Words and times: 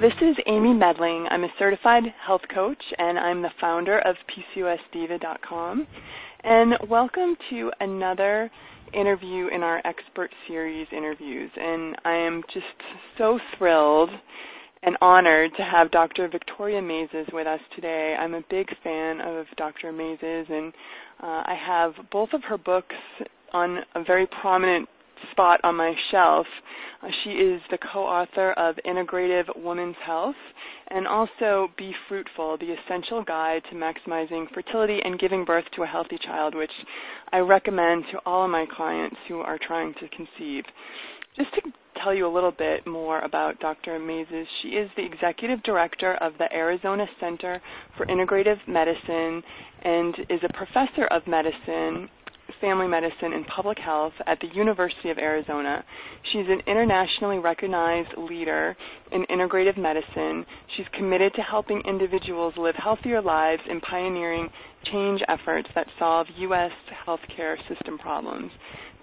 This 0.00 0.12
is 0.20 0.36
Amy 0.48 0.74
Medling. 0.74 1.28
I'm 1.30 1.44
a 1.44 1.52
certified 1.56 2.02
health 2.26 2.40
coach 2.52 2.82
and 2.98 3.16
I'm 3.16 3.42
the 3.42 3.50
founder 3.60 4.00
of 4.00 4.16
PCOSdiva.com. 4.28 5.86
And 6.42 6.74
welcome 6.90 7.36
to 7.50 7.70
another 7.78 8.50
interview 8.92 9.46
in 9.54 9.62
our 9.62 9.80
expert 9.84 10.32
series 10.48 10.88
interviews. 10.90 11.50
And 11.56 11.96
I 12.04 12.14
am 12.16 12.42
just 12.52 12.66
so 13.16 13.38
thrilled 13.56 14.10
and 14.82 14.96
honored 15.00 15.52
to 15.58 15.62
have 15.62 15.92
Dr. 15.92 16.28
Victoria 16.28 16.82
Maizes 16.82 17.32
with 17.32 17.46
us 17.46 17.60
today. 17.76 18.16
I'm 18.18 18.34
a 18.34 18.42
big 18.50 18.66
fan 18.82 19.20
of 19.20 19.46
Dr. 19.56 19.92
Maizes 19.92 20.50
and 20.50 20.72
uh, 21.22 21.44
I 21.46 21.56
have 21.66 22.10
both 22.10 22.30
of 22.32 22.42
her 22.48 22.58
books 22.58 22.96
on 23.52 23.78
a 23.94 24.02
very 24.02 24.26
prominent 24.26 24.88
spot 25.32 25.60
on 25.64 25.76
my 25.76 25.94
shelf. 26.10 26.46
Uh, 27.02 27.08
she 27.22 27.30
is 27.30 27.60
the 27.70 27.78
co-author 27.92 28.52
of 28.52 28.76
Integrative 28.86 29.44
Women's 29.56 29.96
Health 30.04 30.36
and 30.88 31.06
also 31.06 31.68
Be 31.76 31.92
Fruitful, 32.08 32.58
the 32.58 32.72
essential 32.74 33.22
guide 33.22 33.62
to 33.70 33.76
maximizing 33.76 34.52
fertility 34.52 34.98
and 35.04 35.18
giving 35.18 35.44
birth 35.44 35.64
to 35.76 35.82
a 35.82 35.86
healthy 35.86 36.18
child, 36.24 36.54
which 36.54 36.70
I 37.32 37.38
recommend 37.38 38.04
to 38.12 38.20
all 38.26 38.44
of 38.44 38.50
my 38.50 38.64
clients 38.74 39.16
who 39.28 39.40
are 39.40 39.58
trying 39.66 39.94
to 39.94 40.08
conceive. 40.08 40.64
Just 41.36 41.52
to 41.54 41.62
tell 42.02 42.14
you 42.14 42.26
a 42.26 42.32
little 42.32 42.52
bit 42.52 42.86
more 42.86 43.20
about 43.20 43.58
Dr. 43.60 43.98
Maizes, 43.98 44.46
she 44.62 44.68
is 44.68 44.90
the 44.96 45.04
executive 45.04 45.62
director 45.62 46.14
of 46.20 46.32
the 46.38 46.52
Arizona 46.52 47.06
Center 47.18 47.60
for 47.96 48.06
Integrative 48.06 48.58
Medicine 48.68 49.42
and 49.82 50.14
is 50.30 50.40
a 50.44 50.52
professor 50.52 51.06
of 51.10 51.26
medicine 51.26 52.08
family 52.60 52.86
medicine 52.86 53.32
and 53.32 53.46
public 53.46 53.78
health 53.78 54.12
at 54.26 54.38
the 54.40 54.48
University 54.54 55.10
of 55.10 55.18
Arizona. 55.18 55.84
She's 56.32 56.46
an 56.48 56.60
internationally 56.66 57.38
recognized 57.38 58.10
leader 58.16 58.76
in 59.12 59.24
integrative 59.26 59.76
medicine. 59.76 60.44
She's 60.76 60.86
committed 60.96 61.32
to 61.34 61.42
helping 61.42 61.82
individuals 61.86 62.54
live 62.56 62.74
healthier 62.76 63.20
lives 63.20 63.62
and 63.68 63.82
pioneering 63.82 64.48
change 64.92 65.20
efforts 65.28 65.68
that 65.74 65.86
solve 65.98 66.26
U.S. 66.38 66.72
healthcare 67.06 67.56
system 67.68 67.98
problems. 67.98 68.50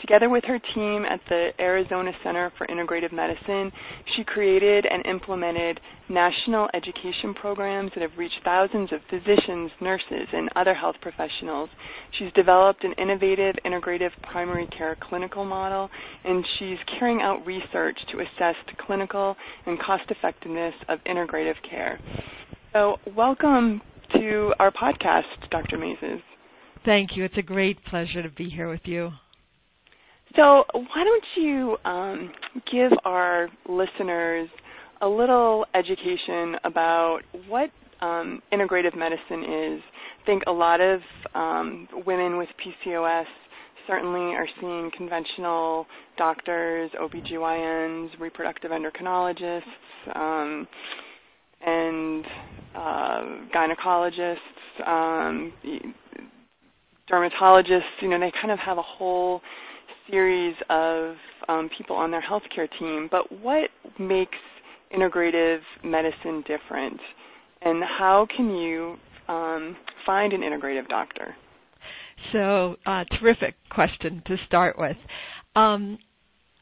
Together 0.02 0.30
with 0.30 0.44
her 0.46 0.58
team 0.74 1.06
at 1.06 1.20
the 1.30 1.50
Arizona 1.60 2.12
Center 2.24 2.52
for 2.58 2.66
Integrative 2.68 3.12
Medicine, 3.14 3.72
she 4.16 4.24
created 4.24 4.86
and 4.90 5.06
implemented 5.06 5.80
national 6.10 6.68
education 6.74 7.36
programs 7.36 7.92
that 7.94 8.02
have 8.02 8.18
reached 8.18 8.40
thousands 8.44 8.92
of 8.92 9.00
physicians, 9.12 9.70
nurses, 9.80 10.28
and 10.34 10.50
other 10.56 10.74
health 10.74 10.96
professionals. 11.02 11.70
She's 12.18 12.34
developed 12.34 12.84
an 12.84 12.94
innovative 12.94 13.56
integrative 13.64 14.10
primary 14.24 14.66
care 14.76 14.98
clinical 15.00 15.46
model, 15.46 15.88
and 16.26 16.44
she's 16.58 16.80
carrying 16.98 17.22
out 17.22 17.46
research 17.46 17.98
to 18.12 18.20
assess 18.22 18.56
the 18.66 18.84
clinical 18.86 19.36
and 19.68 19.80
cost 19.80 20.04
effectiveness 20.10 20.74
of 20.90 20.98
integrative 21.06 21.56
care. 21.70 22.00
So, 22.74 22.98
welcome 23.16 23.82
to 24.14 24.54
our 24.60 24.72
podcast, 24.72 25.24
Dr. 25.50 25.78
Maizes. 25.78 26.22
Thank 26.86 27.16
you. 27.16 27.24
It's 27.24 27.38
a 27.38 27.44
great 27.44 27.84
pleasure 27.86 28.24
to 28.24 28.30
be 28.30 28.50
here 28.50 28.70
with 28.70 28.82
you. 28.86 29.12
So, 30.36 30.64
why 30.74 31.04
don't 31.04 31.24
you 31.36 31.78
um, 31.84 32.32
give 32.72 32.92
our 33.04 33.50
listeners 33.68 34.50
a 35.02 35.08
little 35.08 35.66
education 35.76 36.56
about 36.64 37.20
what 37.48 37.70
um, 38.02 38.42
integrative 38.54 38.96
medicine 38.96 39.44
is? 39.44 39.82
I 40.22 40.26
think 40.26 40.44
a 40.48 40.52
lot 40.52 40.80
of 40.80 41.02
um, 41.36 41.88
women 42.06 42.38
with 42.38 42.50
PCOS 42.64 43.26
certainly 43.88 44.36
are 44.36 44.48
seeing 44.60 44.92
conventional 44.96 45.86
doctors, 46.18 46.92
OBGYNs, 47.00 48.20
reproductive 48.20 48.72
endocrinologists, 48.72 49.62
um, 50.16 50.68
and 51.66 52.26
uh, 52.76 53.22
gynecologists, 53.56 54.88
um, 54.88 55.54
dermatologists. 57.12 58.02
You 58.02 58.10
know, 58.10 58.20
they 58.20 58.32
kind 58.42 58.52
of 58.52 58.60
have 58.60 58.78
a 58.78 58.84
whole 58.84 59.42
series 60.10 60.56
of 60.70 61.16
um, 61.48 61.70
people 61.78 61.96
on 61.96 62.12
their 62.12 62.24
healthcare 62.24 62.68
team, 62.80 63.08
but 63.12 63.32
what 63.42 63.70
makes 64.00 64.38
integrative 64.96 65.60
medicine 65.84 66.44
different, 66.48 67.00
and 67.62 67.84
how 67.84 68.28
can 68.36 68.56
you 68.56 68.96
um, 69.28 69.76
find 70.06 70.34
an 70.34 70.42
integrative 70.42 70.88
doctor? 70.90 71.36
So, 72.34 72.76
uh, 72.86 73.04
terrific 73.20 73.56
question 73.70 74.22
to 74.28 74.36
start 74.46 74.78
with. 74.78 74.98
Um, 75.56 75.98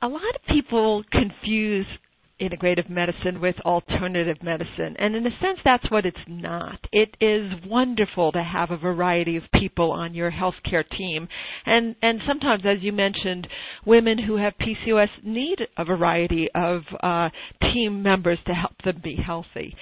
a 0.01 0.07
lot 0.07 0.21
of 0.35 0.41
people 0.53 1.03
confuse 1.11 1.85
integrative 2.41 2.89
medicine 2.89 3.41
with 3.41 3.55
alternative 3.65 4.37
medicine. 4.41 4.95
And 4.97 5.15
in 5.15 5.25
a 5.25 5.39
sense, 5.41 5.59
that's 5.63 5.89
what 5.91 6.05
it's 6.05 6.17
not. 6.27 6.79
It 6.91 7.15
is 7.19 7.51
wonderful 7.65 8.31
to 8.31 8.43
have 8.43 8.71
a 8.71 8.77
variety 8.77 9.37
of 9.37 9.43
people 9.55 9.91
on 9.91 10.13
your 10.13 10.31
healthcare 10.31 10.87
team. 10.97 11.27
And, 11.65 11.95
and 12.01 12.21
sometimes, 12.27 12.63
as 12.65 12.81
you 12.81 12.91
mentioned, 12.91 13.47
women 13.85 14.17
who 14.17 14.37
have 14.37 14.53
PCOS 14.61 15.09
need 15.23 15.59
a 15.77 15.85
variety 15.85 16.49
of 16.55 16.81
uh, 17.01 17.29
team 17.73 18.01
members 18.01 18.39
to 18.47 18.53
help 18.53 18.75
them 18.83 19.01
be 19.03 19.15
healthy 19.15 19.75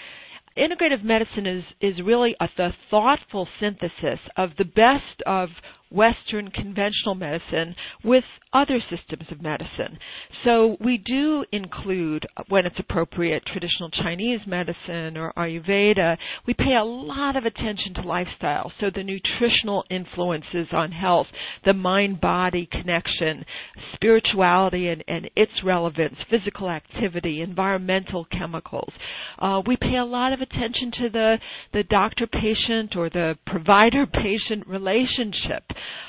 integrative 0.58 1.04
medicine 1.04 1.46
is 1.46 1.64
is 1.82 2.04
really 2.04 2.36
a 2.42 2.48
the 2.58 2.70
thoughtful 2.90 3.48
synthesis 3.60 4.20
of 4.38 4.50
the 4.58 4.66
best 4.66 5.22
of 5.26 5.50
Western 5.92 6.50
conventional 6.50 7.16
medicine 7.16 7.76
with 8.04 8.24
other 8.54 8.80
systems 8.90 9.26
of 9.32 9.42
medicine. 9.42 9.98
So 10.44 10.78
we 10.80 10.98
do 10.98 11.46
include, 11.52 12.26
when 12.50 12.66
it's 12.66 12.80
appropriate, 12.80 13.46
traditional 13.46 13.90
Chinese 13.90 14.42
medicine 14.48 15.18
or 15.18 15.34
Ayurveda. 15.38 16.18
We 16.46 16.54
pay 16.54 16.76
a 16.80 16.84
lot 16.84 17.36
of 17.36 17.46
attention 17.46 17.94
to 17.96 18.02
lifestyle, 18.02 18.72
so 18.80 18.90
the 18.94 19.04
nutritional 19.04 19.84
influences 19.90 20.68
on 20.72 20.92
health, 20.92 21.28
the 21.66 21.74
mind-body 21.74 22.68
connection, 22.72 23.46
spirituality 23.94 24.88
and, 24.90 25.04
and 25.08 25.30
its 25.36 25.52
relevance, 25.64 26.16
physical 26.30 26.70
activity, 26.70 27.42
environmental 27.42 28.26
chemicals. 28.26 28.92
Uh, 29.40 29.62
we 29.66 29.78
pay 29.78 29.98
a 29.98 30.06
lot 30.06 30.34
of 30.34 30.42
attention 30.42 30.92
to 30.92 31.10
the, 31.10 31.38
the 31.74 31.84
doctor-patient 31.84 32.96
or 32.96 33.10
the 33.10 33.38
provider-patient 33.46 34.68
relationship. 34.68 35.64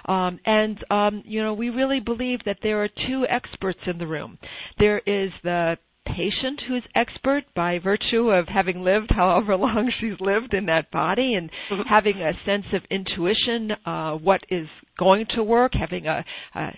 Um, 0.07 0.39
and 0.45 0.85
um, 0.91 1.23
you 1.27 1.43
know, 1.43 1.55
we 1.55 1.71
really 1.71 2.01
believe 2.01 2.41
that 2.45 2.59
there 2.63 2.83
are 2.83 2.89
two 2.89 3.27
experts 3.29 3.81
in 3.87 3.99
the 3.99 4.07
room. 4.07 4.39
There 4.79 4.99
is 5.07 5.31
the 5.43 5.79
patient 6.17 6.63
who 6.67 6.77
is 6.77 6.83
expert 6.95 7.45
by 7.55 7.79
virtue 7.79 8.31
of 8.31 8.49
having 8.49 8.83
lived 8.83 9.11
however 9.11 9.57
long 9.59 9.93
she's 10.01 10.19
lived 10.21 10.55
in 10.55 10.67
that 10.67 10.91
body 10.91 11.35
and 11.35 11.51
mm-hmm. 11.71 11.83
having 11.89 12.17
a 12.21 12.33
sense 12.45 12.67
of 12.73 12.83
intuition, 12.91 13.73
uh, 13.85 14.13
what 14.15 14.41
is 14.51 14.67
going 14.99 15.27
to 15.35 15.43
work, 15.43 15.73
having 15.75 16.07
a, 16.07 16.25
a 16.55 16.73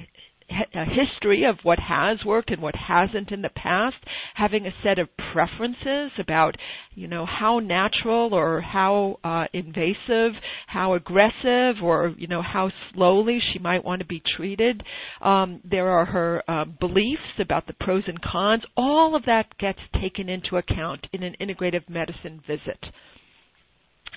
a 0.74 0.84
history 0.84 1.44
of 1.44 1.58
what 1.62 1.78
has 1.78 2.24
worked 2.24 2.50
and 2.50 2.60
what 2.60 2.74
hasn't 2.74 3.30
in 3.30 3.42
the 3.42 3.50
past, 3.50 3.96
having 4.34 4.66
a 4.66 4.74
set 4.82 4.98
of 4.98 5.08
preferences 5.32 6.10
about, 6.18 6.56
you 6.94 7.08
know, 7.08 7.26
how 7.26 7.58
natural 7.58 8.34
or 8.34 8.60
how 8.60 9.18
uh, 9.24 9.44
invasive, 9.52 10.32
how 10.66 10.94
aggressive, 10.94 11.82
or 11.82 12.14
you 12.18 12.26
know, 12.26 12.42
how 12.42 12.70
slowly 12.92 13.40
she 13.52 13.58
might 13.58 13.84
want 13.84 14.00
to 14.00 14.06
be 14.06 14.22
treated. 14.36 14.82
Um, 15.20 15.60
there 15.68 15.88
are 15.88 16.04
her 16.04 16.42
uh, 16.48 16.64
beliefs 16.64 17.38
about 17.38 17.66
the 17.66 17.74
pros 17.74 18.04
and 18.06 18.20
cons. 18.20 18.62
All 18.76 19.14
of 19.14 19.24
that 19.26 19.56
gets 19.58 19.80
taken 20.00 20.28
into 20.28 20.56
account 20.56 21.06
in 21.12 21.22
an 21.22 21.36
integrative 21.40 21.88
medicine 21.88 22.42
visit. 22.46 22.86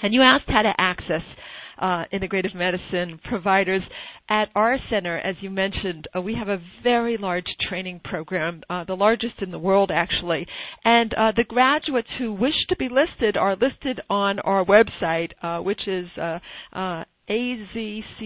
And 0.02 0.14
you 0.14 0.22
asked 0.22 0.46
how 0.48 0.64
to 0.64 0.74
access 0.78 1.22
uh, 1.78 2.06
integrative 2.14 2.56
medicine 2.56 3.20
providers. 3.24 3.82
At 4.30 4.50
our 4.56 4.78
center, 4.90 5.18
as 5.18 5.36
you 5.42 5.50
mentioned, 5.50 6.08
uh, 6.16 6.22
we 6.22 6.36
have 6.36 6.48
a 6.48 6.62
very 6.82 7.18
large 7.18 7.48
training 7.68 8.00
program, 8.04 8.62
uh, 8.70 8.86
the 8.86 8.96
largest 8.96 9.42
in 9.42 9.52
the 9.52 9.60
world 9.60 9.92
actually. 9.92 10.48
And 10.86 11.14
uh, 11.14 11.34
the 11.36 11.44
graduates 11.44 12.08
who 12.18 12.32
wish 12.34 12.56
to 12.70 12.76
be 12.78 12.88
listed 12.90 13.36
are 13.38 13.56
listed 13.56 14.00
on 14.10 14.40
our 14.40 14.64
website, 14.64 15.32
uh, 15.42 15.60
which 15.60 15.88
is 15.88 16.08
uh, 16.18 16.40
azcim.org, 17.30 18.22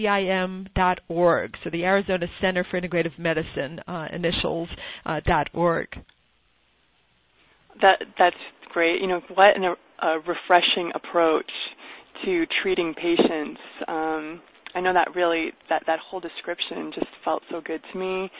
so 1.62 1.70
the 1.70 1.84
Arizona 1.84 2.26
Center 2.40 2.64
for 2.68 2.80
Integrative 2.80 3.18
Medicine 3.18 3.80
initials 4.12 4.68
dot 5.24 5.48
.org. 5.52 5.88
That 7.80 8.02
that's 8.18 8.36
great. 8.72 9.00
You 9.00 9.06
know 9.06 9.20
what 9.34 9.56
an, 9.56 9.64
a 10.02 10.18
refreshing 10.20 10.92
approach 10.94 11.50
to 12.24 12.46
treating 12.62 12.94
patients. 12.94 13.60
Um, 13.86 14.40
I 14.74 14.80
know 14.80 14.92
that 14.92 15.14
really 15.14 15.52
that 15.68 15.82
that 15.86 15.98
whole 15.98 16.20
description 16.20 16.92
just 16.94 17.10
felt 17.24 17.42
so 17.50 17.60
good 17.60 17.80
to 17.92 17.98
me, 17.98 18.30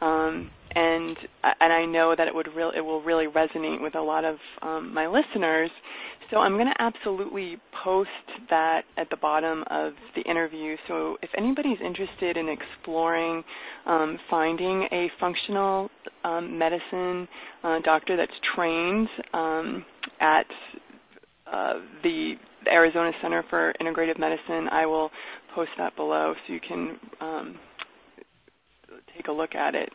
um, 0.00 0.50
and 0.74 1.16
and 1.60 1.72
I 1.72 1.86
know 1.86 2.14
that 2.16 2.28
it 2.28 2.34
would 2.34 2.48
real 2.54 2.72
it 2.76 2.80
will 2.80 3.02
really 3.02 3.26
resonate 3.26 3.80
with 3.80 3.94
a 3.94 4.00
lot 4.00 4.24
of 4.24 4.36
um, 4.62 4.92
my 4.92 5.06
listeners. 5.06 5.70
So 6.30 6.36
I'm 6.36 6.54
going 6.54 6.66
to 6.66 6.82
absolutely 6.82 7.56
post 7.82 8.10
that 8.50 8.82
at 8.98 9.08
the 9.08 9.16
bottom 9.16 9.64
of 9.70 9.94
the 10.14 10.20
interview. 10.22 10.76
So 10.86 11.16
if 11.22 11.30
anybody's 11.36 11.78
interested 11.82 12.36
in 12.36 12.50
exploring 12.50 13.42
um, 13.86 14.18
finding 14.28 14.86
a 14.92 15.10
functional 15.18 15.88
um, 16.24 16.58
medicine 16.58 17.26
uh, 17.64 17.78
doctor 17.82 18.18
that's 18.18 18.38
trained 18.54 19.08
um, 19.32 19.86
at 20.20 20.46
uh, 21.50 21.74
the 22.02 22.34
Arizona 22.70 23.12
Center 23.22 23.44
for 23.50 23.72
Integrative 23.80 24.18
Medicine. 24.18 24.68
I 24.70 24.86
will 24.86 25.10
post 25.54 25.70
that 25.78 25.96
below 25.96 26.34
so 26.46 26.52
you 26.52 26.60
can 26.60 26.96
um, 27.20 27.58
take 29.16 29.28
a 29.28 29.32
look 29.32 29.54
at 29.54 29.74
it. 29.74 29.90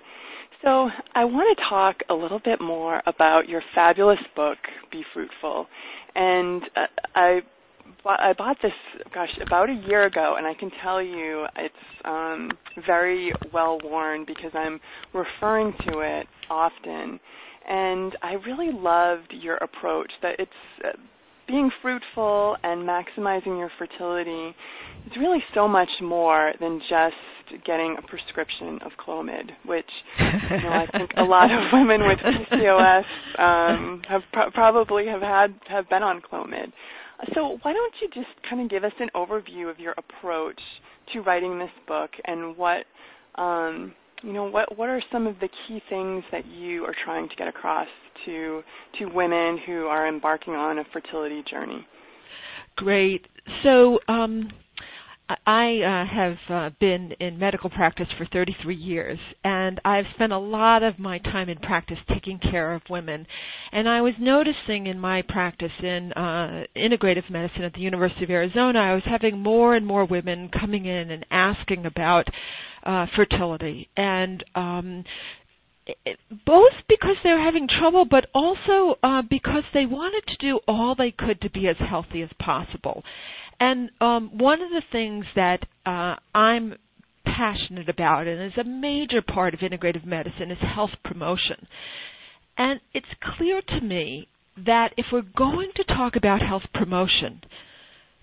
So 0.65 0.89
I 1.13 1.25
want 1.25 1.57
to 1.57 1.63
talk 1.69 1.97
a 2.09 2.13
little 2.13 2.39
bit 2.39 2.61
more 2.61 3.01
about 3.05 3.49
your 3.49 3.61
fabulous 3.75 4.19
book, 4.35 4.57
Be 4.91 5.03
Fruitful. 5.13 5.67
And 6.15 6.61
uh, 6.75 6.85
I 7.15 7.41
I 8.05 8.33
bought 8.37 8.57
this, 8.61 8.71
gosh, 9.13 9.29
about 9.45 9.69
a 9.69 9.73
year 9.73 10.05
ago, 10.05 10.35
and 10.37 10.45
I 10.45 10.53
can 10.53 10.71
tell 10.81 11.01
you 11.01 11.45
it's 11.57 11.75
um, 12.05 12.49
very 12.85 13.33
well 13.53 13.79
worn 13.83 14.25
because 14.25 14.51
I'm 14.53 14.79
referring 15.13 15.73
to 15.87 15.99
it 15.99 16.27
often. 16.49 17.19
And 17.67 18.15
I 18.21 18.33
really 18.45 18.71
loved 18.73 19.33
your 19.33 19.55
approach 19.57 20.11
that 20.21 20.35
it's 20.39 20.51
uh, 20.83 20.89
being 21.47 21.71
fruitful 21.81 22.57
and 22.63 22.87
maximizing 22.87 23.57
your 23.57 23.71
fertility 23.77 24.55
is 25.05 25.17
really 25.19 25.43
so 25.53 25.67
much 25.67 25.89
more 26.01 26.53
than 26.59 26.79
just 26.89 27.65
getting 27.65 27.95
a 27.97 28.01
prescription 28.07 28.79
of 28.85 28.91
Clomid, 29.05 29.51
which 29.65 29.89
you 30.19 30.63
know, 30.63 30.69
I 30.69 30.87
think 30.97 31.11
a 31.17 31.23
lot 31.23 31.51
of 31.51 31.59
women 31.73 32.01
with 32.07 32.19
PCOS 32.19 33.03
um, 33.39 34.01
have 34.07 34.21
pro- 34.31 34.51
probably 34.51 35.07
have 35.07 35.21
had 35.21 35.53
have 35.67 35.89
been 35.89 36.03
on 36.03 36.21
Clomid. 36.21 36.71
So 37.33 37.57
why 37.61 37.73
don't 37.73 37.93
you 38.01 38.09
just 38.13 38.29
kind 38.49 38.61
of 38.61 38.69
give 38.69 38.83
us 38.83 38.91
an 38.99 39.09
overview 39.15 39.69
of 39.69 39.79
your 39.79 39.93
approach 39.97 40.59
to 41.13 41.21
writing 41.21 41.59
this 41.59 41.69
book 41.87 42.11
and 42.25 42.57
what 42.57 42.85
um, 43.35 43.93
you 44.23 44.33
know 44.33 44.45
what 44.45 44.77
what 44.77 44.89
are 44.89 45.01
some 45.11 45.27
of 45.27 45.35
the 45.39 45.49
key 45.67 45.81
things 45.89 46.23
that 46.31 46.45
you 46.45 46.83
are 46.85 46.95
trying 47.03 47.29
to 47.29 47.35
get 47.35 47.47
across 47.47 47.87
to 48.25 48.63
to 48.99 49.05
women 49.05 49.59
who 49.65 49.85
are 49.85 50.07
embarking 50.07 50.53
on 50.53 50.79
a 50.79 50.83
fertility 50.91 51.43
journey? 51.49 51.85
Great. 52.75 53.27
So 53.63 53.99
um, 54.07 54.49
I 55.29 55.79
uh, 55.79 56.13
have 56.13 56.37
uh, 56.49 56.69
been 56.79 57.13
in 57.19 57.39
medical 57.39 57.69
practice 57.69 58.07
for 58.17 58.25
33 58.25 58.75
years, 58.75 59.19
and 59.43 59.79
I've 59.85 60.05
spent 60.15 60.33
a 60.33 60.37
lot 60.37 60.83
of 60.83 60.99
my 60.99 61.19
time 61.19 61.47
in 61.49 61.57
practice 61.59 61.97
taking 62.13 62.39
care 62.39 62.73
of 62.73 62.81
women. 62.89 63.25
And 63.71 63.87
I 63.87 64.01
was 64.01 64.13
noticing 64.19 64.87
in 64.87 64.99
my 64.99 65.21
practice 65.21 65.71
in 65.81 66.11
uh, 66.13 66.65
integrative 66.75 67.29
medicine 67.29 67.63
at 67.63 67.73
the 67.73 67.79
University 67.79 68.25
of 68.25 68.29
Arizona, 68.29 68.79
I 68.85 68.93
was 68.93 69.03
having 69.05 69.39
more 69.39 69.75
and 69.75 69.85
more 69.85 70.05
women 70.05 70.49
coming 70.49 70.85
in 70.85 71.09
and 71.09 71.25
asking 71.31 71.85
about 71.85 72.27
uh, 72.83 73.05
fertility. 73.15 73.89
And 73.95 74.43
um, 74.55 75.05
both 76.45 76.73
because 76.87 77.15
they're 77.23 77.43
having 77.43 77.67
trouble, 77.67 78.05
but 78.05 78.25
also 78.33 78.97
uh, 79.03 79.21
because 79.29 79.63
they 79.73 79.85
wanted 79.85 80.23
to 80.27 80.37
do 80.37 80.59
all 80.67 80.95
they 80.95 81.11
could 81.11 81.41
to 81.41 81.49
be 81.49 81.67
as 81.67 81.75
healthy 81.77 82.21
as 82.21 82.29
possible. 82.39 83.03
And 83.59 83.91
um, 84.01 84.37
one 84.37 84.61
of 84.61 84.69
the 84.69 84.83
things 84.91 85.25
that 85.35 85.65
uh, 85.85 86.15
I'm 86.35 86.75
passionate 87.25 87.89
about 87.89 88.27
and 88.27 88.41
is 88.43 88.57
a 88.57 88.63
major 88.63 89.21
part 89.21 89.53
of 89.53 89.61
integrative 89.61 90.05
medicine 90.05 90.51
is 90.51 90.57
health 90.59 90.91
promotion. 91.03 91.67
And 92.57 92.79
it's 92.93 93.07
clear 93.37 93.61
to 93.61 93.81
me 93.81 94.27
that 94.65 94.93
if 94.97 95.07
we're 95.11 95.23
going 95.35 95.71
to 95.75 95.83
talk 95.83 96.15
about 96.15 96.41
health 96.41 96.63
promotion 96.73 97.41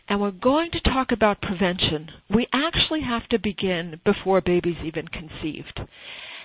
and 0.09 0.21
we're 0.21 0.31
going 0.31 0.71
to 0.73 0.81
talk 0.81 1.13
about 1.13 1.41
prevention, 1.43 2.11
we 2.33 2.47
actually 2.53 3.01
have 3.03 3.29
to 3.29 3.39
begin 3.39 4.01
before 4.05 4.41
baby's 4.41 4.77
even 4.85 5.09
conceived. 5.09 5.81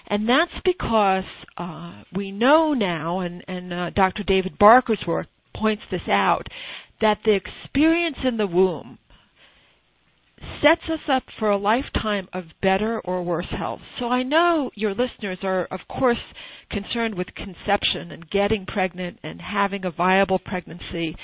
And 0.07 0.29
that's 0.29 0.51
because 0.63 1.23
uh, 1.57 2.03
we 2.13 2.31
know 2.31 2.73
now, 2.73 3.21
and, 3.21 3.43
and 3.47 3.73
uh, 3.73 3.89
Dr. 3.89 4.23
David 4.23 4.57
Barker's 4.59 5.03
work 5.07 5.27
points 5.55 5.81
this 5.89 6.07
out, 6.11 6.47
that 7.01 7.19
the 7.25 7.35
experience 7.35 8.17
in 8.23 8.37
the 8.37 8.47
womb 8.47 8.97
sets 10.61 10.81
us 10.91 10.99
up 11.09 11.23
for 11.39 11.49
a 11.49 11.57
lifetime 11.57 12.27
of 12.33 12.43
better 12.61 12.99
or 13.01 13.23
worse 13.23 13.47
health. 13.49 13.81
So 13.99 14.09
I 14.09 14.23
know 14.23 14.69
your 14.75 14.93
listeners 14.93 15.39
are, 15.43 15.65
of 15.71 15.79
course, 15.89 16.19
concerned 16.69 17.15
with 17.15 17.27
conception 17.35 18.11
and 18.11 18.29
getting 18.29 18.65
pregnant 18.65 19.19
and 19.23 19.41
having 19.41 19.85
a 19.85 19.91
viable 19.91 20.39
pregnancy. 20.39 21.15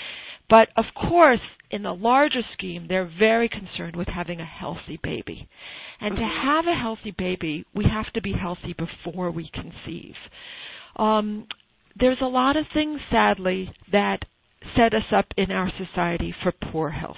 But 0.49 0.69
of 0.75 0.85
course, 0.95 1.39
in 1.69 1.83
the 1.83 1.93
larger 1.93 2.41
scheme, 2.53 2.85
they're 2.87 3.11
very 3.19 3.49
concerned 3.49 3.95
with 3.95 4.07
having 4.07 4.39
a 4.39 4.45
healthy 4.45 4.99
baby. 5.01 5.47
And 5.99 6.15
to 6.15 6.21
mm-hmm. 6.21 6.47
have 6.47 6.67
a 6.67 6.77
healthy 6.77 7.13
baby, 7.17 7.65
we 7.73 7.85
have 7.85 8.11
to 8.13 8.21
be 8.21 8.33
healthy 8.33 8.75
before 8.77 9.31
we 9.31 9.49
conceive. 9.53 10.15
Um, 10.97 11.47
there's 11.97 12.19
a 12.21 12.27
lot 12.27 12.57
of 12.57 12.65
things, 12.73 12.99
sadly, 13.09 13.73
that 13.91 14.19
set 14.75 14.93
us 14.93 15.05
up 15.11 15.25
in 15.37 15.51
our 15.51 15.71
society 15.77 16.33
for 16.43 16.51
poor 16.51 16.89
health. 16.89 17.17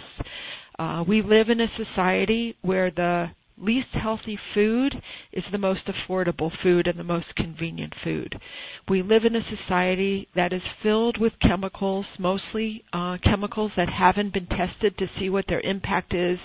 Uh, 0.80 1.04
we 1.08 1.22
live 1.22 1.50
in 1.50 1.62
a 1.62 1.68
society 1.78 2.56
where 2.62 2.90
the 2.92 3.30
least 3.58 3.90
healthy 3.94 4.38
food 4.54 4.96
is 5.32 5.44
the 5.52 5.58
most 5.58 5.82
affordable 5.86 6.52
food 6.64 6.88
and 6.88 6.98
the 6.98 7.04
most 7.04 7.36
convenient 7.36 7.94
food. 8.04 8.36
We 8.90 9.02
live 9.04 9.26
in 9.26 9.36
a 9.36 9.56
society 9.58 10.28
that 10.36 10.54
is 10.54 10.62
filled 10.82 11.20
with 11.20 11.34
chemicals, 11.42 12.06
mostly 12.18 12.84
uh, 12.94 13.18
chemicals 13.24 13.72
that 13.78 13.90
haven't 13.90 14.34
been 14.34 14.48
tested 14.48 14.98
to 14.98 15.10
see 15.20 15.30
what 15.30 15.46
their 15.48 15.62
impact 15.62 16.14
is 16.14 16.40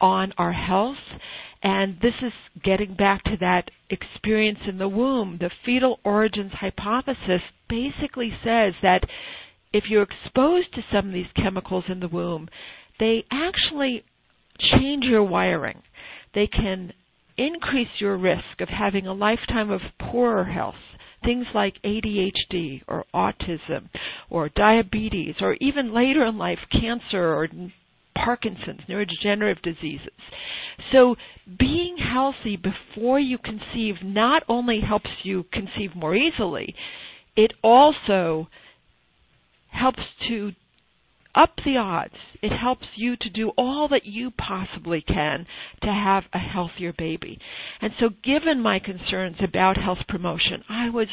on 0.00 0.32
our 0.36 0.52
health. 0.52 0.96
And 1.62 1.96
this 2.02 2.14
is 2.22 2.32
getting 2.62 2.94
back 2.94 3.22
to 3.24 3.36
that 3.40 3.70
experience 3.88 4.58
in 4.66 4.78
the 4.78 4.88
womb. 4.88 5.38
The 5.40 5.50
fetal 5.64 6.00
origins 6.04 6.52
hypothesis 6.52 7.40
basically 7.68 8.32
says 8.44 8.74
that 8.82 9.04
if 9.72 9.84
you're 9.88 10.02
exposed 10.02 10.74
to 10.74 10.84
some 10.92 11.08
of 11.08 11.14
these 11.14 11.26
chemicals 11.34 11.84
in 11.88 12.00
the 12.00 12.08
womb, 12.08 12.48
they 12.98 13.24
actually 13.30 14.04
change 14.58 15.04
your 15.04 15.22
wiring. 15.22 15.82
They 16.34 16.46
can 16.46 16.92
increase 17.36 17.88
your 17.98 18.16
risk 18.16 18.60
of 18.60 18.68
having 18.68 19.06
a 19.06 19.12
lifetime 19.12 19.70
of 19.70 19.80
poorer 19.98 20.44
health. 20.44 20.74
Things 21.24 21.46
like 21.54 21.74
ADHD 21.84 22.82
or 22.88 23.04
autism 23.14 23.88
or 24.28 24.48
diabetes 24.48 25.36
or 25.40 25.56
even 25.60 25.94
later 25.94 26.26
in 26.26 26.36
life 26.36 26.58
cancer 26.72 27.34
or 27.34 27.48
Parkinson's, 28.14 28.80
neurodegenerative 28.88 29.62
diseases. 29.62 30.12
So 30.90 31.16
being 31.58 31.96
healthy 31.96 32.56
before 32.56 33.20
you 33.20 33.38
conceive 33.38 33.96
not 34.02 34.42
only 34.48 34.80
helps 34.80 35.10
you 35.22 35.44
conceive 35.52 35.94
more 35.94 36.14
easily, 36.14 36.74
it 37.36 37.52
also 37.62 38.48
helps 39.72 40.02
to 40.28 40.52
up 41.34 41.50
the 41.64 41.76
odds. 41.76 42.14
It 42.42 42.52
helps 42.52 42.86
you 42.94 43.16
to 43.16 43.30
do 43.30 43.52
all 43.56 43.88
that 43.88 44.04
you 44.04 44.30
possibly 44.30 45.00
can 45.00 45.46
to 45.82 45.88
have 45.88 46.24
a 46.32 46.38
healthier 46.38 46.92
baby. 46.92 47.38
And 47.80 47.92
so 47.98 48.10
given 48.22 48.60
my 48.60 48.78
concerns 48.78 49.36
about 49.40 49.76
health 49.78 50.06
promotion, 50.08 50.62
I 50.68 50.90
was 50.90 51.08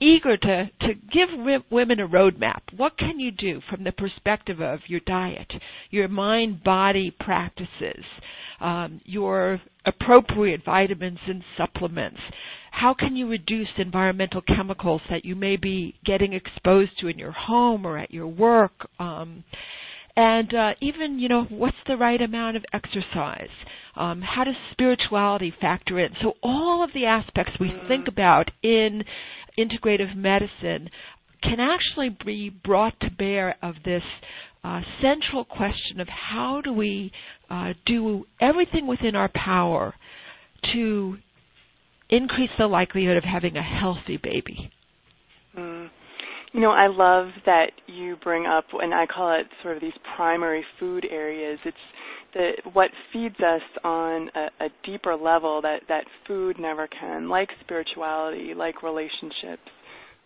eager 0.00 0.36
to, 0.36 0.70
to 0.80 0.94
give 1.12 1.28
women 1.70 2.00
a 2.00 2.08
roadmap. 2.08 2.60
What 2.76 2.98
can 2.98 3.20
you 3.20 3.30
do 3.30 3.60
from 3.70 3.84
the 3.84 3.92
perspective 3.92 4.60
of 4.60 4.80
your 4.88 5.00
diet, 5.00 5.52
your 5.90 6.08
mind 6.08 6.64
body 6.64 7.14
practices, 7.20 8.04
um, 8.60 9.00
your 9.04 9.60
appropriate 9.86 10.64
vitamins 10.64 11.20
and 11.26 11.44
supplements? 11.56 12.20
How 12.72 12.94
can 12.94 13.14
you 13.16 13.28
reduce 13.28 13.68
environmental 13.76 14.40
chemicals 14.40 15.02
that 15.10 15.26
you 15.26 15.36
may 15.36 15.56
be 15.56 15.94
getting 16.04 16.32
exposed 16.32 16.98
to 17.00 17.08
in 17.08 17.18
your 17.18 17.30
home 17.30 17.86
or 17.86 17.98
at 17.98 18.10
your 18.10 18.26
work? 18.26 18.88
Um, 18.98 19.44
and 20.16 20.52
uh, 20.54 20.70
even, 20.80 21.18
you 21.18 21.28
know, 21.28 21.44
what's 21.44 21.76
the 21.86 21.98
right 21.98 22.20
amount 22.22 22.56
of 22.56 22.64
exercise? 22.72 23.50
Um, 23.94 24.22
how 24.22 24.44
does 24.44 24.54
spirituality 24.72 25.54
factor 25.60 25.98
in? 26.00 26.12
So 26.22 26.32
all 26.42 26.82
of 26.82 26.90
the 26.94 27.04
aspects 27.04 27.52
we 27.60 27.72
think 27.88 28.08
about 28.08 28.50
in 28.62 29.04
integrative 29.58 30.16
medicine 30.16 30.88
can 31.42 31.60
actually 31.60 32.16
be 32.24 32.48
brought 32.50 32.98
to 33.00 33.10
bear 33.10 33.54
of 33.62 33.74
this 33.84 34.02
uh, 34.64 34.80
central 35.02 35.44
question 35.44 36.00
of 36.00 36.08
how 36.08 36.62
do 36.62 36.72
we 36.72 37.12
uh, 37.50 37.74
do 37.84 38.24
everything 38.40 38.86
within 38.86 39.14
our 39.14 39.28
power 39.34 39.94
to 40.72 41.18
increase 42.12 42.50
the 42.58 42.66
likelihood 42.66 43.16
of 43.16 43.24
having 43.24 43.56
a 43.56 43.62
healthy 43.62 44.18
baby. 44.22 44.70
Mm. 45.56 45.88
You 46.52 46.60
know, 46.60 46.70
I 46.70 46.86
love 46.86 47.28
that 47.46 47.72
you 47.86 48.16
bring 48.22 48.44
up, 48.44 48.66
and 48.74 48.92
I 48.92 49.06
call 49.06 49.34
it 49.40 49.46
sort 49.62 49.76
of 49.76 49.80
these 49.80 49.92
primary 50.14 50.62
food 50.78 51.06
areas. 51.10 51.58
It's 51.64 51.76
the 52.34 52.50
what 52.74 52.90
feeds 53.10 53.40
us 53.40 53.62
on 53.82 54.28
a, 54.34 54.64
a 54.66 54.68
deeper 54.84 55.16
level 55.16 55.62
that 55.62 55.80
that 55.88 56.04
food 56.26 56.58
never 56.58 56.86
can, 56.86 57.30
like 57.30 57.48
spirituality, 57.64 58.52
like 58.54 58.82
relationships. 58.82 59.62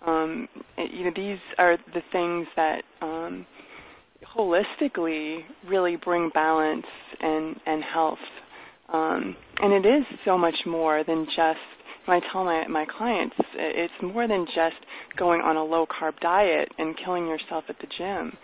Um, 0.04 0.48
you 0.76 1.04
know, 1.04 1.12
these 1.14 1.38
are 1.58 1.78
the 1.94 2.02
things 2.10 2.46
that 2.56 2.82
um, 3.00 3.46
holistically 4.36 5.40
really 5.68 5.96
bring 5.96 6.30
balance 6.34 6.86
and 7.20 7.54
and 7.66 7.84
health. 7.84 8.18
Um, 8.92 9.36
and 9.58 9.72
it 9.72 9.88
is 9.88 10.04
so 10.24 10.36
much 10.36 10.54
more 10.64 11.04
than 11.04 11.26
just 11.26 11.75
when 12.06 12.22
I 12.22 12.32
tell 12.32 12.44
my 12.44 12.66
my 12.68 12.86
clients, 12.96 13.36
it's 13.54 13.92
more 14.02 14.26
than 14.26 14.46
just 14.46 14.76
going 15.18 15.40
on 15.40 15.56
a 15.56 15.64
low 15.64 15.86
carb 15.86 16.18
diet 16.20 16.70
and 16.78 16.96
killing 17.04 17.26
yourself 17.26 17.64
at 17.68 17.76
the 17.78 17.86
gym. 17.98 18.36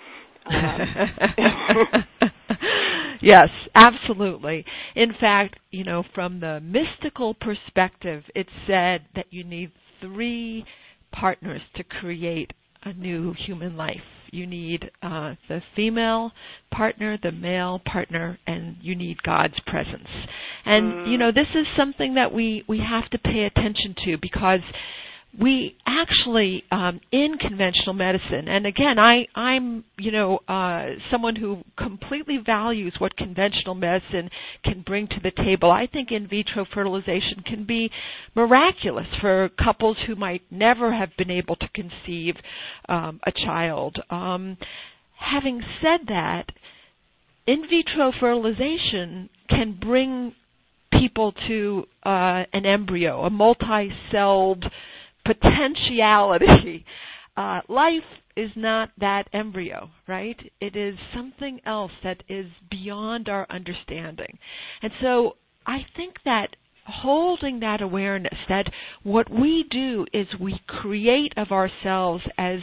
Um, 0.47 2.05
yes, 3.23 3.49
absolutely. 3.75 4.65
In 4.97 5.13
fact, 5.21 5.59
you 5.71 5.85
know, 5.85 6.03
from 6.15 6.41
the 6.41 6.61
mystical 6.61 7.35
perspective, 7.35 8.25
it's 8.35 8.51
said 8.67 9.03
that 9.15 9.27
you 9.31 9.45
need 9.45 9.71
three 10.01 10.65
partners 11.13 11.61
to 11.77 11.85
create 11.85 12.53
a 12.85 12.93
new 12.93 13.35
human 13.47 13.77
life. 13.77 14.01
You 14.33 14.47
need 14.47 14.91
uh, 15.03 15.35
the 15.49 15.61
female 15.77 16.33
partner, 16.71 17.19
the 17.23 17.33
male 17.33 17.83
partner, 17.85 18.39
and 18.47 18.77
you 18.81 18.97
need 18.97 19.23
God's 19.23 19.61
presence. 19.67 20.09
And 20.65 20.93
mm. 20.93 21.11
you 21.11 21.19
know, 21.19 21.31
this 21.33 21.49
is 21.55 21.67
something 21.77 22.15
that 22.15 22.33
we 22.33 22.65
we 22.67 22.79
have 22.79 23.11
to 23.11 23.19
pay 23.19 23.45
attention 23.45 23.95
to 24.07 24.17
because 24.17 24.61
we 25.41 25.77
actually 25.87 26.63
um, 26.71 27.01
in 27.11 27.39
conventional 27.39 27.95
medicine 27.95 28.49
and 28.49 28.67
again 28.67 28.99
i 28.99 29.27
i'm 29.35 29.83
you 29.99 30.11
know 30.11 30.39
uh, 30.49 30.89
someone 31.11 31.35
who 31.37 31.63
completely 31.77 32.39
values 32.45 32.95
what 32.99 33.17
conventional 33.17 33.75
medicine 33.75 34.29
can 34.65 34.83
bring 34.83 35.07
to 35.09 35.21
the 35.23 35.31
table. 35.31 35.71
I 35.71 35.87
think 35.87 36.11
in 36.11 36.27
vitro 36.27 36.67
fertilization 36.73 37.43
can 37.45 37.65
be 37.65 37.91
miraculous 38.35 39.07
for 39.21 39.49
couples 39.63 39.97
who 40.07 40.17
might 40.17 40.43
never 40.51 40.93
have 40.93 41.11
been 41.17 41.31
able 41.31 41.57
to 41.57 41.69
conceive 41.69 42.37
um, 42.89 43.21
a 43.27 43.33
child. 43.33 43.99
Um, 44.11 44.57
having 45.17 45.63
said 45.81 46.01
that 46.09 46.47
in 47.47 47.63
vitro 47.69 48.13
fertilization 48.19 49.29
can 49.49 49.79
bring 49.81 50.35
people 50.93 51.33
to 51.49 51.85
uh, 52.05 52.45
an 52.53 52.67
embryo 52.67 53.23
a 53.23 53.31
multi-celled 53.31 54.65
potentiality. 55.25 56.85
Uh, 57.35 57.63
life 57.67 58.05
is 58.37 58.51
not 58.57 58.91
that 58.99 59.27
embryo, 59.33 59.89
right? 60.07 60.37
It 60.61 60.77
is 60.77 60.97
something 61.15 61.63
else 61.65 61.93
that 62.05 62.23
is 62.29 62.45
beyond 62.71 63.31
our 63.31 63.47
understanding. 63.49 64.39
And 64.83 64.93
so 65.01 65.37
I 65.67 65.87
think 65.97 66.17
that 66.27 66.57
holding 66.85 67.61
that 67.61 67.81
awareness 67.81 68.37
that 68.49 68.67
what 69.03 69.31
we 69.31 69.65
do 69.71 70.05
is 70.13 70.27
we 70.41 70.61
create 70.67 71.33
of 71.37 71.53
ourselves 71.53 72.25
as 72.37 72.59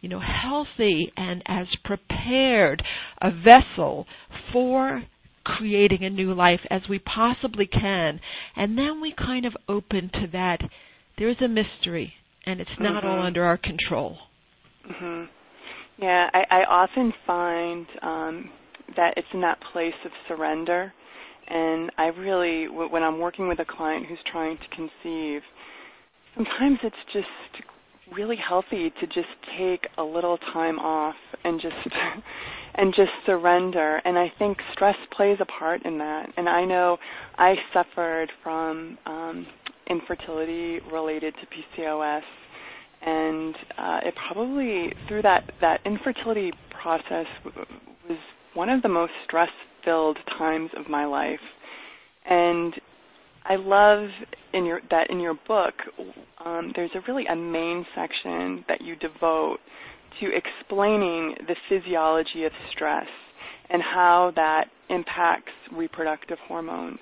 you 0.00 0.08
know 0.08 0.20
healthy 0.20 1.12
and 1.16 1.42
as 1.46 1.66
prepared 1.84 2.82
a 3.20 3.30
vessel 3.30 4.06
for 4.52 5.02
creating 5.44 6.04
a 6.04 6.10
new 6.10 6.32
life 6.32 6.60
as 6.70 6.82
we 6.88 6.98
possibly 7.00 7.66
can 7.66 8.20
and 8.54 8.78
then 8.78 9.00
we 9.00 9.12
kind 9.12 9.44
of 9.44 9.56
open 9.68 10.08
to 10.12 10.28
that 10.32 10.60
there's 11.18 11.40
a 11.42 11.48
mystery, 11.48 12.12
and 12.44 12.60
it's 12.60 12.70
not 12.78 13.02
mm-hmm. 13.02 13.06
all 13.06 13.26
under 13.26 13.44
our 13.44 13.58
control. 13.58 14.16
hmm 14.84 15.24
Yeah, 15.98 16.28
I, 16.32 16.44
I 16.50 16.64
often 16.64 17.12
find 17.26 17.86
um, 18.02 18.50
that 18.96 19.14
it's 19.16 19.28
in 19.32 19.40
that 19.40 19.58
place 19.72 19.94
of 20.04 20.10
surrender, 20.28 20.92
and 21.48 21.90
I 21.96 22.06
really, 22.06 22.68
when 22.68 23.02
I'm 23.02 23.18
working 23.18 23.48
with 23.48 23.60
a 23.60 23.64
client 23.64 24.06
who's 24.06 24.18
trying 24.30 24.58
to 24.58 24.76
conceive, 24.76 25.42
sometimes 26.34 26.78
it's 26.82 26.96
just 27.12 27.64
really 28.12 28.36
healthy 28.36 28.92
to 29.00 29.06
just 29.06 29.28
take 29.58 29.88
a 29.98 30.02
little 30.02 30.38
time 30.52 30.78
off 30.78 31.16
and 31.44 31.60
just 31.60 31.74
and 32.74 32.94
just 32.94 33.10
surrender 33.24 34.00
and 34.04 34.16
i 34.16 34.30
think 34.38 34.58
stress 34.72 34.94
plays 35.16 35.38
a 35.40 35.46
part 35.46 35.84
in 35.84 35.98
that 35.98 36.28
and 36.36 36.48
i 36.48 36.64
know 36.64 36.96
i 37.36 37.54
suffered 37.72 38.30
from 38.44 38.96
um 39.06 39.46
infertility 39.88 40.80
related 40.92 41.34
to 41.34 41.80
PCOS, 41.80 42.22
and 43.02 43.54
uh, 43.78 44.00
it 44.04 44.14
probably 44.28 44.92
through 45.08 45.22
that 45.22 45.50
that 45.60 45.80
infertility 45.84 46.52
process 46.82 47.26
was 48.08 48.18
one 48.54 48.68
of 48.68 48.82
the 48.82 48.88
most 48.88 49.12
stress-filled 49.24 50.18
times 50.38 50.70
of 50.76 50.88
my 50.88 51.04
life, 51.04 51.40
and 52.24 52.74
I 53.44 53.56
love 53.56 54.08
in 54.52 54.64
your 54.64 54.80
that 54.90 55.10
in 55.10 55.20
your 55.20 55.34
book 55.46 55.74
um, 56.44 56.72
there's 56.74 56.90
a 56.94 57.00
really 57.06 57.26
a 57.26 57.36
main 57.36 57.86
section 57.94 58.64
that 58.68 58.80
you 58.80 58.96
devote 58.96 59.58
to 60.20 60.30
explaining 60.34 61.34
the 61.46 61.56
physiology 61.68 62.44
of 62.44 62.52
stress 62.70 63.06
and 63.68 63.82
how 63.82 64.32
that 64.36 64.66
impacts 64.88 65.52
reproductive 65.72 66.38
hormones 66.46 67.00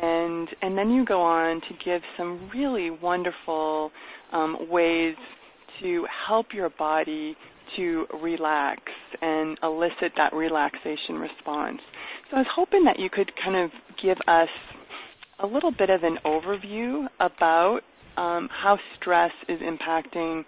and 0.00 0.48
and 0.62 0.76
then 0.76 0.90
you 0.90 1.04
go 1.04 1.20
on 1.20 1.60
to 1.62 1.74
give 1.84 2.02
some 2.16 2.50
really 2.54 2.90
wonderful 2.90 3.90
um, 4.32 4.68
ways 4.68 5.16
to 5.80 6.06
help 6.26 6.46
your 6.52 6.70
body 6.70 7.36
to 7.76 8.06
relax 8.22 8.80
and 9.20 9.58
elicit 9.62 10.12
that 10.16 10.32
relaxation 10.32 11.16
response. 11.16 11.80
So 12.30 12.36
I 12.36 12.40
was 12.40 12.46
hoping 12.54 12.84
that 12.84 12.98
you 12.98 13.10
could 13.10 13.30
kind 13.42 13.56
of 13.56 13.70
give 14.02 14.16
us 14.26 14.48
a 15.40 15.46
little 15.46 15.70
bit 15.70 15.90
of 15.90 16.02
an 16.02 16.18
overview 16.24 17.06
about 17.20 17.80
um, 18.16 18.48
how 18.50 18.78
stress 19.00 19.30
is 19.48 19.60
impacting 19.60 20.44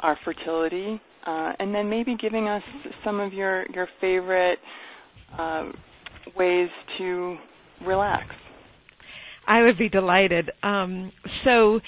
our 0.00 0.18
fertility, 0.24 1.00
uh, 1.26 1.52
and 1.58 1.74
then 1.74 1.88
maybe 1.88 2.16
giving 2.16 2.48
us 2.48 2.62
some 3.04 3.20
of 3.20 3.32
your 3.32 3.66
your 3.72 3.88
favorite 4.00 4.58
uh, 5.38 5.70
ways 6.36 6.68
to 6.98 7.36
relax. 7.86 8.26
I 9.46 9.62
would 9.62 9.78
be 9.78 9.88
delighted. 9.88 10.50
Um, 10.62 11.12
so, 11.44 11.80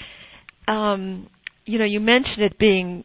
um, 0.67 1.29
you 1.65 1.79
know, 1.79 1.85
you 1.85 1.99
mentioned 1.99 2.41
it 2.41 2.57
being 2.57 3.03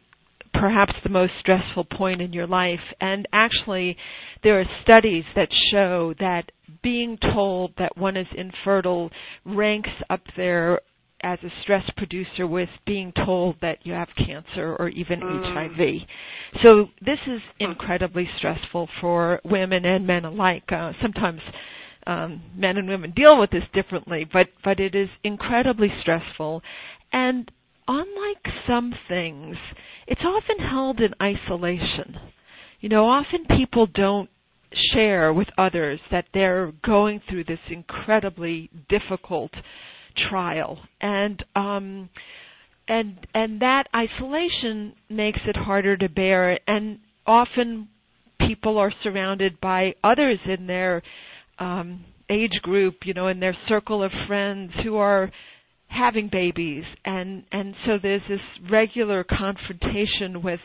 perhaps 0.53 0.93
the 1.03 1.09
most 1.09 1.33
stressful 1.39 1.85
point 1.85 2.21
in 2.21 2.33
your 2.33 2.47
life, 2.47 2.81
and 2.99 3.27
actually, 3.31 3.97
there 4.43 4.59
are 4.59 4.65
studies 4.83 5.23
that 5.35 5.47
show 5.69 6.13
that 6.19 6.51
being 6.83 7.17
told 7.17 7.73
that 7.77 7.97
one 7.97 8.17
is 8.17 8.27
infertile 8.35 9.11
ranks 9.45 9.89
up 10.09 10.21
there 10.35 10.81
as 11.23 11.39
a 11.43 11.61
stress 11.61 11.87
producer 11.97 12.47
with 12.47 12.69
being 12.85 13.13
told 13.25 13.55
that 13.61 13.77
you 13.85 13.93
have 13.93 14.07
cancer 14.17 14.75
or 14.79 14.89
even 14.89 15.19
mm. 15.19 15.53
HIV. 15.53 16.07
So 16.63 16.89
this 16.99 17.19
is 17.27 17.41
incredibly 17.59 18.27
stressful 18.37 18.89
for 18.99 19.39
women 19.43 19.85
and 19.85 20.07
men 20.07 20.25
alike. 20.25 20.63
Uh, 20.71 20.93
sometimes 21.01 21.41
um, 22.07 22.41
men 22.55 22.77
and 22.77 22.87
women 22.87 23.11
deal 23.11 23.39
with 23.39 23.51
this 23.51 23.63
differently, 23.73 24.27
but 24.31 24.47
but 24.63 24.79
it 24.79 24.95
is 24.95 25.09
incredibly 25.23 25.89
stressful, 26.01 26.61
and 27.13 27.51
unlike 27.87 28.45
some 28.67 28.93
things, 29.07 29.55
it's 30.07 30.21
often 30.23 30.59
held 30.59 30.99
in 30.99 31.13
isolation. 31.21 32.17
You 32.79 32.89
know, 32.89 33.05
often 33.05 33.45
people 33.45 33.87
don't 33.87 34.29
share 34.93 35.33
with 35.33 35.47
others 35.57 35.99
that 36.11 36.25
they're 36.33 36.71
going 36.83 37.21
through 37.29 37.43
this 37.43 37.59
incredibly 37.69 38.69
difficult 38.89 39.51
trial, 40.29 40.79
and 40.99 41.43
um, 41.55 42.09
and 42.87 43.27
and 43.33 43.61
that 43.61 43.83
isolation 43.95 44.93
makes 45.09 45.39
it 45.45 45.55
harder 45.55 45.95
to 45.97 46.09
bear, 46.09 46.59
and 46.67 46.99
often 47.25 47.87
people 48.39 48.77
are 48.77 48.93
surrounded 49.03 49.59
by 49.61 49.93
others 50.03 50.39
in 50.45 50.67
their 50.67 51.01
um, 51.61 52.03
age 52.29 52.59
group, 52.63 52.95
you 53.05 53.13
know, 53.13 53.27
in 53.27 53.39
their 53.39 53.55
circle 53.67 54.03
of 54.03 54.11
friends 54.27 54.71
who 54.83 54.97
are 54.97 55.31
having 55.87 56.27
babies, 56.29 56.83
and 57.05 57.43
and 57.51 57.75
so 57.85 57.97
there's 58.01 58.21
this 58.27 58.41
regular 58.69 59.23
confrontation 59.23 60.41
with 60.41 60.59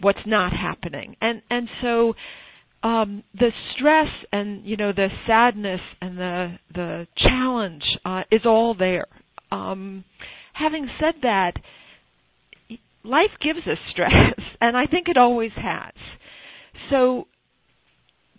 what's 0.00 0.26
not 0.26 0.52
happening, 0.52 1.16
and 1.20 1.42
and 1.50 1.68
so 1.82 2.14
um, 2.82 3.22
the 3.34 3.50
stress 3.74 4.08
and 4.32 4.64
you 4.64 4.76
know 4.76 4.92
the 4.92 5.08
sadness 5.26 5.80
and 6.00 6.16
the 6.16 6.58
the 6.74 7.06
challenge 7.18 7.84
uh, 8.04 8.22
is 8.30 8.42
all 8.46 8.74
there. 8.74 9.06
Um, 9.52 10.04
having 10.54 10.88
said 10.98 11.14
that, 11.22 11.52
life 13.04 13.30
gives 13.42 13.66
us 13.66 13.78
stress, 13.90 14.32
and 14.60 14.76
I 14.76 14.86
think 14.86 15.08
it 15.08 15.18
always 15.18 15.52
has. 15.56 15.92
So 16.90 17.26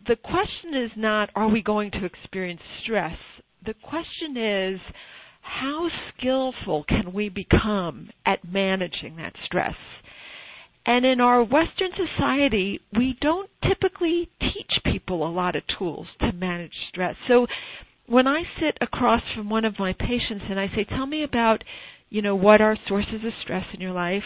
the 0.07 0.15
question 0.15 0.73
is 0.73 0.91
not, 0.95 1.29
are 1.35 1.49
we 1.49 1.61
going 1.61 1.91
to 1.91 2.05
experience 2.05 2.61
stress? 2.83 3.17
The 3.65 3.73
question 3.73 4.37
is, 4.37 4.79
how 5.41 5.89
skillful 6.17 6.83
can 6.87 7.13
we 7.13 7.29
become 7.29 8.09
at 8.25 8.39
managing 8.49 9.15
that 9.17 9.33
stress? 9.45 9.75
And 10.85 11.05
in 11.05 11.19
our 11.19 11.43
Western 11.43 11.91
society, 11.95 12.79
we 12.97 13.17
don't 13.19 13.49
typically 13.61 14.29
teach 14.39 14.79
people 14.85 15.27
a 15.27 15.31
lot 15.31 15.55
of 15.55 15.63
tools 15.77 16.07
to 16.21 16.31
manage 16.31 16.71
stress. 16.89 17.15
So 17.27 17.45
when 18.07 18.27
I 18.27 18.43
sit 18.59 18.77
across 18.79 19.21
from 19.35 19.49
one 19.49 19.65
of 19.65 19.79
my 19.79 19.93
patients 19.93 20.45
and 20.49 20.59
I 20.59 20.67
say, 20.67 20.85
tell 20.85 21.05
me 21.05 21.23
about, 21.23 21.63
you 22.09 22.21
know, 22.21 22.35
what 22.35 22.61
are 22.61 22.77
sources 22.87 23.23
of 23.25 23.33
stress 23.41 23.65
in 23.73 23.81
your 23.81 23.91
life, 23.91 24.23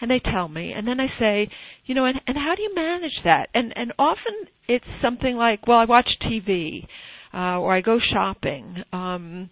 and 0.00 0.10
they 0.10 0.20
tell 0.20 0.48
me 0.48 0.72
and 0.72 0.86
then 0.86 1.00
I 1.00 1.08
say, 1.18 1.48
you 1.86 1.94
know, 1.94 2.04
and, 2.04 2.20
and 2.26 2.36
how 2.36 2.54
do 2.54 2.62
you 2.62 2.74
manage 2.74 3.20
that? 3.24 3.48
And 3.54 3.72
and 3.76 3.92
often 3.98 4.34
it's 4.68 4.84
something 5.02 5.36
like, 5.36 5.66
well, 5.66 5.78
I 5.78 5.84
watch 5.84 6.08
TV 6.20 6.86
uh, 7.32 7.58
or 7.58 7.72
I 7.72 7.80
go 7.80 7.98
shopping. 8.00 8.82
Um, 8.92 9.50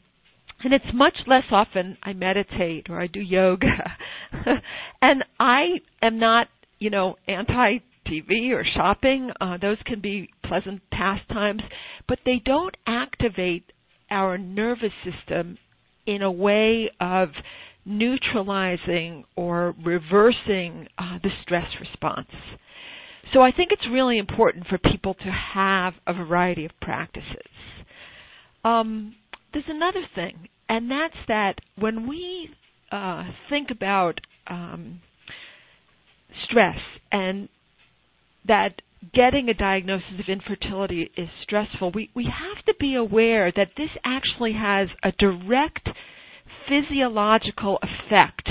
and 0.65 0.73
it's 0.73 0.95
much 0.95 1.17
less 1.27 1.45
often 1.51 1.99
I 2.03 2.13
meditate 2.13 2.89
or 2.89 3.01
I 3.01 3.09
do 3.09 3.21
yoga. 3.21 3.97
and 5.03 5.25
I 5.41 5.81
am 6.01 6.19
not, 6.19 6.49
you 6.79 6.91
know, 6.91 7.17
anti 7.27 7.79
TV 8.07 8.51
or 8.53 8.65
shopping. 8.65 9.31
Uh, 9.41 9.57
those 9.59 9.79
can 9.85 10.01
be 10.01 10.31
pleasant 10.45 10.83
pastimes, 10.91 11.63
but 12.09 12.21
they 12.25 12.41
don't 12.45 12.77
activate 12.87 13.73
our 14.11 14.39
nervous 14.39 14.93
system 15.05 15.59
in 16.07 16.23
a 16.23 16.31
way 16.31 16.91
of 17.01 17.31
neutralizing 17.85 19.25
or 19.37 19.75
reversing 19.85 20.89
uh, 20.99 21.19
the 21.23 21.31
stress 21.43 21.69
response. 21.81 22.29
So 23.33 23.41
I 23.41 23.51
think 23.51 23.73
it's 23.73 23.87
really 23.91 24.19
important 24.19 24.67
for 24.67 24.79
people 24.79 25.15
to 25.15 25.31
have 25.55 25.95
a 26.07 26.13
variety 26.13 26.65
of 26.65 26.73
practices. 26.81 27.51
Um, 28.65 29.15
there's 29.53 29.65
another 29.69 30.03
thing, 30.15 30.49
and 30.69 30.91
that's 30.91 31.17
that 31.29 31.55
when 31.77 32.09
we 32.09 32.51
uh, 32.91 33.25
think 33.49 33.71
about 33.71 34.21
um, 34.47 35.01
stress 36.45 36.79
and 37.11 37.49
that 38.47 38.83
getting 39.15 39.49
a 39.49 39.55
diagnosis 39.55 40.21
of 40.21 40.29
infertility 40.29 41.11
is 41.17 41.29
stressful, 41.43 41.91
we, 41.93 42.11
we 42.15 42.25
have 42.25 42.65
to 42.65 42.75
be 42.79 42.95
aware 42.95 43.53
that 43.55 43.71
this 43.77 43.91
actually 44.05 44.53
has 44.53 44.89
a 45.03 45.13
direct 45.13 45.89
physiological 46.69 47.79
effect 47.83 48.49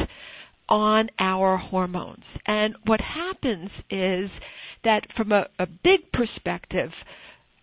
on 0.70 1.10
our 1.20 1.58
hormones. 1.58 2.24
And 2.48 2.76
what 2.86 3.02
happens 3.02 3.70
is 3.90 4.30
that 4.84 5.02
from 5.16 5.32
a, 5.32 5.48
a 5.60 5.68
big 5.68 6.12
perspective, 6.14 6.92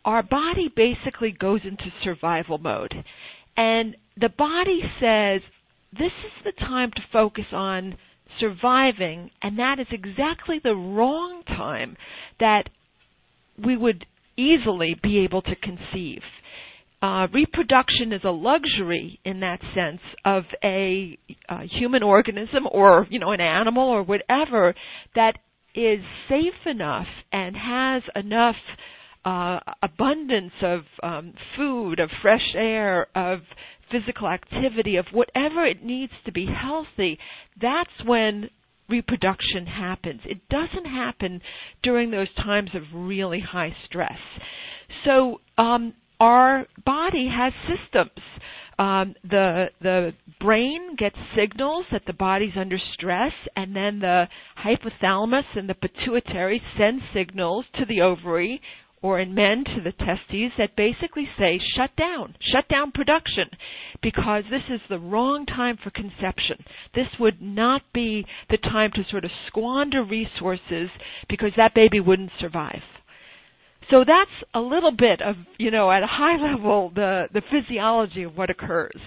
our 0.05 0.23
body 0.23 0.71
basically 0.75 1.33
goes 1.33 1.61
into 1.65 1.93
survival 2.03 2.59
mode. 2.59 2.95
And 3.57 3.97
the 4.21 4.29
body 4.29 4.83
says, 5.01 5.41
this 5.93 6.13
is 6.13 6.45
the 6.45 6.53
time 6.53 6.91
to 6.93 7.03
focus 7.13 7.47
on 7.53 7.97
surviving, 8.39 9.31
and 9.43 9.59
that 9.59 9.79
is 9.81 9.87
exactly 9.91 10.61
the 10.63 10.75
wrong 10.75 11.43
time 11.47 11.97
that 12.41 12.69
we 13.65 13.77
would 13.77 14.07
easily 14.37 14.97
be 15.03 15.19
able 15.21 15.43
to 15.43 15.57
conceive. 15.57 16.23
Uh, 17.01 17.29
reproduction 17.33 18.13
is 18.13 18.23
a 18.25 18.31
luxury 18.31 19.21
in 19.25 19.41
that 19.41 19.61
sense 19.75 20.01
of 20.25 20.43
a, 20.65 21.17
a 21.49 21.65
human 21.65 22.03
organism 22.03 22.67
or 22.73 23.07
you 23.09 23.21
know 23.21 23.31
an 23.31 23.41
animal 23.41 23.89
or 23.89 24.03
whatever 24.03 24.75
that 25.15 25.39
is 25.77 26.01
safe 26.29 26.67
enough 26.67 27.07
and 27.33 27.57
has 27.57 28.03
enough 28.17 28.57
uh, 29.25 29.61
abundance 29.83 30.53
of 30.63 30.81
um, 31.03 31.35
food, 31.57 32.01
of 32.01 32.11
fresh 32.21 32.55
air, 32.55 33.07
of 33.15 33.41
physical 33.91 34.29
activity, 34.29 34.97
of 34.97 35.07
whatever 35.13 35.63
it 35.63 35.85
needs 35.85 36.13
to 36.25 36.33
be 36.33 36.47
healthy, 36.47 37.19
that's 37.61 37.91
when 38.05 38.51
reproduction 38.89 39.67
happens. 39.67 40.21
It 40.25 40.49
doesn't 40.49 40.87
happen 40.87 41.43
during 41.83 42.11
those 42.11 42.33
times 42.35 42.71
of 42.75 42.83
really 42.93 43.41
high 43.41 43.75
stress. 43.87 44.19
So 45.05 45.41
um, 45.59 45.95
our 46.21 46.67
body 46.85 47.29
has 47.29 47.53
systems. 47.69 48.21
Um, 48.79 49.15
the 49.29 49.67
the 49.81 50.13
brain 50.41 50.95
gets 50.97 51.17
signals 51.37 51.87
that 51.91 52.03
the 52.07 52.13
body's 52.13 52.57
under 52.57 52.79
stress, 52.95 53.33
and 53.57 53.75
then 53.75 53.99
the 53.99 54.29
hypothalamus 54.65 55.57
and 55.57 55.69
the 55.69 55.75
pituitary 55.75 56.63
send 56.77 57.01
signals 57.13 57.65
to 57.75 57.85
the 57.85 58.03
ovary, 58.03 58.61
or 59.03 59.19
in 59.21 59.35
men 59.35 59.65
to 59.65 59.81
the 59.83 59.93
testes 59.93 60.53
that 60.59 60.77
basically 60.77 61.29
say 61.39 61.59
shut 61.59 61.95
down, 61.97 62.37
shut 62.41 62.69
down 62.69 62.93
production 62.93 63.49
because 64.03 64.45
this 64.51 64.63
is 64.71 64.81
the 64.89 64.99
wrong 64.99 65.47
time 65.47 65.77
for 65.83 65.91
conception. 65.91 66.65
This 66.95 67.09
would 67.19 67.41
not 67.41 67.83
be 67.93 68.27
the 68.51 68.59
time 68.59 68.91
to 68.95 69.05
sort 69.11 69.25
of 69.25 69.31
squander 69.47 70.05
resources 70.05 70.91
because 71.29 71.53
that 71.57 71.75
baby 71.75 72.01
wouldn't 72.01 72.33
survive. 72.39 72.83
So 73.91 74.05
that's 74.07 74.31
a 74.55 74.61
little 74.61 74.93
bit 74.93 75.23
of, 75.23 75.37
you 75.59 75.71
know, 75.71 75.91
at 75.91 76.03
a 76.03 76.07
high 76.07 76.37
level 76.53 76.91
the 76.95 77.27
the 77.33 77.43
physiology 77.51 78.25
of 78.25 78.37
what 78.37 78.51
occurs. 78.51 79.01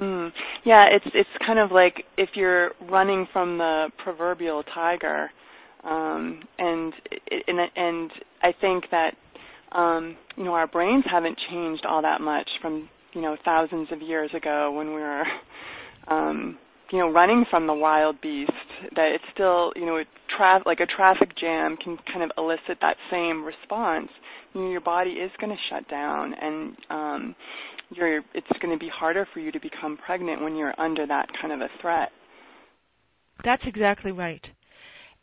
Mm. 0.00 0.30
Yeah, 0.64 0.86
it's 0.90 1.06
it's 1.14 1.46
kind 1.46 1.58
of 1.58 1.70
like 1.72 2.04
if 2.16 2.30
you're 2.34 2.70
running 2.88 3.26
from 3.32 3.58
the 3.58 3.90
proverbial 4.02 4.62
tiger 4.74 5.30
um, 5.84 6.42
and, 6.58 6.92
and 7.46 7.58
and 7.76 8.10
I 8.42 8.52
think 8.60 8.84
that 8.90 9.14
um, 9.72 10.16
you 10.36 10.44
know 10.44 10.52
our 10.52 10.66
brains 10.66 11.04
haven't 11.10 11.38
changed 11.50 11.86
all 11.86 12.02
that 12.02 12.20
much 12.20 12.48
from 12.60 12.88
you 13.14 13.22
know 13.22 13.36
thousands 13.44 13.88
of 13.92 14.02
years 14.02 14.30
ago 14.34 14.72
when 14.72 14.88
we 14.88 15.00
were 15.00 15.24
um, 16.08 16.58
you 16.90 16.98
know 16.98 17.10
running 17.10 17.44
from 17.50 17.66
the 17.66 17.74
wild 17.74 18.20
beast. 18.20 18.52
That 18.96 19.12
it's 19.14 19.24
still 19.32 19.72
you 19.76 19.86
know 19.86 20.02
tra- 20.36 20.62
like 20.66 20.80
a 20.80 20.86
traffic 20.86 21.36
jam 21.38 21.76
can 21.76 21.98
kind 22.12 22.22
of 22.22 22.30
elicit 22.38 22.78
that 22.80 22.96
same 23.10 23.44
response. 23.44 24.08
You 24.54 24.62
know, 24.62 24.70
your 24.70 24.80
body 24.80 25.10
is 25.10 25.30
going 25.40 25.50
to 25.50 25.62
shut 25.70 25.88
down, 25.88 26.34
and 26.34 26.76
um, 26.90 27.36
you're 27.90 28.22
it's 28.34 28.58
going 28.60 28.76
to 28.76 28.78
be 28.78 28.90
harder 28.92 29.26
for 29.32 29.40
you 29.40 29.52
to 29.52 29.60
become 29.60 29.96
pregnant 29.96 30.42
when 30.42 30.56
you're 30.56 30.78
under 30.78 31.06
that 31.06 31.28
kind 31.40 31.52
of 31.52 31.60
a 31.60 31.68
threat. 31.80 32.10
That's 33.44 33.62
exactly 33.66 34.12
right. 34.12 34.44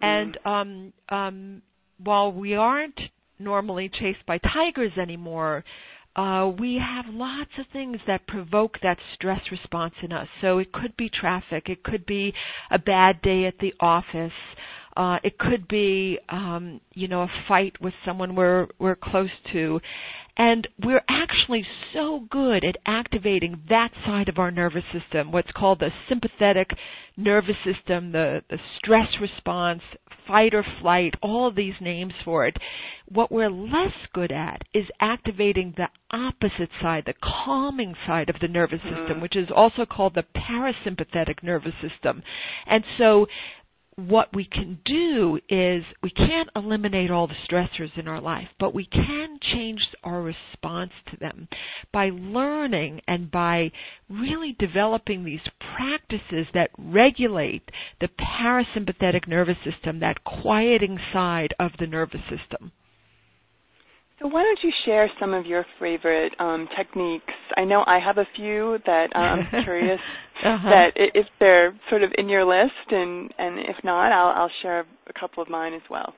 And 0.02 0.38
mm. 0.46 0.50
um, 0.50 0.94
um, 1.10 1.62
while 2.04 2.32
we 2.32 2.56
aren't 2.56 3.00
normally 3.40 3.90
chased 3.90 4.26
by 4.26 4.40
tigers 4.40 4.92
anymore, 5.00 5.64
uh, 6.18 6.52
we 6.60 6.76
have 6.80 7.06
lots 7.14 7.52
of 7.60 7.66
things 7.72 7.98
that 8.08 8.26
provoke 8.28 8.80
that 8.82 8.98
stress 9.14 9.40
response 9.52 9.94
in 10.02 10.12
us. 10.12 10.28
So 10.42 10.58
it 10.58 10.72
could 10.72 10.98
be 10.98 11.10
traffic, 11.10 11.70
it 11.70 11.84
could 11.84 12.06
be 12.08 12.34
a 12.72 12.80
bad 12.80 13.22
day 13.22 13.46
at 13.46 13.60
the 13.60 13.74
office, 13.80 14.32
uh, 14.98 15.20
it 15.24 15.38
could 15.38 15.68
be, 15.68 16.18
um, 16.30 16.82
you 16.96 17.08
know, 17.08 17.22
a 17.22 17.30
fight 17.48 17.80
with 17.80 17.94
someone 18.04 18.36
we're 18.36 18.68
we're 18.80 18.96
close 18.96 19.30
to, 19.54 19.80
and 20.38 20.68
we're 20.84 21.04
actually 21.10 21.66
so 21.94 22.22
good 22.30 22.64
at 22.64 22.78
activating 22.86 23.62
that 23.70 23.90
side 24.06 24.30
of 24.30 24.38
our 24.38 24.52
nervous 24.52 24.84
system, 24.94 25.32
what's 25.32 25.52
called 25.52 25.80
the 25.80 25.92
sympathetic 26.08 26.70
nervous 27.18 27.56
system, 27.66 28.12
the, 28.12 28.44
the 28.50 28.60
stress 28.78 29.20
response, 29.20 29.82
fight 30.28 30.54
or 30.54 30.64
flight, 30.82 31.16
all 31.24 31.52
these 31.52 31.74
names 31.82 32.14
for 32.24 32.46
it. 32.46 32.56
What 33.10 33.32
we're 33.32 33.50
less 33.50 33.94
good 34.14 34.32
at 34.32 34.62
is 34.74 34.86
activating 35.00 35.74
the 35.76 35.88
opposite 36.12 36.70
side, 36.82 37.04
the 37.06 37.14
calming 37.24 37.96
side 38.06 38.30
of 38.30 38.36
the 38.40 38.48
nervous 38.48 38.82
system, 38.82 39.06
mm-hmm. 39.06 39.22
which 39.22 39.36
is 39.36 39.48
also 39.54 39.86
called 39.86 40.14
the 40.14 40.26
parasympathetic 40.36 41.42
nervous 41.42 41.74
system. 41.82 42.22
And 42.68 42.84
so 42.98 43.28
what 43.98 44.34
we 44.36 44.46
can 44.46 44.80
do 44.86 45.40
is 45.50 45.84
we 46.04 46.12
can't 46.12 46.50
eliminate 46.56 47.10
all 47.10 47.28
the 47.28 47.34
stressors 47.50 47.98
in 47.98 48.08
our 48.08 48.22
life, 48.22 48.48
but 48.60 48.74
we 48.74 48.86
can 48.86 49.40
change 49.42 49.88
our 50.04 50.22
response 50.22 50.92
to 51.10 51.18
them 51.18 51.48
by 51.92 52.12
learning 52.14 53.02
and 53.08 53.32
by 53.32 53.72
really 54.08 54.56
developing 54.60 55.24
these 55.24 55.42
practices 55.76 56.46
that 56.54 56.70
regulate 56.78 57.64
the 58.00 58.10
parasympathetic 58.40 59.28
nervous 59.28 59.58
system, 59.66 60.00
that 60.00 60.24
quieting 60.24 61.00
side 61.12 61.54
of 61.60 61.72
the 61.80 61.88
nervous 61.88 62.22
system. 62.30 62.72
So 64.20 64.28
why 64.28 64.44
don't 64.44 64.60
you 64.64 64.72
share 64.84 65.10
some 65.20 65.34
of 65.34 65.46
your 65.46 65.66
favorite 65.80 66.34
um, 66.40 66.68
techniques? 66.76 67.34
I 67.56 67.66
know 67.66 67.84
I 67.86 68.00
have 68.00 68.18
a 68.18 68.26
few 68.36 68.80
that 68.86 69.16
uh, 69.16 69.20
I'm 69.20 69.48
curious 69.64 70.00
uh-huh. 70.44 70.70
that 70.70 70.92
if 70.96 71.28
they're 71.40 71.78
sort 71.90 72.04
of 72.04 72.12
in 72.18 72.28
your 72.28 72.44
list, 72.44 72.74
and 72.90 73.32
and 73.38 73.60
if 73.60 73.76
not, 73.84 74.12
I'll 74.12 74.34
I'll 74.36 74.52
share 74.62 74.86
a 75.08 75.20
couple 75.20 75.44
of 75.44 75.50
mine 75.50 75.74
as 75.74 75.84
well. 75.90 76.14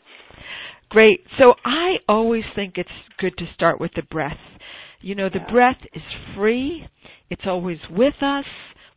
Great. 0.90 1.26
So 1.38 1.54
I 1.66 1.98
always 2.08 2.44
think 2.56 2.78
it's 2.78 2.90
good 3.20 3.38
to 3.38 3.46
start 3.54 3.82
with 3.82 3.92
the 3.96 4.04
breath. 4.04 4.38
You 5.02 5.16
know, 5.16 5.30
the 5.30 5.40
yeah. 5.40 5.54
breath 5.54 5.82
is 5.94 6.02
free. 6.36 6.88
It's 7.30 7.44
always 7.46 7.80
with 7.90 8.16
us. 8.22 8.46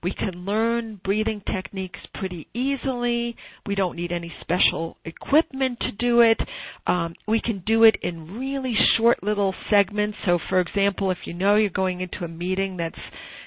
We 0.02 0.12
can 0.12 0.44
learn 0.44 1.00
breathing 1.04 1.42
techniques 1.46 2.00
pretty 2.14 2.48
easily. 2.54 3.36
We 3.66 3.74
don't 3.74 3.96
need 3.96 4.10
any 4.10 4.32
special 4.40 4.96
equipment 5.04 5.78
to 5.80 5.92
do 5.92 6.20
it. 6.20 6.40
Um, 6.86 7.14
we 7.28 7.40
can 7.40 7.62
do 7.64 7.84
it 7.84 7.96
in 8.02 8.38
really 8.38 8.74
short 8.96 9.22
little 9.22 9.54
segments. 9.70 10.18
So, 10.26 10.38
for 10.48 10.60
example, 10.60 11.10
if 11.10 11.18
you 11.24 11.34
know 11.34 11.54
you're 11.54 11.70
going 11.70 12.00
into 12.00 12.24
a 12.24 12.28
meeting 12.28 12.76
that's 12.76 12.98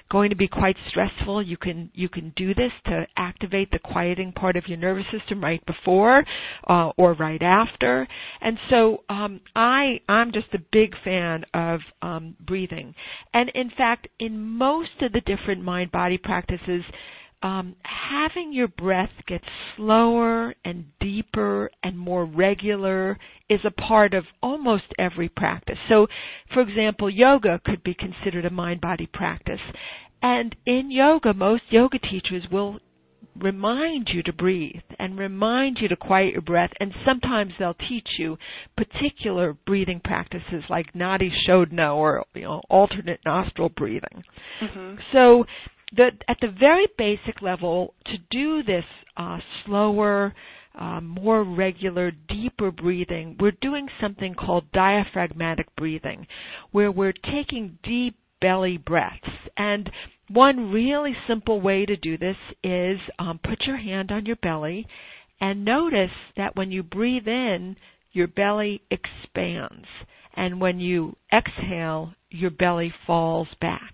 going 0.10 0.30
to 0.30 0.36
be 0.36 0.48
quite 0.48 0.76
stressful, 0.90 1.42
you 1.42 1.58
can 1.58 1.90
you 1.94 2.10
can 2.10 2.34
do 2.36 2.54
this 2.54 2.72
to 2.86 3.06
activate 3.18 3.72
the 3.72 3.80
quieting 3.80 4.32
part 4.32 4.56
of 4.56 4.68
your 4.68 4.78
nervous 4.78 5.06
system 5.18 5.42
right 5.42 5.64
before 5.66 6.24
uh, 6.68 6.92
or 6.98 7.14
right 7.14 7.42
after. 7.42 8.08
And 8.42 8.58
so 8.72 9.04
um, 9.10 9.42
I 9.56 10.00
I'm 10.08 10.32
just 10.32 10.54
a 10.54 10.60
big 10.72 10.94
fan 11.04 11.44
of 11.54 11.80
um, 12.02 12.36
breathing. 12.40 12.94
And 13.34 13.50
in 13.56 13.72
fact, 13.78 14.08
in 14.20 14.40
most 14.40 15.02
of 15.02 15.12
the 15.12 15.22
different 15.22 15.64
mind 15.64 15.92
body 15.92 16.18
practices. 16.18 16.84
Um, 17.46 17.76
having 17.84 18.52
your 18.52 18.68
breath 18.68 19.12
get 19.28 19.42
slower 19.78 20.56
and 20.66 20.86
deeper 21.00 21.70
and 21.84 21.96
more 21.96 22.26
regular 22.26 23.20
is 23.50 23.60
a 23.64 23.70
part 23.70 24.16
of 24.16 24.26
almost 24.42 24.86
every 24.98 25.30
practice. 25.30 25.78
So, 25.88 26.08
for 26.52 26.62
example, 26.62 27.08
yoga 27.08 27.62
could 27.64 27.84
be 27.84 27.94
considered 27.94 28.46
a 28.46 28.50
mind 28.50 28.82
body 28.82 29.08
practice. 29.14 29.60
And 30.24 30.56
in 30.66 30.90
yoga, 30.90 31.36
most 31.36 31.62
yoga 31.70 32.00
teachers 32.00 32.48
will 32.52 32.80
remind 33.38 34.10
you 34.10 34.24
to 34.24 34.34
breathe 34.34 34.82
and 34.98 35.20
remind 35.20 35.78
you 35.80 35.88
to 35.90 35.96
quiet 35.96 36.34
your 36.34 36.42
breath 36.42 36.72
and 36.80 36.94
sometimes 37.06 37.52
they'll 37.60 37.76
teach 37.90 38.08
you 38.18 38.38
particular 38.78 39.58
breathing 39.66 40.00
practices 40.02 40.64
like 40.70 40.94
nadi 40.94 41.30
shodhana 41.46 41.94
or 41.94 42.24
you 42.34 42.44
know 42.44 42.62
alternate 42.70 43.20
nostril 43.26 43.68
breathing 43.68 44.24
mm-hmm. 44.62 44.96
so 45.12 45.46
the, 45.96 46.12
at 46.28 46.38
the 46.42 46.54
very 46.60 46.86
basic 46.98 47.42
level 47.42 47.94
to 48.06 48.18
do 48.30 48.64
this 48.64 48.86
uh, 49.18 49.40
slower 49.66 50.34
uh, 50.78 51.00
more 51.00 51.44
regular, 51.44 52.12
deeper 52.28 52.72
breathing, 52.72 53.38
we're 53.40 53.54
doing 53.62 53.88
something 54.02 54.34
called 54.34 54.70
diaphragmatic 54.74 55.74
breathing, 55.78 56.28
where 56.72 56.92
we're 56.92 57.14
taking 57.14 57.78
deep 57.84 58.18
belly 58.42 58.78
breaths. 58.78 59.30
And 59.58 59.90
one 60.30 60.72
really 60.72 61.16
simple 61.28 61.62
way 61.62 61.86
to 61.86 61.96
do 61.96 62.18
this 62.18 62.36
is 62.64 63.00
um, 63.20 63.40
put 63.44 63.66
your 63.66 63.78
hand 63.78 64.12
on 64.12 64.26
your 64.26 64.36
belly 64.38 64.88
and 65.40 65.66
notice 65.66 66.12
that 66.38 66.56
when 66.56 66.72
you 66.72 66.84
breathe 66.84 67.28
in, 67.28 67.76
your 68.12 68.28
belly 68.28 68.82
expands. 68.90 69.88
And 70.36 70.60
when 70.60 70.80
you 70.80 71.16
exhale, 71.32 72.14
your 72.30 72.52
belly 72.52 72.94
falls 73.06 73.48
back. 73.62 73.94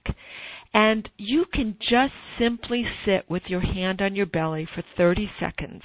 And 0.73 1.09
you 1.17 1.45
can 1.51 1.77
just 1.79 2.13
simply 2.39 2.85
sit 3.05 3.29
with 3.29 3.43
your 3.47 3.61
hand 3.61 4.01
on 4.01 4.15
your 4.15 4.25
belly 4.25 4.67
for 4.73 4.83
30 4.95 5.29
seconds 5.39 5.83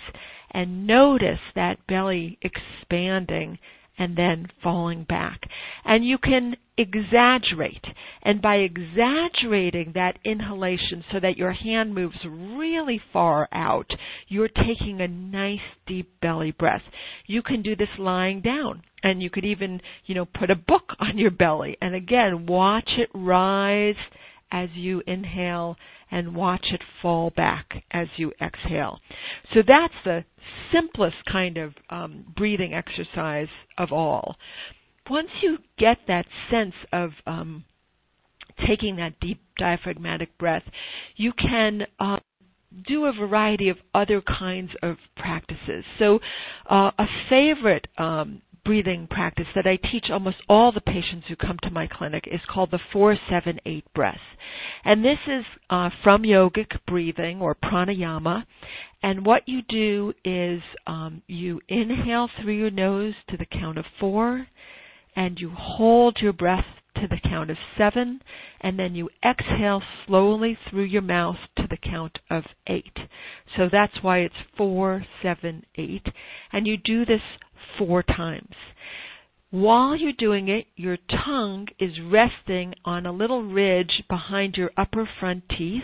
and 0.52 0.86
notice 0.86 1.40
that 1.54 1.86
belly 1.86 2.38
expanding 2.40 3.58
and 3.98 4.16
then 4.16 4.46
falling 4.62 5.04
back. 5.04 5.40
And 5.84 6.04
you 6.04 6.18
can 6.18 6.56
exaggerate. 6.76 7.84
And 8.22 8.42
by 8.42 8.56
exaggerating 8.56 9.92
that 9.94 10.18
inhalation 10.24 11.04
so 11.10 11.18
that 11.20 11.38
your 11.38 11.52
hand 11.52 11.94
moves 11.94 12.18
really 12.24 13.00
far 13.12 13.48
out, 13.52 13.90
you're 14.28 14.48
taking 14.48 15.00
a 15.00 15.08
nice 15.08 15.58
deep 15.86 16.10
belly 16.20 16.52
breath. 16.52 16.82
You 17.26 17.42
can 17.42 17.62
do 17.62 17.74
this 17.74 17.88
lying 17.98 18.42
down. 18.42 18.82
And 19.02 19.22
you 19.22 19.30
could 19.30 19.44
even, 19.44 19.80
you 20.04 20.14
know, 20.14 20.26
put 20.26 20.50
a 20.50 20.56
book 20.56 20.92
on 20.98 21.18
your 21.18 21.30
belly. 21.30 21.76
And 21.80 21.94
again, 21.94 22.46
watch 22.46 22.90
it 22.98 23.08
rise 23.14 23.94
as 24.50 24.68
you 24.74 25.02
inhale 25.06 25.76
and 26.10 26.34
watch 26.34 26.72
it 26.72 26.82
fall 27.02 27.30
back 27.30 27.84
as 27.90 28.06
you 28.16 28.32
exhale. 28.40 29.00
So 29.52 29.62
that's 29.66 29.94
the 30.04 30.24
simplest 30.72 31.16
kind 31.30 31.58
of 31.58 31.74
um, 31.90 32.24
breathing 32.36 32.74
exercise 32.74 33.48
of 33.76 33.92
all. 33.92 34.36
Once 35.10 35.28
you 35.42 35.58
get 35.78 35.98
that 36.08 36.26
sense 36.50 36.74
of 36.92 37.10
um, 37.26 37.64
taking 38.66 38.96
that 38.96 39.18
deep 39.20 39.40
diaphragmatic 39.58 40.36
breath, 40.38 40.64
you 41.16 41.32
can 41.32 41.86
uh, 42.00 42.18
do 42.86 43.06
a 43.06 43.12
variety 43.12 43.68
of 43.68 43.78
other 43.94 44.20
kinds 44.20 44.70
of 44.82 44.96
practices. 45.16 45.84
So, 45.98 46.20
uh, 46.68 46.90
a 46.98 47.06
favorite 47.30 47.86
um, 47.98 48.42
breathing 48.66 49.06
practice 49.08 49.46
that 49.54 49.66
I 49.66 49.76
teach 49.76 50.06
almost 50.10 50.38
all 50.48 50.72
the 50.72 50.80
patients 50.80 51.26
who 51.28 51.36
come 51.36 51.56
to 51.62 51.70
my 51.70 51.86
clinic 51.86 52.24
is 52.30 52.40
called 52.52 52.72
the 52.72 52.80
478 52.92 53.84
breath. 53.94 54.18
And 54.84 55.04
this 55.04 55.18
is 55.26 55.44
uh, 55.70 55.90
from 56.02 56.24
yogic 56.24 56.76
breathing 56.86 57.40
or 57.40 57.54
pranayama. 57.54 58.44
And 59.02 59.24
what 59.24 59.42
you 59.46 59.62
do 59.62 60.12
is 60.24 60.60
um, 60.86 61.22
you 61.28 61.60
inhale 61.68 62.28
through 62.42 62.54
your 62.54 62.70
nose 62.70 63.14
to 63.30 63.36
the 63.36 63.46
count 63.46 63.78
of 63.78 63.84
four, 64.00 64.46
and 65.14 65.38
you 65.38 65.52
hold 65.56 66.18
your 66.20 66.32
breath 66.32 66.64
to 67.00 67.08
the 67.08 67.20
count 67.22 67.50
of 67.50 67.56
seven, 67.78 68.20
and 68.60 68.78
then 68.78 68.94
you 68.94 69.08
exhale 69.24 69.82
slowly 70.06 70.58
through 70.68 70.84
your 70.84 71.02
mouth 71.02 71.36
to 71.56 71.66
the 71.68 71.76
count 71.76 72.18
of 72.30 72.44
eight. 72.66 72.96
So 73.56 73.68
that's 73.70 74.02
why 74.02 74.18
it's 74.18 74.34
four, 74.56 75.04
seven, 75.22 75.64
eight. 75.76 76.06
And 76.52 76.66
you 76.66 76.76
do 76.76 77.04
this 77.04 77.22
four 77.78 78.02
times. 78.02 78.54
While 79.50 79.96
you're 79.96 80.12
doing 80.12 80.48
it, 80.48 80.66
your 80.76 80.98
tongue 81.24 81.68
is 81.78 81.92
resting 82.00 82.74
on 82.84 83.06
a 83.06 83.12
little 83.12 83.42
ridge 83.44 84.02
behind 84.08 84.56
your 84.56 84.70
upper 84.76 85.08
front 85.20 85.44
teeth, 85.48 85.82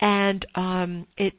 and 0.00 0.44
um, 0.54 1.06
it 1.16 1.34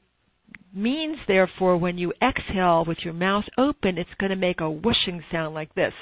means, 0.73 1.17
therefore, 1.27 1.77
when 1.77 1.97
you 1.97 2.13
exhale 2.21 2.85
with 2.85 2.99
your 3.03 3.13
mouth 3.13 3.45
open, 3.57 3.97
it's 3.97 4.09
going 4.19 4.29
to 4.29 4.35
make 4.35 4.61
a 4.61 4.69
whooshing 4.69 5.23
sound 5.31 5.53
like 5.53 5.73
this. 5.75 5.93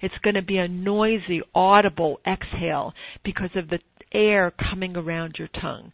It's 0.00 0.18
going 0.22 0.34
to 0.34 0.42
be 0.42 0.58
a 0.58 0.68
noisy, 0.68 1.42
audible 1.54 2.20
exhale 2.26 2.92
because 3.24 3.50
of 3.54 3.68
the 3.68 3.80
air 4.12 4.52
coming 4.70 4.96
around 4.96 5.36
your 5.38 5.48
tongue. 5.48 5.92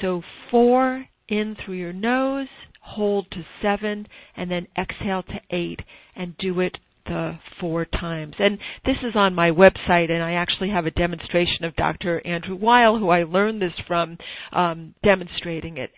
So 0.00 0.22
four 0.50 1.06
in 1.28 1.56
through 1.56 1.76
your 1.76 1.92
nose, 1.92 2.48
hold 2.80 3.30
to 3.32 3.44
seven, 3.60 4.06
and 4.36 4.50
then 4.50 4.68
exhale 4.78 5.22
to 5.24 5.40
eight, 5.50 5.80
and 6.14 6.36
do 6.38 6.60
it 6.60 6.78
the 7.06 7.38
four 7.60 7.84
times. 7.84 8.34
And 8.38 8.58
this 8.84 8.96
is 9.02 9.14
on 9.14 9.34
my 9.34 9.50
website, 9.50 10.10
and 10.10 10.22
I 10.22 10.32
actually 10.32 10.70
have 10.70 10.86
a 10.86 10.90
demonstration 10.90 11.64
of 11.64 11.76
Dr. 11.76 12.24
Andrew 12.26 12.56
Weil, 12.56 12.98
who 12.98 13.10
I 13.10 13.24
learned 13.24 13.62
this 13.62 13.72
from, 13.86 14.18
um, 14.52 14.94
demonstrating 15.02 15.78
it. 15.78 15.90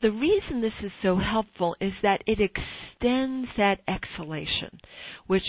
The 0.00 0.12
reason 0.12 0.60
this 0.60 0.72
is 0.82 0.92
so 1.02 1.16
helpful 1.16 1.74
is 1.80 1.92
that 2.02 2.22
it 2.26 2.38
extends 2.40 3.48
that 3.56 3.80
exhalation, 3.88 4.80
which 5.26 5.42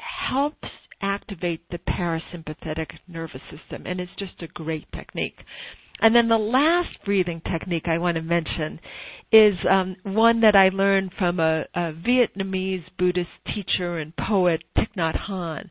helps 0.00 0.68
activate 1.02 1.62
the 1.70 1.78
parasympathetic 1.78 2.88
nervous 3.08 3.40
system, 3.50 3.86
and 3.86 4.00
it's 4.00 4.12
just 4.18 4.42
a 4.42 4.48
great 4.48 4.86
technique. 4.92 5.38
And 6.00 6.16
then 6.16 6.28
the 6.28 6.38
last 6.38 6.96
breathing 7.04 7.42
technique 7.42 7.86
I 7.86 7.98
want 7.98 8.16
to 8.16 8.22
mention 8.22 8.80
is 9.32 9.54
um, 9.70 9.96
one 10.02 10.40
that 10.40 10.56
I 10.56 10.70
learned 10.70 11.12
from 11.18 11.38
a, 11.40 11.64
a 11.74 11.92
Vietnamese 11.92 12.84
Buddhist 12.98 13.28
teacher 13.54 13.98
and 13.98 14.16
poet, 14.16 14.62
Thich 14.76 14.88
Nhat 14.96 15.18
Hanh. 15.28 15.68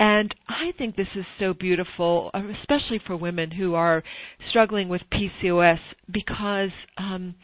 And 0.00 0.34
I 0.48 0.72
think 0.78 0.96
this 0.96 1.08
is 1.14 1.26
so 1.38 1.52
beautiful, 1.52 2.30
especially 2.60 3.00
for 3.06 3.16
women 3.16 3.50
who 3.50 3.74
are 3.74 4.02
struggling 4.48 4.88
with 4.88 5.02
PCOS, 5.12 5.78
because 6.10 6.70
um, 6.96 7.34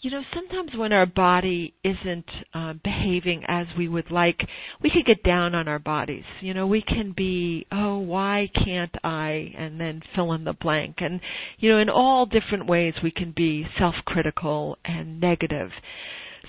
you 0.00 0.10
know, 0.10 0.22
sometimes 0.34 0.70
when 0.76 0.92
our 0.92 1.06
body 1.06 1.74
isn't 1.82 2.28
uh, 2.54 2.74
behaving 2.84 3.44
as 3.48 3.66
we 3.76 3.88
would 3.88 4.10
like, 4.10 4.46
we 4.82 4.90
could 4.90 5.06
get 5.06 5.22
down 5.22 5.54
on 5.54 5.68
our 5.68 5.78
bodies. 5.78 6.24
You 6.40 6.54
know, 6.54 6.66
we 6.66 6.82
can 6.82 7.12
be, 7.16 7.66
oh, 7.72 7.98
why 7.98 8.50
can't 8.54 8.94
I? 9.02 9.52
And 9.56 9.80
then 9.80 10.02
fill 10.14 10.32
in 10.32 10.44
the 10.44 10.52
blank. 10.52 10.96
And, 10.98 11.20
you 11.58 11.70
know, 11.70 11.78
in 11.78 11.88
all 11.88 12.26
different 12.26 12.66
ways 12.66 12.94
we 13.02 13.10
can 13.10 13.32
be 13.32 13.66
self-critical 13.78 14.78
and 14.84 15.20
negative. 15.20 15.70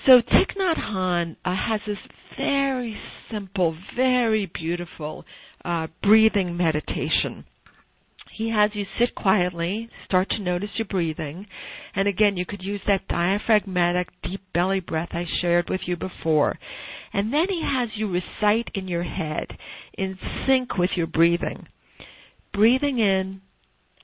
So 0.06 0.20
Thich 0.20 0.56
Nhat 0.56 0.76
Hanh 0.76 1.36
uh, 1.44 1.54
has 1.54 1.80
this 1.86 1.98
very 2.36 2.96
simple, 3.30 3.76
very 3.96 4.46
beautiful 4.46 5.24
uh, 5.64 5.88
breathing 6.02 6.56
meditation 6.56 7.44
he 8.38 8.50
has 8.50 8.70
you 8.72 8.86
sit 9.00 9.16
quietly, 9.16 9.88
start 10.04 10.30
to 10.30 10.38
notice 10.38 10.70
your 10.76 10.86
breathing, 10.86 11.44
and 11.96 12.06
again, 12.06 12.36
you 12.36 12.46
could 12.46 12.62
use 12.62 12.80
that 12.86 13.08
diaphragmatic 13.08 14.06
deep 14.22 14.40
belly 14.54 14.78
breath 14.78 15.08
I 15.10 15.26
shared 15.40 15.68
with 15.68 15.80
you 15.86 15.96
before. 15.96 16.56
And 17.12 17.32
then 17.32 17.46
he 17.48 17.62
has 17.64 17.88
you 17.96 18.08
recite 18.08 18.68
in 18.74 18.86
your 18.86 19.02
head, 19.02 19.46
in 19.94 20.16
sync 20.46 20.78
with 20.78 20.90
your 20.94 21.08
breathing. 21.08 21.66
Breathing 22.52 23.00
in, 23.00 23.40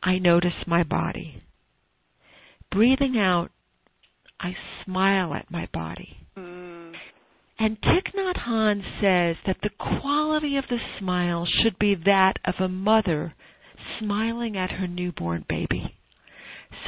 I 0.03 0.19
notice 0.19 0.67
my 0.67 0.83
body. 0.83 1.41
Breathing 2.73 3.17
out, 3.17 3.53
I 4.41 4.57
smile 4.85 5.33
at 5.35 5.49
my 5.49 5.69
body. 5.73 6.17
Mm. 6.37 6.93
And 7.61 7.81
Thich 7.81 8.13
Nhat 8.17 8.39
Hanh 8.49 8.83
says 9.01 9.37
that 9.47 9.59
the 9.63 9.71
quality 10.01 10.57
of 10.57 10.65
the 10.69 10.81
smile 10.99 11.47
should 11.47 11.79
be 11.79 11.95
that 11.95 12.35
of 12.45 12.55
a 12.59 12.69
mother 12.69 13.35
smiling 13.99 14.57
at 14.57 14.71
her 14.71 14.87
newborn 14.87 15.45
baby. 15.49 15.95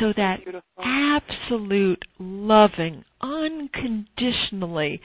So 0.01 0.13
that 0.17 0.43
Beautiful. 0.43 0.63
absolute, 0.83 2.05
loving, 2.19 3.05
unconditionally 3.21 5.01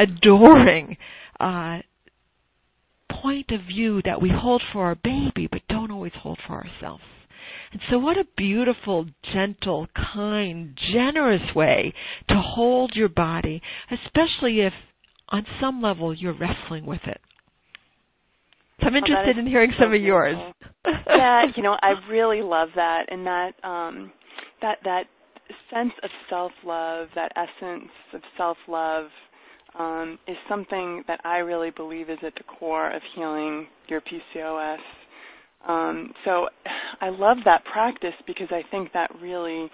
adoring 0.00 0.96
uh, 1.38 1.78
point 3.10 3.50
of 3.50 3.60
view 3.62 4.00
that 4.04 4.20
we 4.20 4.30
hold 4.30 4.62
for 4.72 4.86
our 4.86 4.94
baby 4.94 5.48
but 5.50 5.62
don't 5.68 5.90
always 5.90 6.12
hold 6.14 6.38
for 6.46 6.54
ourselves. 6.54 7.02
And 7.72 7.80
so, 7.90 7.98
what 7.98 8.16
a 8.16 8.24
beautiful, 8.36 9.06
gentle, 9.32 9.88
kind, 10.14 10.78
generous 10.92 11.54
way 11.54 11.92
to 12.28 12.40
hold 12.40 12.92
your 12.94 13.08
body, 13.08 13.60
especially 13.90 14.60
if 14.60 14.72
on 15.28 15.44
some 15.60 15.82
level 15.82 16.14
you're 16.14 16.32
wrestling 16.32 16.86
with 16.86 17.02
it. 17.04 17.20
I'm 18.86 18.94
interested 18.94 19.36
oh, 19.36 19.40
in 19.40 19.46
hearing 19.46 19.72
so 19.78 19.84
some 19.84 19.94
of 19.94 20.00
yours. 20.00 20.36
yeah, 21.16 21.42
you 21.56 21.62
know, 21.62 21.76
I 21.82 21.94
really 22.10 22.42
love 22.42 22.68
that, 22.76 23.06
and 23.08 23.26
that 23.26 23.52
um, 23.64 24.12
that 24.62 24.78
that 24.84 25.04
sense 25.72 25.92
of 26.02 26.10
self-love, 26.28 27.08
that 27.14 27.32
essence 27.36 27.90
of 28.14 28.20
self-love, 28.36 29.06
um, 29.78 30.18
is 30.26 30.36
something 30.48 31.02
that 31.08 31.20
I 31.24 31.38
really 31.38 31.70
believe 31.70 32.10
is 32.10 32.18
at 32.24 32.34
the 32.34 32.44
core 32.44 32.90
of 32.90 33.02
healing 33.14 33.66
your 33.88 34.00
PCOS. 34.00 34.78
Um, 35.66 36.12
so 36.24 36.46
I 37.00 37.08
love 37.08 37.38
that 37.44 37.64
practice 37.64 38.14
because 38.26 38.48
I 38.50 38.62
think 38.70 38.92
that 38.92 39.10
really 39.20 39.68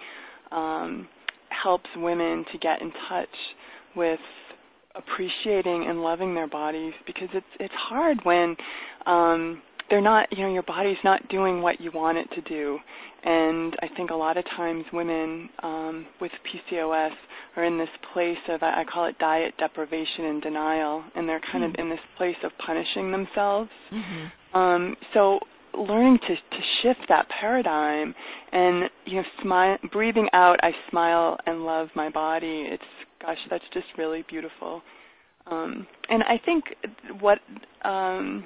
um, 0.51 1.07
helps 1.49 1.89
women 1.95 2.45
to 2.51 2.57
get 2.57 2.81
in 2.81 2.91
touch 3.09 3.27
with 3.95 4.19
appreciating 4.95 5.85
and 5.89 6.01
loving 6.01 6.35
their 6.35 6.47
bodies 6.47 6.93
because 7.05 7.29
it's 7.33 7.45
it's 7.59 7.73
hard 7.75 8.19
when 8.23 8.55
um 9.05 9.61
they're 9.89 10.01
not 10.01 10.27
you 10.31 10.43
know 10.43 10.53
your 10.53 10.63
body's 10.63 10.97
not 11.03 11.27
doing 11.29 11.61
what 11.61 11.81
you 11.81 11.91
want 11.91 12.17
it 12.17 12.27
to 12.33 12.41
do 12.41 12.77
and 13.23 13.75
i 13.81 13.87
think 13.95 14.11
a 14.11 14.15
lot 14.15 14.37
of 14.37 14.45
times 14.55 14.85
women 14.93 15.49
um 15.63 16.05
with 16.21 16.31
pcos 16.45 17.11
are 17.55 17.63
in 17.63 17.77
this 17.77 17.89
place 18.13 18.37
of 18.49 18.61
i 18.61 18.83
call 18.91 19.05
it 19.05 19.17
diet 19.17 19.53
deprivation 19.57 20.25
and 20.25 20.41
denial 20.41 21.03
and 21.15 21.27
they're 21.27 21.41
kind 21.51 21.63
mm-hmm. 21.63 21.79
of 21.79 21.85
in 21.85 21.89
this 21.89 21.99
place 22.17 22.37
of 22.43 22.51
punishing 22.65 23.11
themselves 23.11 23.69
mm-hmm. 23.91 24.57
um 24.57 24.95
so 25.13 25.39
learning 25.75 26.19
to 26.19 26.35
to 26.35 26.63
shift 26.81 27.01
that 27.09 27.27
paradigm 27.41 28.13
and 28.51 28.89
you 29.05 29.15
know 29.15 29.23
smile 29.41 29.77
breathing 29.91 30.27
out 30.33 30.59
i 30.63 30.71
smile 30.89 31.37
and 31.45 31.65
love 31.65 31.87
my 31.95 32.09
body 32.09 32.67
it's 32.69 32.83
gosh, 33.23 33.37
that's 33.49 33.63
just 33.73 33.87
really 33.97 34.23
beautiful. 34.29 34.81
Um, 35.47 35.87
and 36.09 36.23
I 36.23 36.39
think 36.45 36.63
what 37.19 37.39
um, 37.83 38.45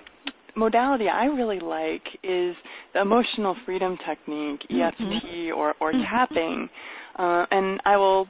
modality 0.56 1.08
I 1.08 1.26
really 1.26 1.60
like 1.60 2.04
is 2.24 2.56
the 2.94 3.02
emotional 3.02 3.56
freedom 3.66 3.98
technique, 4.08 4.62
EFT 4.70 5.00
mm-hmm. 5.00 5.58
or, 5.58 5.76
or 5.80 5.94
mm-hmm. 5.94 6.04
tapping. 6.04 6.70
Uh, 7.18 7.46
and 7.52 7.80
I 7.86 7.98
will 7.98 8.28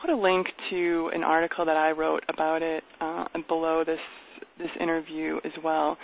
put 0.00 0.10
a 0.10 0.16
link 0.16 0.46
to 0.70 1.10
an 1.14 1.22
article 1.22 1.64
that 1.64 1.76
I 1.76 1.92
wrote 1.92 2.24
about 2.28 2.62
it 2.62 2.82
uh, 3.00 3.24
below 3.48 3.84
this 3.84 4.00
this 4.58 4.70
interview 4.78 5.38
as 5.44 5.52
well. 5.64 5.96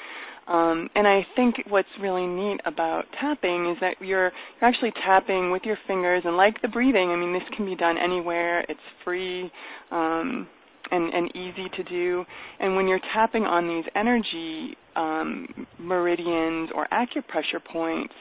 Um, 0.48 0.88
and 0.94 1.08
I 1.08 1.26
think 1.34 1.56
what's 1.68 1.88
really 2.00 2.26
neat 2.26 2.60
about 2.66 3.04
tapping 3.20 3.68
is 3.70 3.76
that 3.80 3.96
you're 4.00 4.30
you're 4.60 4.68
actually 4.70 4.92
tapping 5.04 5.50
with 5.50 5.62
your 5.64 5.76
fingers, 5.86 6.22
and 6.24 6.36
like 6.36 6.60
the 6.62 6.68
breathing, 6.68 7.10
I 7.10 7.16
mean, 7.16 7.32
this 7.32 7.42
can 7.56 7.66
be 7.66 7.74
done 7.74 7.96
anywhere. 7.98 8.60
It's 8.68 8.80
free 9.04 9.50
um, 9.90 10.46
and 10.90 11.12
and 11.12 11.34
easy 11.34 11.68
to 11.76 11.82
do. 11.82 12.24
And 12.60 12.76
when 12.76 12.86
you're 12.86 13.00
tapping 13.12 13.42
on 13.44 13.66
these 13.66 13.84
energy 13.96 14.76
um, 14.94 15.66
meridians 15.78 16.70
or 16.74 16.86
acupressure 16.92 17.62
points, 17.72 18.14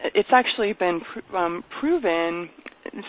it's 0.00 0.28
actually 0.32 0.72
been 0.72 1.00
pr- 1.00 1.36
um, 1.36 1.64
proven. 1.80 2.48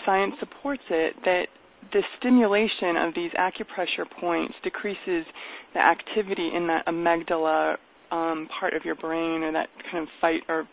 Science 0.06 0.34
supports 0.38 0.82
it 0.90 1.14
that 1.24 1.46
the 1.92 2.02
stimulation 2.18 2.96
of 2.96 3.14
these 3.14 3.30
acupressure 3.32 4.08
points 4.20 4.54
decreases 4.62 5.24
the 5.74 5.80
activity 5.80 6.50
in 6.54 6.66
that 6.68 6.86
amygdala 6.86 7.76
um, 8.10 8.48
part 8.58 8.74
of 8.74 8.84
your 8.84 8.94
brain 8.94 9.42
or 9.42 9.52
that 9.52 9.68
kind 9.90 10.02
of 10.02 10.08
fight 10.20 10.42
or 10.48 10.68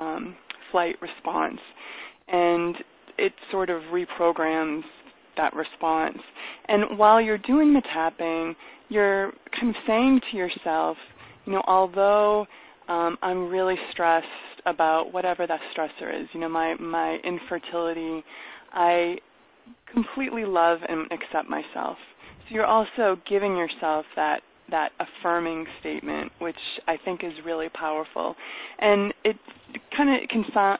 um, 0.00 0.36
flight 0.70 0.96
response. 1.00 1.58
And 2.28 2.76
it 3.18 3.32
sort 3.50 3.70
of 3.70 3.82
reprograms 3.92 4.82
that 5.36 5.54
response. 5.54 6.18
And 6.68 6.98
while 6.98 7.20
you're 7.20 7.38
doing 7.38 7.72
the 7.72 7.82
tapping, 7.92 8.54
you're 8.88 9.32
kind 9.58 9.74
of 9.74 9.82
saying 9.86 10.20
to 10.30 10.36
yourself, 10.36 10.96
you 11.46 11.52
know, 11.52 11.62
although 11.66 12.46
um, 12.88 13.16
I'm 13.22 13.48
really 13.48 13.76
stressed 13.90 14.26
about 14.66 15.12
whatever 15.12 15.46
that 15.46 15.60
stressor 15.76 16.22
is, 16.22 16.28
you 16.32 16.40
know, 16.40 16.48
my, 16.48 16.74
my 16.74 17.18
infertility, 17.24 18.22
I 18.72 19.16
completely 19.92 20.44
love 20.44 20.78
and 20.88 21.06
accept 21.12 21.48
myself. 21.48 21.96
So 22.48 22.54
you're 22.54 22.66
also 22.66 23.16
giving 23.28 23.56
yourself 23.56 24.04
that 24.16 24.42
that 24.72 24.90
affirming 24.98 25.66
statement, 25.80 26.32
which 26.40 26.56
I 26.88 26.96
think 27.04 27.22
is 27.22 27.32
really 27.44 27.68
powerful. 27.68 28.34
And 28.80 29.14
it 29.24 29.36
kind 29.96 30.10
of 30.10 30.28
can 30.28 30.44
sound, 30.52 30.78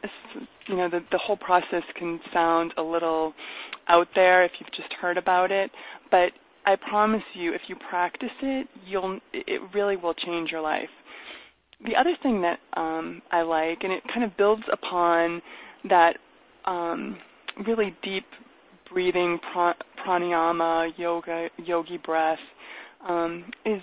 you 0.67 0.77
know, 0.77 0.91
the, 0.91 1.01
the 1.13 1.19
whole 1.19 1.37
process 1.37 1.85
can 1.97 2.19
sound 2.33 2.75
a 2.77 2.83
little 2.83 3.33
out 3.89 4.09
there 4.15 4.45
if 4.45 4.51
you've 4.59 4.73
just 4.73 4.93
heard 5.01 5.17
about 5.17 5.53
it, 5.53 5.71
but 6.11 6.31
I 6.65 6.77
promise 6.77 7.23
you, 7.35 7.55
if 7.55 7.63
you 7.69 7.77
practice 7.91 8.31
it, 8.41 8.69
you'll, 8.87 9.19
it 9.33 9.61
really 9.75 9.97
will 9.97 10.15
change 10.15 10.51
your 10.51 10.61
life. 10.61 10.89
The 11.85 11.97
other 11.97 12.17
thing 12.23 12.43
that 12.43 12.59
um, 12.81 13.23
I 13.33 13.43
like, 13.43 13.79
and 13.83 13.93
it 13.93 14.03
kind 14.13 14.25
of 14.25 14.37
builds 14.37 14.63
upon 14.73 15.43
that 15.89 16.17
um, 16.65 17.19
really 17.67 17.97
deep 18.05 18.25
breathing 18.93 19.39
pranayama, 20.07 20.91
yoga, 20.97 21.49
yogi 21.65 21.99
breath, 21.99 22.39
um, 23.09 23.45
is 23.65 23.81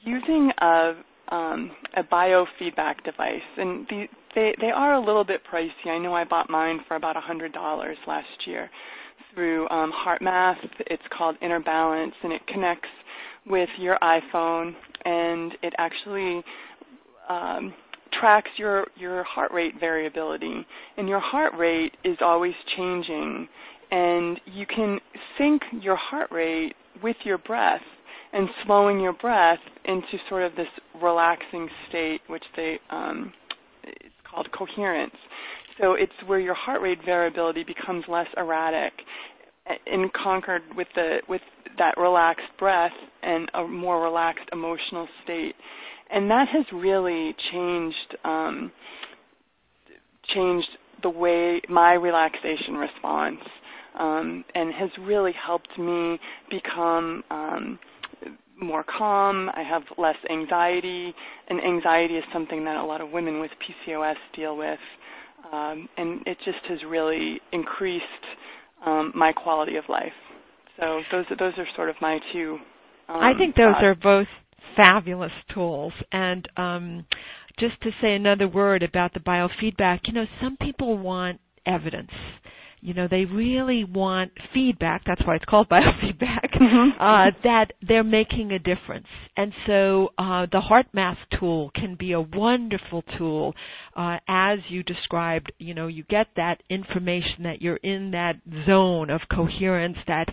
using 0.00 0.50
a 0.58 0.94
um, 1.28 1.70
a 1.96 2.02
biofeedback 2.02 3.02
device, 3.04 3.40
and 3.56 3.86
the, 3.88 4.06
they 4.34 4.54
they 4.60 4.70
are 4.70 4.94
a 4.94 5.00
little 5.00 5.24
bit 5.24 5.40
pricey. 5.50 5.88
I 5.88 5.98
know 5.98 6.14
I 6.14 6.24
bought 6.24 6.50
mine 6.50 6.80
for 6.86 6.96
about 6.96 7.16
a 7.16 7.20
hundred 7.20 7.52
dollars 7.52 7.96
last 8.06 8.46
year 8.46 8.70
through 9.34 9.68
um, 9.70 9.92
HeartMath. 10.06 10.58
It's 10.86 11.02
called 11.16 11.36
Inner 11.40 11.60
Balance, 11.60 12.14
and 12.22 12.32
it 12.32 12.46
connects 12.46 12.88
with 13.46 13.68
your 13.78 13.98
iPhone, 14.02 14.74
and 15.04 15.52
it 15.62 15.72
actually 15.78 16.42
um, 17.28 17.74
tracks 18.20 18.50
your 18.56 18.86
your 18.96 19.24
heart 19.24 19.52
rate 19.52 19.74
variability. 19.80 20.66
And 20.96 21.08
your 21.08 21.20
heart 21.20 21.54
rate 21.56 21.94
is 22.04 22.18
always 22.20 22.54
changing, 22.76 23.48
and 23.90 24.40
you 24.46 24.66
can 24.66 25.00
sync 25.38 25.62
your 25.80 25.96
heart 25.96 26.30
rate 26.30 26.74
with 27.02 27.16
your 27.24 27.38
breath 27.38 27.82
and 28.34 28.48
slowing 28.66 29.00
your 29.00 29.12
breath 29.12 29.60
into 29.84 30.18
sort 30.28 30.42
of 30.42 30.56
this 30.56 30.66
relaxing 31.00 31.68
state, 31.88 32.20
which 32.26 32.42
they 32.56 32.78
um, 32.90 33.32
it's 33.84 34.14
called 34.28 34.48
coherence. 34.52 35.14
So 35.80 35.94
it's 35.94 36.12
where 36.26 36.40
your 36.40 36.54
heart 36.54 36.82
rate 36.82 36.98
variability 37.04 37.64
becomes 37.64 38.04
less 38.08 38.26
erratic, 38.36 38.92
in 39.86 40.10
conquered 40.20 40.62
with 40.76 40.88
the 40.94 41.18
with 41.28 41.42
that 41.78 41.94
relaxed 41.96 42.46
breath 42.58 42.92
and 43.22 43.50
a 43.54 43.66
more 43.66 44.02
relaxed 44.02 44.48
emotional 44.52 45.08
state, 45.22 45.54
and 46.10 46.30
that 46.30 46.48
has 46.48 46.64
really 46.72 47.34
changed 47.52 48.16
um, 48.24 48.72
changed 50.34 50.68
the 51.02 51.10
way 51.10 51.60
my 51.68 51.94
relaxation 51.94 52.74
response, 52.74 53.40
um, 53.98 54.44
and 54.54 54.72
has 54.74 54.90
really 55.00 55.32
helped 55.32 55.78
me 55.78 56.18
become 56.50 57.22
um, 57.30 57.78
more 58.60 58.84
calm. 58.98 59.50
I 59.50 59.62
have 59.62 59.82
less 59.98 60.16
anxiety, 60.30 61.14
and 61.48 61.60
anxiety 61.60 62.14
is 62.14 62.24
something 62.32 62.64
that 62.64 62.76
a 62.76 62.84
lot 62.84 63.00
of 63.00 63.10
women 63.10 63.40
with 63.40 63.50
PCOS 63.62 64.16
deal 64.34 64.56
with. 64.56 64.78
Um, 65.52 65.88
and 65.96 66.20
it 66.26 66.38
just 66.44 66.64
has 66.68 66.78
really 66.88 67.40
increased 67.52 68.04
um, 68.84 69.12
my 69.14 69.32
quality 69.32 69.76
of 69.76 69.84
life. 69.88 70.12
So 70.78 71.00
those 71.12 71.24
those 71.38 71.52
are 71.58 71.66
sort 71.76 71.90
of 71.90 71.96
my 72.00 72.18
two. 72.32 72.58
Um, 73.08 73.16
I 73.16 73.32
think 73.36 73.54
those 73.54 73.74
thoughts. 73.74 73.84
are 73.84 73.94
both 73.94 74.26
fabulous 74.76 75.32
tools, 75.52 75.92
and 76.10 76.48
um, 76.56 77.06
just 77.58 77.80
to 77.82 77.90
say 78.00 78.14
another 78.14 78.48
word 78.48 78.82
about 78.82 79.12
the 79.14 79.20
biofeedback, 79.20 80.00
you 80.06 80.14
know, 80.14 80.24
some 80.42 80.56
people 80.56 80.98
want 80.98 81.40
evidence 81.66 82.10
you 82.84 82.92
know 82.92 83.08
they 83.10 83.24
really 83.24 83.82
want 83.82 84.30
feedback 84.52 85.02
that's 85.06 85.22
why 85.26 85.34
it's 85.34 85.44
called 85.46 85.68
biofeedback 85.70 86.52
mm-hmm. 86.54 87.00
uh, 87.00 87.30
that 87.42 87.72
they're 87.82 88.04
making 88.04 88.52
a 88.52 88.58
difference 88.58 89.06
and 89.36 89.52
so 89.66 90.10
uh, 90.18 90.46
the 90.52 90.60
HeartMath 90.60 91.16
tool 91.38 91.70
can 91.74 91.96
be 91.96 92.12
a 92.12 92.20
wonderful 92.20 93.02
tool 93.16 93.54
uh, 93.96 94.18
as 94.28 94.58
you 94.68 94.82
described 94.82 95.50
you 95.58 95.72
know 95.72 95.86
you 95.86 96.04
get 96.04 96.26
that 96.36 96.62
information 96.68 97.42
that 97.44 97.62
you're 97.62 97.76
in 97.76 98.10
that 98.10 98.36
zone 98.66 99.08
of 99.08 99.22
coherence 99.34 99.96
that 100.06 100.26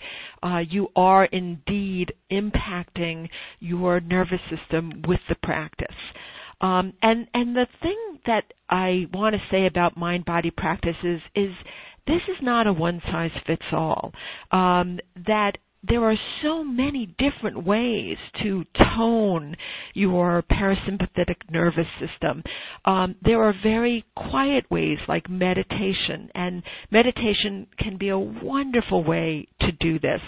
uh, 0.43 0.59
you 0.59 0.89
are 0.95 1.25
indeed 1.25 2.13
impacting 2.31 3.29
your 3.59 4.01
nervous 4.01 4.41
system 4.49 5.01
with 5.07 5.21
the 5.29 5.35
practice 5.41 5.95
um, 6.59 6.93
and 7.01 7.27
and 7.33 7.55
the 7.55 7.67
thing 7.81 8.19
that 8.25 8.53
I 8.69 9.07
want 9.13 9.35
to 9.35 9.41
say 9.49 9.65
about 9.65 9.97
mind 9.97 10.25
body 10.25 10.51
practices 10.51 11.21
is 11.33 11.51
this 12.07 12.21
is 12.27 12.37
not 12.41 12.67
a 12.67 12.73
one 12.73 13.01
size 13.11 13.31
fits 13.45 13.65
all. 13.71 14.11
Um, 14.51 14.99
that 15.27 15.57
there 15.83 16.03
are 16.03 16.15
so 16.47 16.63
many 16.63 17.15
different 17.17 17.65
ways 17.65 18.17
to 18.43 18.63
tone 18.95 19.55
your 19.93 20.43
parasympathetic 20.43 21.37
nervous 21.49 21.87
system. 21.99 22.43
Um, 22.85 23.15
there 23.23 23.43
are 23.43 23.53
very 23.63 24.05
quiet 24.15 24.69
ways 24.69 24.99
like 25.07 25.27
meditation, 25.29 26.29
and 26.35 26.61
meditation 26.91 27.67
can 27.79 27.97
be 27.97 28.09
a 28.09 28.17
wonderful 28.17 29.03
way 29.03 29.47
to 29.61 29.71
do 29.71 29.97
this. 29.97 30.21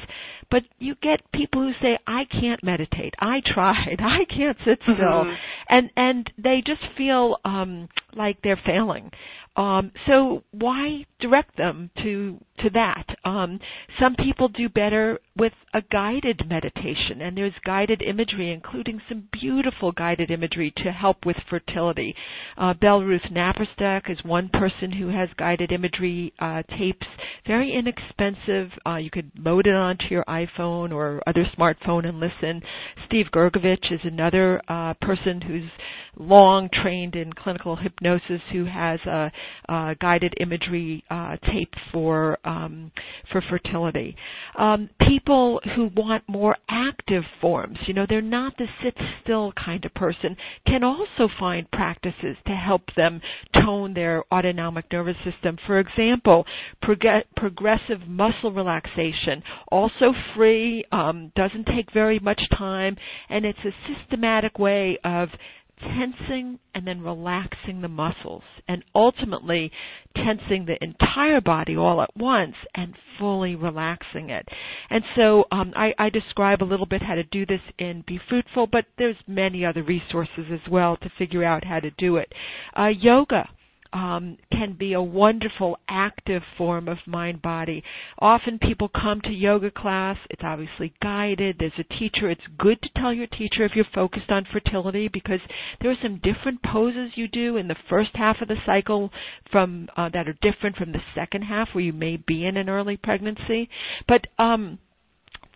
But 0.50 0.64
you 0.80 0.96
get 1.02 1.32
people 1.32 1.62
who 1.62 1.74
say, 1.82 1.98
"I 2.08 2.26
can't 2.26 2.64
meditate. 2.64 3.14
I 3.20 3.42
tried. 3.46 3.98
I 4.00 4.26
can't 4.26 4.58
sit 4.66 4.80
still," 4.82 4.96
mm-hmm. 4.96 5.34
and 5.70 5.90
and 5.96 6.32
they 6.38 6.64
just 6.66 6.82
feel 6.98 7.38
um, 7.46 7.90
like 8.16 8.42
they're 8.42 8.62
failing. 8.66 9.12
Um, 9.56 9.92
so 10.08 10.44
why 10.52 11.06
direct 11.20 11.56
them 11.58 11.90
to 12.04 12.38
to 12.60 12.70
that. 12.70 13.06
Um, 13.26 13.60
some 14.00 14.16
people 14.16 14.48
do 14.48 14.70
better 14.70 15.20
with 15.36 15.54
a 15.74 15.82
guided 15.82 16.48
meditation, 16.48 17.22
and 17.22 17.36
there's 17.36 17.54
guided 17.66 18.02
imagery, 18.02 18.52
including 18.52 19.02
some 19.10 19.28
beautiful 19.32 19.92
guided 19.92 20.30
imagery 20.30 20.72
to 20.78 20.92
help 20.92 21.26
with 21.26 21.38
fertility. 21.50 22.16
Uh, 22.58 22.74
Belleruth 22.74 23.32
Naparstek 23.32 24.10
is 24.10 24.24
one 24.24 24.50
person 24.50 24.92
who 24.92 25.08
has 25.08 25.30
guided 25.38 25.72
imagery 25.72 26.34
uh, 26.40 26.62
tapes, 26.78 27.08
very 27.48 27.74
inexpensive. 27.74 28.70
Uh, 28.86 28.98
you 28.98 29.10
could 29.10 29.32
load 29.38 29.66
it 29.66 29.76
onto 29.76 30.06
your 30.10 30.24
iPhone 30.26 30.94
or 30.94 31.22
other 31.26 31.46
smartphone 31.58 32.08
and 32.08 32.20
listen. 32.20 32.62
Steve 33.06 33.28
Gurgevich 33.34 33.92
is 33.92 34.02
another 34.04 34.62
uh, 34.68 34.94
person 35.02 35.42
who's 35.42 35.70
long 36.18 36.70
trained 36.74 37.16
in 37.16 37.34
clinical 37.34 37.76
hypnosis 37.76 38.42
who 38.52 38.66
has 38.66 39.00
a, 39.06 39.32
a 39.70 39.96
guided 40.00 40.34
imagery 40.40 41.04
uh, 41.10 41.38
tape 41.52 41.74
for 41.92 42.38
um, 42.46 42.92
for 43.32 43.42
fertility. 43.50 44.16
Um, 44.58 44.90
people 45.02 45.60
who 45.76 45.90
want 45.96 46.24
more 46.28 46.56
active 46.70 47.24
forms, 47.42 47.78
you 47.88 47.94
know, 47.94 48.06
they're 48.08 48.22
not 48.22 48.54
the 48.58 48.68
sit 48.84 48.96
still 49.24 49.52
kind 49.54 49.84
of 49.86 49.94
person, 49.94 50.36
can 50.68 50.84
also 50.84 51.28
find 51.40 51.70
practices 51.72 52.38
to 52.48 52.54
help 52.54 52.82
them 52.96 53.22
tone 53.62 53.94
their 53.94 54.24
autonomic 54.32 54.86
nervous 54.92 55.18
system. 55.24 55.58
For 55.66 55.80
example, 55.80 56.46
prog- 56.82 57.24
progressive 57.36 58.02
muscle 58.08 58.52
relaxation, 58.52 59.44
also 59.72 60.14
free, 60.36 60.84
um, 60.92 61.32
doesn't 61.36 61.66
take 61.66 61.92
very 61.94 62.20
much 62.20 62.42
time, 62.58 62.96
and 63.30 63.46
it's 63.46 63.60
a 63.66 63.72
systematic 63.94 64.60
way 64.60 64.98
of 65.04 65.30
tensing 65.80 66.60
and 66.76 66.88
then 66.88 67.02
relaxing 67.02 67.82
the 67.82 67.88
muscles 67.88 68.44
and 68.68 68.84
ultimately 68.96 69.72
tensing 70.16 70.66
the 70.66 70.78
entire 70.82 71.42
body 71.42 71.76
all 71.76 72.02
at 72.02 72.16
once 72.16 72.56
and 72.76 72.94
fully 73.20 73.56
relaxing 73.56 74.30
it. 74.30 74.48
And 74.90 75.04
so 75.16 75.46
um, 75.52 75.74
I, 75.76 75.94
I, 75.98 76.10
describe 76.10 76.62
a 76.62 76.66
little 76.66 76.86
bit 76.86 77.02
how 77.02 77.16
to 77.16 77.24
do 77.24 77.46
this 77.46 77.62
in 77.80 78.04
Be 78.08 78.20
Fruitful, 78.30 78.68
but 78.68 78.86
there's 78.98 79.16
many 79.28 79.66
other 79.66 79.84
resources 79.84 80.46
as 80.52 80.72
well 80.72 80.98
to 80.98 81.12
figure 81.18 81.44
out 81.44 81.64
how 81.64 81.80
to 81.80 81.92
do 81.92 82.18
it. 82.18 82.32
Uh, 82.80 82.88
yoga 82.88 83.50
um, 83.94 84.38
can 84.52 84.74
be 84.74 84.94
a 84.94 85.02
wonderful 85.02 85.78
active 85.88 86.42
form 86.58 86.88
of 86.88 86.98
mind 87.06 87.42
body. 87.42 87.84
Often 88.20 88.60
people 88.60 88.90
come 88.90 89.22
to 89.22 89.30
yoga 89.32 89.70
class, 89.72 90.18
it's 90.32 90.42
obviously 90.44 90.94
guided, 91.02 91.58
there's 91.60 91.72
a 91.78 91.84
teacher. 92.00 92.30
It's 92.30 92.42
good 92.58 92.82
to 92.82 92.90
tell 92.98 93.14
your 93.14 93.28
teacher 93.28 93.64
if 93.64 93.74
you're 93.76 93.86
focused 93.94 94.32
on 94.32 94.46
fertility 94.52 95.08
because 95.08 95.40
there 95.80 95.92
are 95.92 95.98
some 96.02 96.20
different 96.24 96.62
poses 96.64 97.12
you 97.16 97.28
do 97.28 97.58
in 97.58 97.68
the 97.68 97.76
first 97.90 98.12
half 98.16 98.42
of 98.42 98.48
the 98.48 98.58
cycle 98.66 99.12
from 99.52 99.88
uh, 99.96 100.10
that 100.10 100.28
are 100.28 100.38
different 100.42 100.76
from 100.76 100.92
the 100.92 101.02
second 101.14 101.44
half 101.44 101.70
where 101.74 101.84
you 101.84 101.94
may 101.94 102.18
be 102.18 102.46
in 102.46 102.58
an 102.58 102.70
early 102.70 102.98
pregnancy. 102.98 103.70
But 104.08 104.26
um, 104.40 104.80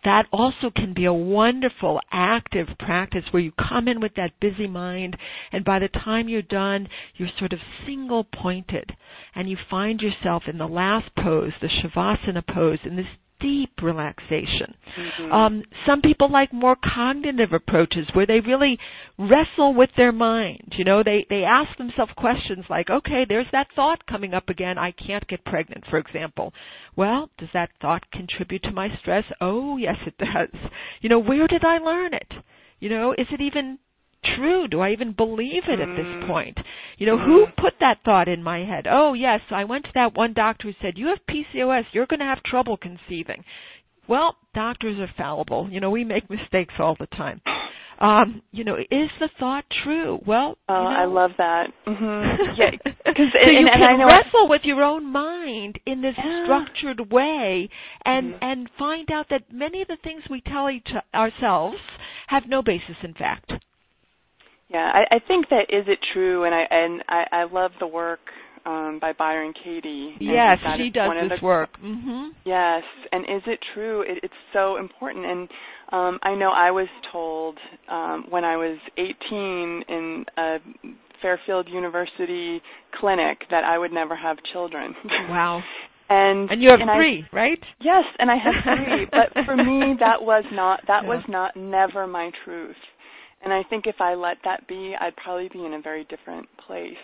that 0.08 0.26
also 0.32 0.70
can 0.74 0.94
be 0.94 1.04
a 1.04 1.12
wonderful 1.12 2.00
active 2.10 2.66
practice 2.78 3.24
where 3.30 3.42
you 3.42 3.52
come 3.52 3.86
in 3.88 4.00
with 4.00 4.14
that 4.14 4.40
busy 4.40 4.66
mind 4.66 5.14
and 5.52 5.62
by 5.66 5.78
the 5.78 5.88
time 5.88 6.30
you're 6.30 6.40
done 6.40 6.88
you're 7.16 7.28
sort 7.38 7.52
of 7.52 7.58
single 7.86 8.24
pointed 8.24 8.90
and 9.34 9.50
you 9.50 9.56
find 9.68 10.00
yourself 10.00 10.44
in 10.48 10.56
the 10.56 10.66
last 10.66 11.14
pose 11.14 11.52
the 11.60 11.68
shavasana 11.68 12.42
pose 12.46 12.78
in 12.84 12.96
this 12.96 13.06
deep 13.40 13.70
relaxation. 13.82 14.74
Mm-hmm. 14.98 15.32
Um, 15.32 15.62
some 15.86 16.00
people 16.00 16.30
like 16.30 16.52
more 16.52 16.76
cognitive 16.76 17.52
approaches 17.52 18.06
where 18.12 18.26
they 18.26 18.40
really 18.40 18.78
wrestle 19.18 19.74
with 19.74 19.90
their 19.96 20.12
mind. 20.12 20.74
You 20.76 20.84
know, 20.84 21.02
they 21.02 21.26
they 21.30 21.44
ask 21.44 21.76
themselves 21.78 22.12
questions 22.16 22.64
like, 22.68 22.90
"Okay, 22.90 23.24
there's 23.28 23.46
that 23.52 23.68
thought 23.74 24.06
coming 24.06 24.34
up 24.34 24.48
again. 24.48 24.78
I 24.78 24.92
can't 24.92 25.26
get 25.28 25.44
pregnant," 25.44 25.84
for 25.88 25.98
example. 25.98 26.52
Well, 26.96 27.30
does 27.38 27.48
that 27.54 27.70
thought 27.80 28.10
contribute 28.10 28.62
to 28.64 28.72
my 28.72 28.88
stress? 29.00 29.24
Oh, 29.40 29.76
yes, 29.76 29.96
it 30.06 30.18
does. 30.18 30.60
You 31.00 31.08
know, 31.08 31.20
where 31.20 31.46
did 31.46 31.64
I 31.64 31.78
learn 31.78 32.14
it? 32.14 32.32
You 32.80 32.88
know, 32.88 33.12
is 33.12 33.26
it 33.30 33.40
even 33.40 33.78
true? 34.24 34.68
Do 34.68 34.80
I 34.80 34.90
even 34.90 35.12
believe 35.12 35.64
it 35.68 35.80
at 35.80 35.96
this 35.96 36.06
mm. 36.06 36.26
point? 36.26 36.58
You 36.98 37.06
know, 37.06 37.18
who 37.18 37.46
mm. 37.46 37.56
put 37.56 37.74
that 37.80 37.98
thought 38.04 38.28
in 38.28 38.42
my 38.42 38.64
head? 38.64 38.86
Oh, 38.90 39.14
yes, 39.14 39.40
I 39.50 39.64
went 39.64 39.84
to 39.84 39.90
that 39.94 40.16
one 40.16 40.32
doctor 40.32 40.68
who 40.68 40.74
said, 40.80 40.98
You 40.98 41.08
have 41.08 41.18
PCOS, 41.28 41.84
you're 41.92 42.06
going 42.06 42.20
to 42.20 42.26
have 42.26 42.42
trouble 42.42 42.76
conceiving. 42.76 43.44
Well, 44.08 44.36
doctors 44.54 44.98
are 44.98 45.12
fallible. 45.16 45.68
You 45.70 45.80
know, 45.80 45.90
we 45.90 46.04
make 46.04 46.30
mistakes 46.30 46.74
all 46.78 46.96
the 46.98 47.06
time. 47.06 47.40
Um, 48.00 48.42
you 48.52 48.62
know, 48.62 48.76
is 48.76 49.10
the 49.20 49.28
thought 49.40 49.64
true? 49.82 50.20
Well, 50.24 50.56
oh, 50.68 50.74
you 50.74 50.84
know, 50.84 50.96
I 50.96 51.04
love 51.06 51.30
that. 51.38 51.66
Mm-hmm. 51.84 52.42
Yeah, 52.56 52.70
so 53.06 53.12
and, 53.16 53.52
you 53.52 53.66
and, 53.66 53.84
can 53.84 54.06
wrestle 54.06 54.48
with 54.48 54.60
your 54.62 54.84
own 54.84 55.10
mind 55.10 55.80
in 55.84 56.00
this 56.00 56.14
yeah. 56.16 56.44
structured 56.44 57.10
way, 57.10 57.68
and 58.04 58.34
mm-hmm. 58.34 58.44
and 58.44 58.70
find 58.78 59.10
out 59.10 59.26
that 59.30 59.52
many 59.52 59.82
of 59.82 59.88
the 59.88 59.98
things 60.04 60.22
we 60.30 60.40
tell 60.42 60.70
each 60.70 60.88
ourselves 61.12 61.78
have 62.28 62.44
no 62.46 62.62
basis 62.62 62.96
in 63.02 63.14
fact. 63.14 63.52
Yeah, 64.68 64.92
I, 64.92 65.16
I 65.16 65.18
think 65.26 65.48
that 65.48 65.66
is 65.70 65.86
it 65.88 65.98
true, 66.12 66.44
and 66.44 66.54
I 66.54 66.66
and 66.70 67.02
I, 67.08 67.24
I 67.32 67.44
love 67.44 67.72
the 67.80 67.86
work 67.86 68.20
um, 68.66 68.98
by 69.00 69.12
Byron 69.12 69.54
Katie. 69.64 70.14
Yes, 70.20 70.58
she 70.76 70.90
does 70.90 71.10
this 71.28 71.40
the, 71.40 71.44
work. 71.44 71.70
Mm-hmm. 71.82 72.28
Yes, 72.44 72.82
and 73.12 73.24
is 73.24 73.42
it 73.46 73.60
true? 73.74 74.02
It, 74.02 74.18
it's 74.22 74.34
so 74.52 74.76
important, 74.76 75.24
and 75.24 75.48
um, 75.90 76.18
I 76.22 76.34
know 76.34 76.50
I 76.50 76.70
was 76.70 76.88
told 77.10 77.58
um, 77.88 78.26
when 78.28 78.44
I 78.44 78.56
was 78.56 78.78
18 78.98 79.84
in 79.88 80.24
a 80.36 80.58
Fairfield 81.22 81.68
University 81.68 82.60
clinic 83.00 83.38
that 83.50 83.64
I 83.64 83.78
would 83.78 83.92
never 83.92 84.16
have 84.16 84.36
children. 84.52 84.94
Wow. 85.30 85.62
and 86.08 86.50
and 86.50 86.62
you 86.62 86.68
have 86.70 86.80
and 86.80 86.90
three, 86.96 87.24
I, 87.32 87.36
right? 87.36 87.58
Yes, 87.80 88.04
and 88.18 88.30
I 88.30 88.36
have 88.36 88.54
three. 88.64 89.06
but 89.10 89.44
for 89.44 89.56
me, 89.56 89.94
that 90.00 90.22
was 90.22 90.44
not 90.52 90.80
that 90.86 91.02
yeah. 91.02 91.08
was 91.08 91.22
not 91.28 91.56
never 91.56 92.06
my 92.06 92.30
truth. 92.44 92.76
And 93.42 93.52
I 93.52 93.62
think 93.62 93.86
if 93.86 94.00
I 94.00 94.14
let 94.14 94.38
that 94.44 94.66
be, 94.66 94.94
I'd 95.00 95.16
probably 95.16 95.48
be 95.48 95.64
in 95.64 95.74
a 95.74 95.80
very 95.80 96.04
different 96.04 96.48
place. 96.66 96.96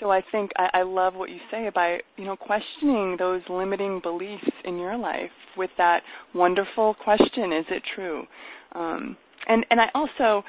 So 0.00 0.10
I 0.10 0.22
think 0.30 0.50
I, 0.56 0.68
I 0.80 0.82
love 0.82 1.14
what 1.14 1.30
you 1.30 1.38
say 1.50 1.66
about 1.66 2.00
you 2.16 2.24
know 2.24 2.36
questioning 2.36 3.16
those 3.18 3.42
limiting 3.48 4.00
beliefs 4.02 4.48
in 4.64 4.78
your 4.78 4.96
life 4.96 5.30
with 5.56 5.70
that 5.78 6.02
wonderful 6.34 6.94
question: 7.02 7.52
Is 7.52 7.64
it 7.70 7.82
true? 7.94 8.24
Um, 8.72 9.16
and 9.48 9.66
and 9.70 9.80
I 9.80 9.88
also 9.94 10.44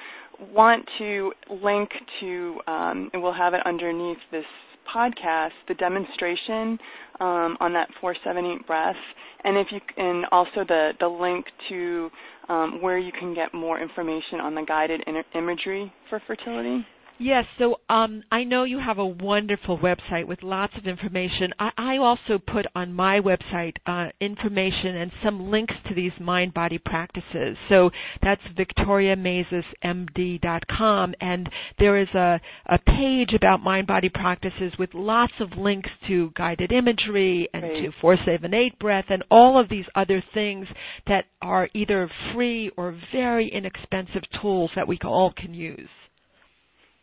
want 0.53 0.85
to 0.99 1.33
link 1.63 1.89
to, 2.19 2.59
um, 2.67 3.09
and 3.13 3.21
we'll 3.23 3.33
have 3.33 3.53
it 3.53 3.61
underneath 3.65 4.17
this 4.31 4.45
podcast, 4.93 5.51
the 5.67 5.73
demonstration 5.75 6.77
um, 7.19 7.57
on 7.59 7.73
that 7.73 7.89
four 7.99 8.15
seven 8.23 8.45
eight 8.45 8.65
breath, 8.67 8.95
and 9.43 9.57
if 9.57 9.67
you 9.71 9.79
and 9.97 10.25
also 10.31 10.63
the 10.67 10.91
the 10.99 11.07
link 11.07 11.45
to 11.69 12.09
um, 12.49 12.81
where 12.81 12.97
you 12.97 13.11
can 13.11 13.33
get 13.33 13.53
more 13.53 13.79
information 13.79 14.39
on 14.41 14.55
the 14.55 14.63
guided 14.63 15.01
imagery 15.35 15.91
for 16.09 16.21
fertility. 16.27 16.85
Yes, 17.21 17.43
so 17.57 17.81
um, 17.89 18.23
I 18.31 18.45
know 18.45 18.63
you 18.63 18.79
have 18.79 18.97
a 18.97 19.05
wonderful 19.05 19.77
website 19.77 20.25
with 20.25 20.41
lots 20.41 20.71
of 20.77 20.87
information. 20.87 21.51
I, 21.59 21.71
I 21.77 21.97
also 21.97 22.37
put 22.39 22.65
on 22.75 22.93
my 22.93 23.19
website 23.19 23.75
uh, 23.85 24.11
information 24.21 24.95
and 24.95 25.11
some 25.21 25.51
links 25.51 25.73
to 25.89 25.93
these 25.93 26.13
mind 26.21 26.53
body 26.53 26.77
practices. 26.77 27.57
So 27.67 27.91
that's 28.21 28.41
victoriamaizesmd.com, 28.57 31.15
and 31.19 31.49
there 31.77 31.97
is 31.97 32.07
a, 32.15 32.39
a 32.67 32.77
page 32.77 33.33
about 33.33 33.59
mind 33.59 33.85
body 33.87 34.07
practices 34.07 34.71
with 34.79 34.93
lots 34.93 35.33
of 35.41 35.57
links 35.57 35.89
to 36.07 36.31
guided 36.37 36.71
imagery 36.71 37.49
and 37.53 37.63
Great. 37.63 37.81
to 37.83 37.91
478 37.99 38.79
breath 38.79 39.07
and 39.09 39.25
all 39.29 39.59
of 39.59 39.67
these 39.67 39.87
other 39.93 40.23
things 40.33 40.67
that 41.07 41.25
are 41.41 41.67
either 41.73 42.09
free 42.33 42.71
or 42.77 42.95
very 43.11 43.49
inexpensive 43.49 44.23
tools 44.41 44.71
that 44.77 44.87
we 44.87 44.97
all 45.03 45.33
can 45.35 45.53
use. 45.53 45.89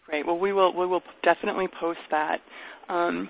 Great. 0.07 0.27
Well, 0.27 0.39
we 0.39 0.53
will 0.53 0.73
we 0.73 0.87
will 0.87 1.03
definitely 1.25 1.67
post 1.81 1.99
that. 2.11 2.39
Um, 2.89 3.29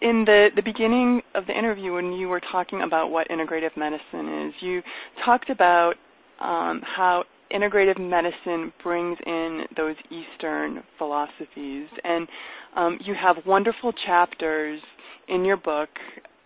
in 0.00 0.24
the 0.24 0.48
the 0.56 0.62
beginning 0.62 1.20
of 1.34 1.46
the 1.46 1.52
interview, 1.56 1.92
when 1.92 2.12
you 2.12 2.28
were 2.28 2.40
talking 2.40 2.82
about 2.82 3.10
what 3.10 3.28
integrative 3.28 3.76
medicine 3.76 4.46
is, 4.48 4.54
you 4.60 4.82
talked 5.24 5.50
about 5.50 5.94
um, 6.40 6.80
how 6.82 7.24
integrative 7.52 7.98
medicine 8.00 8.72
brings 8.82 9.18
in 9.26 9.64
those 9.76 9.96
Eastern 10.10 10.82
philosophies, 10.98 11.88
and 12.04 12.26
um, 12.74 12.98
you 13.04 13.14
have 13.14 13.36
wonderful 13.46 13.92
chapters 13.92 14.80
in 15.28 15.44
your 15.44 15.56
book 15.56 15.90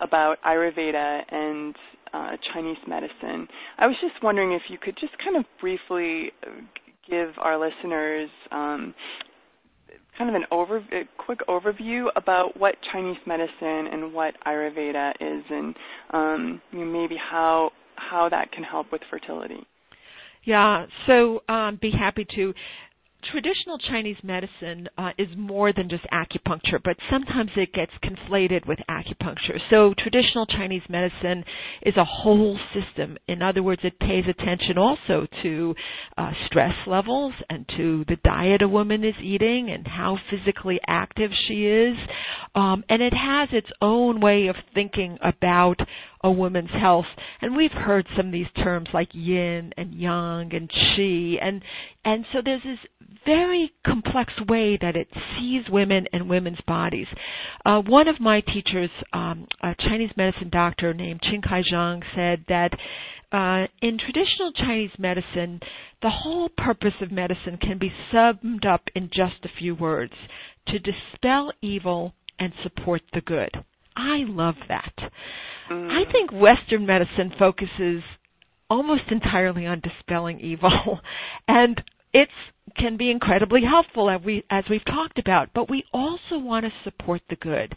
about 0.01 0.39
Ayurveda 0.43 1.23
and 1.33 1.77
uh, 2.13 2.31
Chinese 2.53 2.79
medicine. 2.89 3.47
I 3.79 3.87
was 3.87 3.97
just 4.01 4.23
wondering 4.23 4.53
if 4.53 4.63
you 4.69 4.79
could 4.79 4.97
just 5.01 5.13
kind 5.25 5.37
of 5.37 5.45
briefly 5.61 6.33
give 7.11 7.31
our 7.39 7.59
listeners 7.59 8.31
um, 8.51 8.95
kind 10.17 10.31
of 10.31 10.37
an 10.37 10.45
over, 10.51 10.79
a 10.79 11.03
quick 11.19 11.41
overview 11.49 12.07
about 12.17 12.57
what 12.59 12.75
Chinese 12.93 13.17
medicine 13.27 13.89
and 13.93 14.13
what 14.13 14.35
Ayurveda 14.47 15.13
is, 15.21 15.45
and 15.51 15.75
um, 16.13 16.63
maybe 16.73 17.17
how 17.17 17.71
how 17.97 18.29
that 18.31 18.51
can 18.53 18.63
help 18.65 18.93
with 18.93 19.01
fertility. 19.11 19.67
Yeah, 20.45 20.87
so 21.09 21.43
um, 21.49 21.79
be 21.81 21.91
happy 21.91 22.27
to. 22.37 22.55
Traditional 23.23 23.79
Chinese 23.79 24.17
medicine 24.23 24.89
uh, 24.99 25.11
is 25.19 25.29
more 25.37 25.73
than 25.73 25.89
just 25.89 26.05
acupuncture, 26.13 26.81
but 26.83 26.97
sometimes 27.11 27.51
it 27.57 27.73
gets 27.73 27.93
conflated 28.03 28.67
with 28.67 28.79
acupuncture. 28.89 29.61
So 29.71 29.95
traditional 29.99 30.47
Chinese 30.47 30.83
medicine 30.89 31.45
is 31.83 31.95
a 31.97 32.05
whole 32.05 32.59
system. 32.75 33.19
In 33.29 33.43
other 33.43 33.63
words, 33.63 33.83
it 33.85 33.99
pays 33.99 34.25
attention 34.29 34.79
also 34.79 35.27
to 35.43 35.75
uh, 36.17 36.33
stress 36.47 36.75
levels 36.87 37.35
and 37.49 37.69
to 37.77 38.05
the 38.09 38.17
diet 38.25 38.63
a 38.63 38.69
woman 38.69 39.05
is 39.05 39.15
eating 39.23 39.71
and 39.71 39.87
how 39.87 40.19
physically 40.31 40.81
active 40.87 41.31
she 41.47 41.67
is. 41.67 41.97
Um, 42.55 42.85
and 42.89 43.03
it 43.03 43.15
has 43.15 43.49
its 43.53 43.71
own 43.81 44.21
way 44.21 44.47
of 44.49 44.57
thinking 44.75 45.19
about 45.23 45.81
a 46.23 46.31
woman's 46.31 46.71
health. 46.71 47.07
And 47.41 47.57
we've 47.57 47.73
heard 47.73 48.07
some 48.17 48.27
of 48.27 48.33
these 48.33 48.51
terms 48.63 48.89
like 48.93 49.09
yin 49.13 49.73
and 49.77 49.95
yang 49.95 50.55
and 50.55 50.71
qi 50.71 51.39
and 51.41 51.63
and 52.05 52.25
so 52.33 52.41
there's 52.45 52.63
this 52.63 52.79
very 53.29 53.73
complex 53.87 54.33
way 54.49 54.79
that 54.81 54.97
it 54.97 55.09
sees 55.37 55.63
women 55.69 56.07
and 56.13 56.29
women's 56.29 56.61
bodies. 56.67 57.07
Uh, 57.67 57.83
one 57.83 58.09
of 58.09 58.19
my 58.19 58.41
teachers, 58.41 58.91
um, 59.13 59.47
a 59.63 59.75
Chinese 59.79 60.11
medicine 60.17 60.49
doctor 60.51 60.95
named 60.95 61.21
Qin 61.21 61.43
Kai 61.43 61.63
Zhang, 61.63 62.03
said 62.15 62.45
that 62.49 62.73
uh, 63.33 63.67
in 63.83 63.99
traditional 63.99 64.53
Chinese 64.53 64.91
medicine, 64.99 65.61
the 66.03 66.11
whole 66.11 66.49
purpose 66.57 66.95
of 67.01 67.13
medicine 67.13 67.59
can 67.61 67.79
be 67.79 67.93
summed 68.11 68.65
up 68.65 68.83
in 68.95 69.09
just 69.13 69.45
a 69.45 69.59
few 69.59 69.75
words 69.75 70.15
to 70.69 70.79
dispel 70.79 71.53
evil 71.61 72.15
and 72.39 72.53
support 72.63 73.03
the 73.13 73.21
good. 73.21 73.51
I 73.97 74.25
love 74.27 74.57
that. 74.69 74.95
Mm. 75.71 75.91
I 75.91 76.11
think 76.11 76.33
Western 76.33 76.87
medicine 76.87 77.33
focuses 77.39 78.03
almost 78.69 79.05
entirely 79.11 79.67
on 79.67 79.81
dispelling 79.81 80.41
evil. 80.41 81.01
and 81.49 81.83
it's 82.13 82.33
can 82.77 82.97
be 82.97 83.11
incredibly 83.11 83.63
helpful 83.65 84.09
as 84.09 84.21
we 84.25 84.45
as 84.51 84.65
we've 84.71 84.85
talked 84.85 85.19
about, 85.19 85.51
but 85.55 85.69
we 85.69 85.85
also 85.93 86.39
want 86.39 86.65
to 86.65 86.73
support 86.85 87.21
the 87.29 87.37
good. 87.37 87.75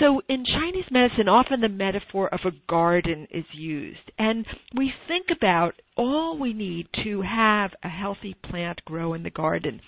So 0.00 0.22
in 0.28 0.44
Chinese 0.44 0.84
medicine 0.90 1.28
often 1.28 1.60
the 1.60 1.68
metaphor 1.68 2.32
of 2.32 2.40
a 2.44 2.52
garden 2.68 3.26
is 3.30 3.44
used 3.52 4.10
and 4.18 4.46
we 4.76 4.92
think 5.08 5.26
about 5.36 5.74
all 5.96 6.38
we 6.38 6.52
need 6.52 6.88
to 7.04 7.22
have 7.22 7.72
a 7.82 7.88
healthy 7.88 8.34
plant 8.34 8.84
grow 8.84 9.14
in 9.14 9.22
the 9.22 9.30
garden. 9.30 9.80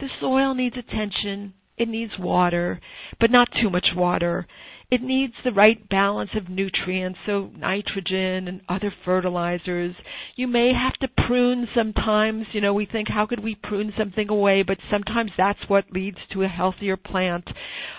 The 0.00 0.08
soil 0.20 0.54
needs 0.54 0.76
attention, 0.76 1.54
it 1.76 1.88
needs 1.88 2.12
water, 2.18 2.80
but 3.20 3.30
not 3.30 3.48
too 3.60 3.70
much 3.70 3.88
water. 3.94 4.46
It 4.92 5.00
needs 5.00 5.32
the 5.42 5.52
right 5.52 5.88
balance 5.88 6.32
of 6.36 6.50
nutrients, 6.50 7.18
so 7.24 7.48
nitrogen 7.56 8.46
and 8.46 8.60
other 8.68 8.92
fertilizers. 9.06 9.94
You 10.36 10.46
may 10.46 10.70
have 10.74 10.92
to 11.00 11.08
prune 11.26 11.66
sometimes. 11.74 12.44
You 12.52 12.60
know, 12.60 12.74
we 12.74 12.84
think, 12.84 13.08
how 13.08 13.24
could 13.24 13.42
we 13.42 13.54
prune 13.54 13.94
something 13.96 14.28
away? 14.28 14.62
But 14.62 14.76
sometimes 14.90 15.30
that's 15.38 15.66
what 15.66 15.90
leads 15.92 16.18
to 16.34 16.42
a 16.42 16.48
healthier 16.48 16.98
plant. 16.98 17.48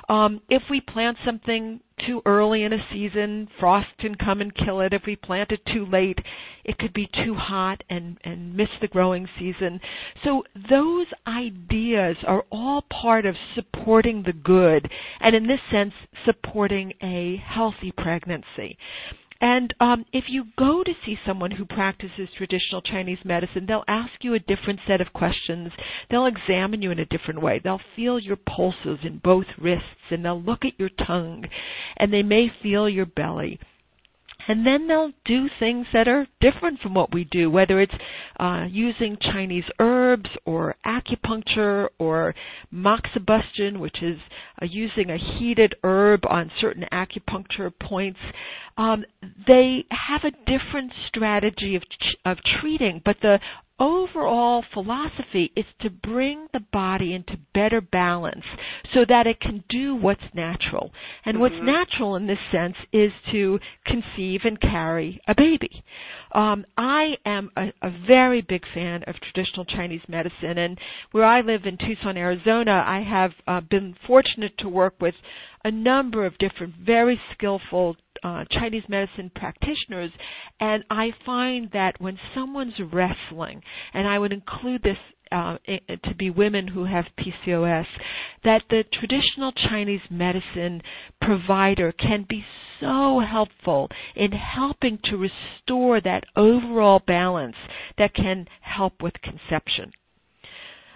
Um, 0.08 0.40
if 0.50 0.62
we 0.70 0.82
plant 0.82 1.18
something 1.26 1.80
too 2.06 2.22
early 2.26 2.64
in 2.64 2.74
a 2.74 2.86
season, 2.92 3.48
frost 3.60 3.88
can 4.00 4.16
come 4.16 4.42
and 4.42 4.54
kill 4.56 4.82
it. 4.82 4.94
If 4.94 5.04
we 5.06 5.16
plant 5.16 5.52
it 5.52 5.62
too 5.66 5.86
late, 5.86 6.20
it 6.66 6.78
could 6.78 6.94
be 6.94 7.10
too 7.24 7.36
hot 7.36 7.84
and, 7.90 8.18
and 8.24 8.56
miss 8.56 8.70
the 8.82 8.88
growing 8.88 9.28
season. 9.38 9.80
So 10.24 10.44
those 10.70 11.08
ideas 11.28 12.18
are 12.28 12.46
all 12.52 12.84
part 12.90 13.26
of 13.26 13.36
supporting 13.56 14.24
the 14.24 14.34
good, 14.34 14.90
and 15.20 15.36
in 15.36 15.48
this 15.48 15.60
sense, 15.72 15.94
supporting 16.26 16.94
a 17.02 17.42
healthy 17.46 17.92
pregnancy. 17.92 18.78
And 19.44 19.74
um, 19.82 20.06
if 20.14 20.24
you 20.30 20.46
go 20.58 20.84
to 20.84 20.94
see 21.06 21.18
someone 21.28 21.52
who 21.52 21.66
practices 21.66 22.30
traditional 22.38 22.82
Chinese 22.82 23.18
medicine, 23.26 23.66
they'll 23.68 23.84
ask 23.90 24.14
you 24.22 24.36
a 24.36 24.40
different 24.40 24.80
set 24.88 25.02
of 25.02 25.12
questions. 25.12 25.70
They'll 26.10 26.28
examine 26.28 26.82
you 26.82 26.92
in 26.92 27.00
a 27.00 27.06
different 27.06 27.42
way. 27.42 27.60
They'll 27.62 27.82
feel 27.94 28.20
your 28.20 28.38
pulses 28.38 29.00
in 29.04 29.20
both 29.22 29.48
wrists, 29.58 30.10
and 30.10 30.24
they'll 30.24 30.42
look 30.42 30.64
at 30.64 30.80
your 30.80 30.92
tongue, 31.06 31.44
and 31.98 32.14
they 32.14 32.24
may 32.24 32.50
feel 32.62 32.88
your 32.88 33.06
belly 33.06 33.60
and 34.48 34.66
then 34.66 34.88
they'll 34.88 35.12
do 35.26 35.48
things 35.60 35.88
that 35.94 36.08
are 36.08 36.28
different 36.42 36.80
from 36.80 36.94
what 36.94 37.14
we 37.14 37.24
do, 37.26 37.50
whether 37.50 37.80
it's 37.80 37.94
uh, 38.40 38.66
using 38.70 39.18
Chinese 39.22 39.64
herbs 39.80 40.30
or 40.46 40.76
acupuncture 40.86 41.88
or 42.00 42.36
moxibustion, 42.74 43.80
which 43.80 44.02
is 44.02 44.18
uh, 44.62 44.66
using 44.66 45.10
a 45.10 45.18
heated 45.18 45.76
herb 45.84 46.22
on 46.30 46.52
certain 46.60 46.86
acupuncture 46.92 47.72
points. 47.80 48.20
Um, 48.78 49.06
they 49.48 49.86
have 49.92 50.24
a 50.24 50.32
different 50.32 50.92
strategy 51.08 51.76
of 51.76 51.84
of 52.26 52.38
treating, 52.60 53.02
but 53.06 53.18
the 53.22 53.40
overall 53.84 54.64
philosophy 54.74 55.52
is 55.58 55.66
to 55.82 55.90
bring 55.90 56.48
the 56.54 56.62
body 56.72 57.14
into 57.14 57.38
better 57.54 57.82
balance 57.82 58.46
so 58.94 59.04
that 59.08 59.28
it 59.28 59.42
can 59.42 59.62
do 59.68 59.94
what's 59.94 60.24
natural. 60.34 60.92
And 61.26 61.36
mm-hmm. 61.36 61.42
what's 61.42 61.56
natural 61.62 62.16
in 62.16 62.26
this 62.26 62.38
sense 62.50 62.76
is 62.94 63.12
to 63.34 63.60
conceive 63.86 64.42
and 64.46 64.60
carry 64.60 65.20
a 65.28 65.36
baby. 65.36 65.84
Um, 66.32 66.66
I 66.78 67.16
am 67.26 67.52
a, 67.58 67.74
a 67.82 67.92
very 68.08 68.42
big 68.42 68.64
fan 68.74 69.04
of 69.06 69.16
traditional 69.20 69.66
Chinese 69.66 70.02
medicine, 70.08 70.58
and 70.58 70.80
where 71.12 71.26
I 71.26 71.42
live 71.42 71.66
in 71.66 71.78
Tucson, 71.78 72.16
Arizona, 72.16 72.84
I 72.88 73.02
have 73.02 73.32
uh, 73.46 73.62
been 73.70 73.96
fortunate 74.08 74.58
to 74.60 74.70
work 74.70 74.96
with 75.02 75.16
a 75.66 75.72
number 75.72 76.26
of 76.26 76.38
different 76.38 76.74
very 76.84 77.20
skillful 77.34 77.98
uh, 78.24 78.46
Chinese 78.50 78.84
medicine 78.88 79.32
practitioners, 79.36 80.12
and 80.60 80.84
I 80.90 81.12
find 81.26 81.70
that 81.74 82.00
when 82.00 82.18
someone's 82.34 82.80
wrestling, 82.92 83.62
and 83.94 84.08
I 84.08 84.20
would 84.20 84.34
include 84.34 84.84
this 84.84 84.98
uh, 85.32 85.58
to 86.04 86.16
be 86.16 86.30
women 86.30 86.68
who 86.68 86.86
have 86.86 87.06
PCOS, 87.18 87.88
that 88.44 88.62
the 88.70 88.84
traditional 88.94 89.52
Chinese 89.52 90.02
medicine 90.10 90.82
provider 91.22 91.92
can 91.92 92.26
be 92.28 92.46
so 92.80 93.20
helpful 93.20 93.90
in 94.16 94.32
helping 94.32 95.00
to 95.06 95.18
restore 95.18 96.00
that 96.02 96.24
overall 96.36 97.02
balance 97.06 97.56
that 97.98 98.14
can 98.14 98.48
help 98.62 99.02
with 99.02 99.14
conception. 99.22 99.92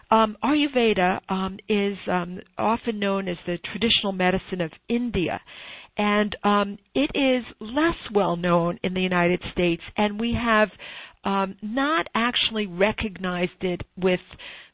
Um, 0.09 0.37
Ayurveda 0.43 1.19
um, 1.29 1.57
is 1.67 1.97
um, 2.09 2.39
often 2.57 2.99
known 2.99 3.27
as 3.27 3.37
the 3.45 3.57
traditional 3.57 4.13
medicine 4.13 4.61
of 4.61 4.71
India, 4.87 5.41
and 5.97 6.35
um, 6.43 6.77
it 6.93 7.09
is 7.15 7.43
less 7.59 7.97
well 8.13 8.35
known 8.35 8.79
in 8.83 8.93
the 8.93 9.01
United 9.01 9.41
States, 9.51 9.81
and 9.97 10.19
we 10.19 10.33
have 10.33 10.69
um, 11.23 11.55
not 11.61 12.07
actually 12.15 12.67
recognized 12.67 13.61
it 13.61 13.81
with 13.97 14.19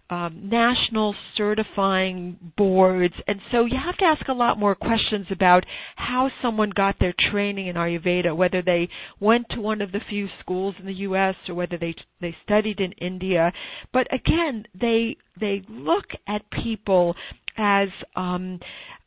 um, 0.10 0.50
national 0.52 1.16
certifying 1.36 2.38
boards, 2.58 3.14
and 3.28 3.40
so 3.52 3.66
you 3.66 3.78
have 3.84 3.98
to 3.98 4.06
ask 4.06 4.28
a 4.28 4.34
lot 4.34 4.60
more 4.60 4.76
questions 4.76 5.26
about 5.32 5.66
how 5.96 6.30
someone 6.42 6.70
got 6.76 7.00
their 7.00 7.14
training 7.32 7.68
in 7.68 7.76
Ayurveda, 7.76 8.36
whether 8.36 8.62
they 8.62 8.90
went 9.20 9.48
to 9.52 9.62
one 9.62 9.82
of 9.82 9.92
the 9.92 10.02
few 10.10 10.28
schools 10.42 10.76
in 10.78 10.86
the 10.86 10.94
U.S. 10.94 11.36
or 11.48 11.56
whether 11.56 11.78
they 11.78 11.96
they 12.22 12.36
studied 12.44 12.80
in 12.82 12.92
India. 12.94 13.52
But 13.94 14.08
again, 14.14 14.66
they 14.80 15.18
they 15.40 15.64
look 15.70 16.06
at 16.28 16.42
people 16.52 17.16
as 17.58 17.88
um, 18.16 18.60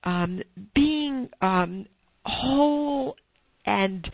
um, 0.04 0.40
being 0.74 1.28
um, 1.42 1.86
whole 2.26 3.16
and 3.64 4.10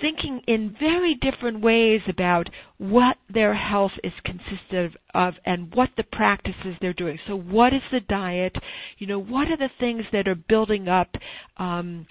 thinking 0.00 0.40
in 0.46 0.76
very 0.78 1.14
different 1.14 1.60
ways 1.62 2.00
about 2.08 2.48
what 2.78 3.16
their 3.32 3.54
health 3.54 3.92
is 4.02 4.12
consisted 4.24 4.96
of 5.14 5.34
and 5.46 5.74
what 5.74 5.88
the 5.96 6.02
practices 6.12 6.76
they're 6.80 6.92
doing. 6.92 7.18
So, 7.26 7.36
what 7.36 7.74
is 7.74 7.82
the 7.90 8.00
diet? 8.00 8.54
You 8.98 9.06
know, 9.06 9.18
what 9.20 9.48
are 9.48 9.56
the 9.56 9.70
things 9.80 10.02
that 10.12 10.28
are 10.28 10.34
building 10.34 10.88
up 10.88 11.08
um, 11.56 12.06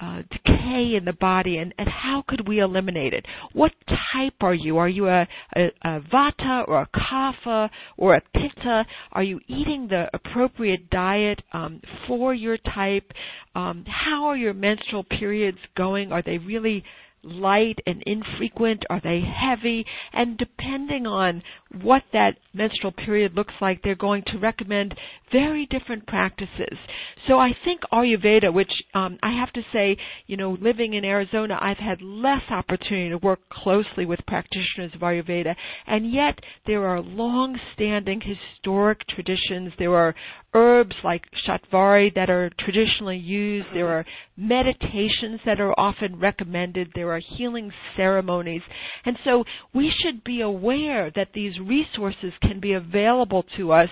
uh, 0.00 0.22
decay 0.30 0.94
in 0.94 1.04
the 1.04 1.12
body, 1.12 1.58
and, 1.58 1.74
and 1.78 1.88
how 1.88 2.22
could 2.26 2.46
we 2.46 2.60
eliminate 2.60 3.12
it? 3.12 3.26
What 3.52 3.72
type 4.12 4.34
are 4.40 4.54
you? 4.54 4.78
Are 4.78 4.88
you 4.88 5.08
a, 5.08 5.26
a, 5.56 5.70
a 5.82 6.00
vata 6.00 6.66
or 6.68 6.82
a 6.82 6.88
kapha 6.88 7.68
or 7.96 8.14
a 8.14 8.22
pitta? 8.34 8.84
Are 9.12 9.22
you 9.22 9.40
eating 9.48 9.88
the 9.88 10.08
appropriate 10.14 10.90
diet 10.90 11.42
um, 11.52 11.80
for 12.06 12.34
your 12.34 12.56
type? 12.58 13.12
Um, 13.54 13.84
how 13.88 14.26
are 14.26 14.36
your 14.36 14.54
menstrual 14.54 15.04
periods 15.04 15.58
going? 15.76 16.12
Are 16.12 16.22
they 16.22 16.38
really 16.38 16.84
light 17.22 17.78
and 17.86 18.02
infrequent? 18.06 18.84
Are 18.90 19.00
they 19.02 19.20
heavy? 19.20 19.84
And 20.12 20.38
depending 20.38 21.06
on 21.06 21.42
what 21.82 22.02
that 22.12 22.38
menstrual 22.54 22.92
period 22.92 23.34
looks 23.34 23.54
like, 23.60 23.82
they're 23.82 23.94
going 23.94 24.22
to 24.28 24.38
recommend 24.38 24.94
very 25.30 25.66
different 25.66 26.06
practices. 26.06 26.78
So 27.26 27.38
I 27.38 27.50
think 27.64 27.80
Ayurveda, 27.92 28.52
which 28.52 28.72
um, 28.94 29.18
I 29.22 29.32
have 29.32 29.52
to 29.52 29.62
say, 29.72 29.96
you 30.26 30.36
know, 30.36 30.56
living 30.60 30.94
in 30.94 31.04
Arizona, 31.04 31.58
I've 31.60 31.78
had 31.78 32.00
less 32.00 32.42
opportunity 32.50 33.10
to 33.10 33.18
work 33.18 33.40
closely 33.50 34.06
with 34.06 34.20
practitioners 34.26 34.94
of 34.94 35.00
Ayurveda, 35.00 35.54
and 35.86 36.10
yet 36.10 36.38
there 36.66 36.86
are 36.86 37.00
long-standing 37.00 38.22
historic 38.22 39.06
traditions. 39.08 39.72
There 39.78 39.94
are 39.94 40.14
herbs 40.54 40.96
like 41.04 41.24
shatavari 41.46 42.14
that 42.14 42.30
are 42.30 42.50
traditionally 42.58 43.16
used. 43.16 43.66
There 43.74 43.88
are 43.88 44.04
meditations 44.36 45.40
that 45.44 45.60
are 45.60 45.78
often 45.78 46.18
recommended. 46.18 46.90
There 46.94 47.12
are 47.12 47.20
healing 47.36 47.70
ceremonies. 47.96 48.62
And 49.04 49.18
so 49.24 49.44
we 49.74 49.92
should 50.02 50.24
be 50.24 50.40
aware 50.40 51.10
that 51.14 51.28
these 51.34 51.58
resources 51.58 52.32
can 52.42 52.60
be 52.60 52.72
available 52.72 53.44
to 53.56 53.72
us 53.72 53.90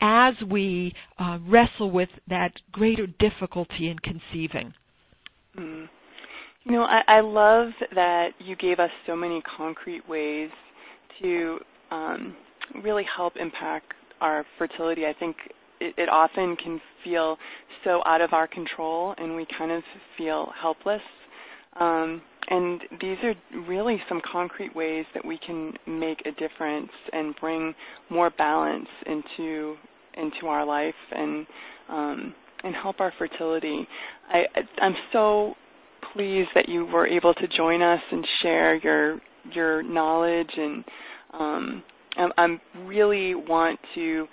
as 0.00 0.34
we 0.50 0.94
uh, 1.18 1.38
wrestle 1.46 1.90
with 1.90 2.10
that 2.28 2.52
greater 2.72 3.06
difficulty 3.06 3.88
in 3.90 3.98
conceiving. 3.98 4.72
Mm. 5.58 5.88
You 6.64 6.72
know, 6.72 6.82
I, 6.82 7.00
I 7.08 7.20
love 7.20 7.68
that 7.94 8.30
you 8.38 8.56
gave 8.56 8.78
us 8.78 8.90
so 9.06 9.16
many 9.16 9.42
concrete 9.56 10.06
ways 10.08 10.50
to 11.22 11.58
um, 11.90 12.36
really 12.82 13.04
help 13.16 13.34
impact 13.40 13.92
our 14.20 14.44
fertility. 14.58 15.06
I 15.06 15.14
think 15.18 15.36
it, 15.80 15.94
it 15.96 16.08
often 16.08 16.56
can 16.56 16.80
feel 17.04 17.36
so 17.84 18.02
out 18.06 18.20
of 18.20 18.32
our 18.32 18.46
control, 18.46 19.14
and 19.18 19.36
we 19.36 19.46
kind 19.56 19.70
of 19.70 19.82
feel 20.16 20.50
helpless. 20.60 21.02
Um, 21.78 22.22
and 22.50 22.80
these 23.00 23.18
are 23.22 23.34
really 23.68 24.02
some 24.08 24.20
concrete 24.30 24.74
ways 24.74 25.04
that 25.14 25.24
we 25.24 25.38
can 25.38 25.74
make 25.86 26.20
a 26.26 26.32
difference 26.32 26.90
and 27.12 27.34
bring 27.40 27.74
more 28.10 28.30
balance 28.30 28.88
into 29.06 29.76
into 30.14 30.46
our 30.48 30.64
life 30.64 30.94
and 31.12 31.46
um, 31.88 32.34
and 32.64 32.74
help 32.74 33.00
our 33.00 33.12
fertility. 33.18 33.86
I, 34.28 34.42
I'm 34.80 34.96
so 35.12 35.54
pleased 36.12 36.48
that 36.54 36.68
you 36.68 36.86
were 36.86 37.06
able 37.06 37.34
to 37.34 37.46
join 37.48 37.82
us 37.82 38.00
and 38.10 38.26
share 38.42 38.76
your 38.76 39.20
your 39.52 39.82
knowledge 39.82 40.50
and 40.56 40.84
um, 41.34 41.82
I, 42.36 42.58
really 42.84 43.34
want 43.34 43.78
to 43.94 44.26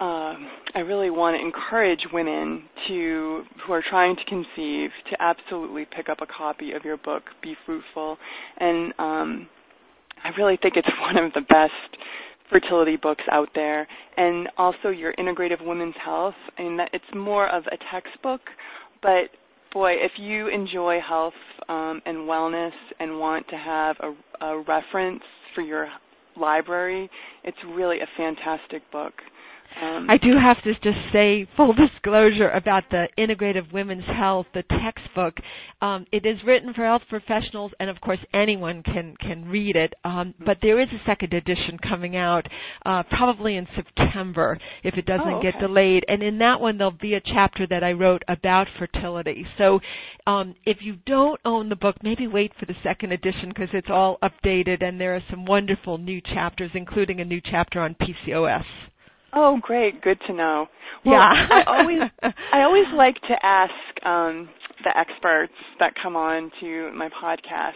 uh, 0.00 0.34
I 0.76 0.80
really 0.80 1.10
want 1.10 1.36
to 1.36 1.44
encourage 1.44 2.06
women 2.12 2.64
to 2.86 3.42
who 3.66 3.72
are 3.72 3.82
trying 3.88 4.16
to 4.16 4.24
conceive 4.24 4.90
to 5.10 5.20
absolutely 5.20 5.86
pick 5.86 6.08
up 6.08 6.18
a 6.20 6.26
copy 6.26 6.72
of 6.72 6.84
your 6.84 6.96
book, 6.96 7.24
Be 7.42 7.56
Fruitful, 7.66 8.16
and 8.58 8.92
um, 8.98 9.48
I 10.22 10.30
really 10.36 10.58
think 10.60 10.76
it's 10.76 10.88
one 11.00 11.16
of 11.16 11.32
the 11.32 11.40
best 11.40 12.02
fertility 12.50 12.96
books 12.96 13.24
out 13.30 13.48
there, 13.54 13.86
and 14.16 14.48
also 14.56 14.88
your 14.88 15.12
Integrative 15.14 15.64
Women's 15.64 15.96
Health. 16.02 16.34
and 16.56 16.78
that 16.78 16.90
it's 16.92 17.04
more 17.14 17.48
of 17.48 17.64
a 17.66 17.76
textbook, 17.92 18.40
but 19.02 19.30
boy, 19.72 19.92
if 19.92 20.12
you 20.16 20.48
enjoy 20.48 20.98
health 21.06 21.34
um, 21.68 22.00
and 22.06 22.18
wellness 22.18 22.72
and 23.00 23.18
want 23.18 23.46
to 23.48 23.56
have 23.56 23.96
a, 24.00 24.46
a 24.46 24.62
reference 24.62 25.22
for 25.54 25.62
your 25.62 25.88
library, 26.36 27.10
it's 27.44 27.58
really 27.74 27.98
a 28.00 28.08
fantastic 28.16 28.82
book. 28.90 29.12
Um, 29.80 30.06
I 30.10 30.16
do 30.16 30.32
have 30.40 30.62
to 30.64 30.72
just 30.74 30.98
say 31.12 31.46
full 31.56 31.72
disclosure 31.86 32.48
about 32.50 32.84
the 32.90 33.08
Integrative 33.18 33.72
Women's 33.72 34.06
Health, 34.06 34.46
the 34.54 34.64
textbook. 34.64 35.34
Um, 35.80 36.06
it 36.12 36.26
is 36.26 36.38
written 36.44 36.74
for 36.74 36.84
health 36.84 37.02
professionals, 37.08 37.72
and 37.78 37.88
of 37.88 38.00
course 38.00 38.18
anyone 38.34 38.82
can 38.82 39.14
can 39.20 39.48
read 39.48 39.76
it. 39.76 39.94
Um, 40.04 40.12
mm-hmm. 40.12 40.44
but 40.44 40.58
there 40.62 40.80
is 40.80 40.88
a 40.88 41.06
second 41.06 41.32
edition 41.32 41.78
coming 41.78 42.16
out, 42.16 42.46
uh, 42.84 43.02
probably 43.10 43.56
in 43.56 43.66
September 43.76 44.58
if 44.82 44.94
it 44.94 45.06
doesn't 45.06 45.28
oh, 45.28 45.38
okay. 45.38 45.52
get 45.52 45.60
delayed. 45.60 46.04
And 46.08 46.22
in 46.22 46.38
that 46.38 46.60
one, 46.60 46.78
there'll 46.78 46.90
be 46.90 47.14
a 47.14 47.20
chapter 47.20 47.66
that 47.68 47.84
I 47.84 47.92
wrote 47.92 48.22
about 48.28 48.66
fertility. 48.78 49.46
So 49.58 49.80
um, 50.26 50.54
if 50.64 50.78
you 50.80 50.96
don't 51.06 51.40
own 51.44 51.68
the 51.68 51.76
book, 51.76 51.96
maybe 52.02 52.26
wait 52.26 52.52
for 52.58 52.66
the 52.66 52.76
second 52.82 53.12
edition 53.12 53.48
because 53.50 53.68
it's 53.72 53.88
all 53.90 54.18
updated 54.22 54.82
and 54.82 55.00
there 55.00 55.14
are 55.14 55.22
some 55.30 55.44
wonderful 55.44 55.98
new 55.98 56.20
chapters, 56.20 56.70
including 56.74 57.20
a 57.20 57.24
new 57.24 57.40
chapter 57.40 57.80
on 57.80 57.94
PCOS. 57.94 58.64
Oh, 59.32 59.58
great! 59.60 60.00
Good 60.00 60.18
to 60.26 60.32
know. 60.32 60.66
Well, 61.04 61.14
yeah, 61.14 61.48
I 61.50 61.62
always 61.66 62.00
I 62.52 62.62
always 62.62 62.86
like 62.96 63.16
to 63.28 63.34
ask 63.42 63.72
um, 64.04 64.48
the 64.84 64.96
experts 64.96 65.52
that 65.78 65.92
come 66.02 66.16
on 66.16 66.50
to 66.60 66.90
my 66.94 67.08
podcast 67.08 67.72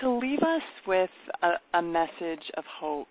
to 0.00 0.10
leave 0.10 0.40
us 0.40 0.62
with 0.86 1.10
a, 1.42 1.78
a 1.78 1.82
message 1.82 2.44
of 2.56 2.64
hope. 2.80 3.08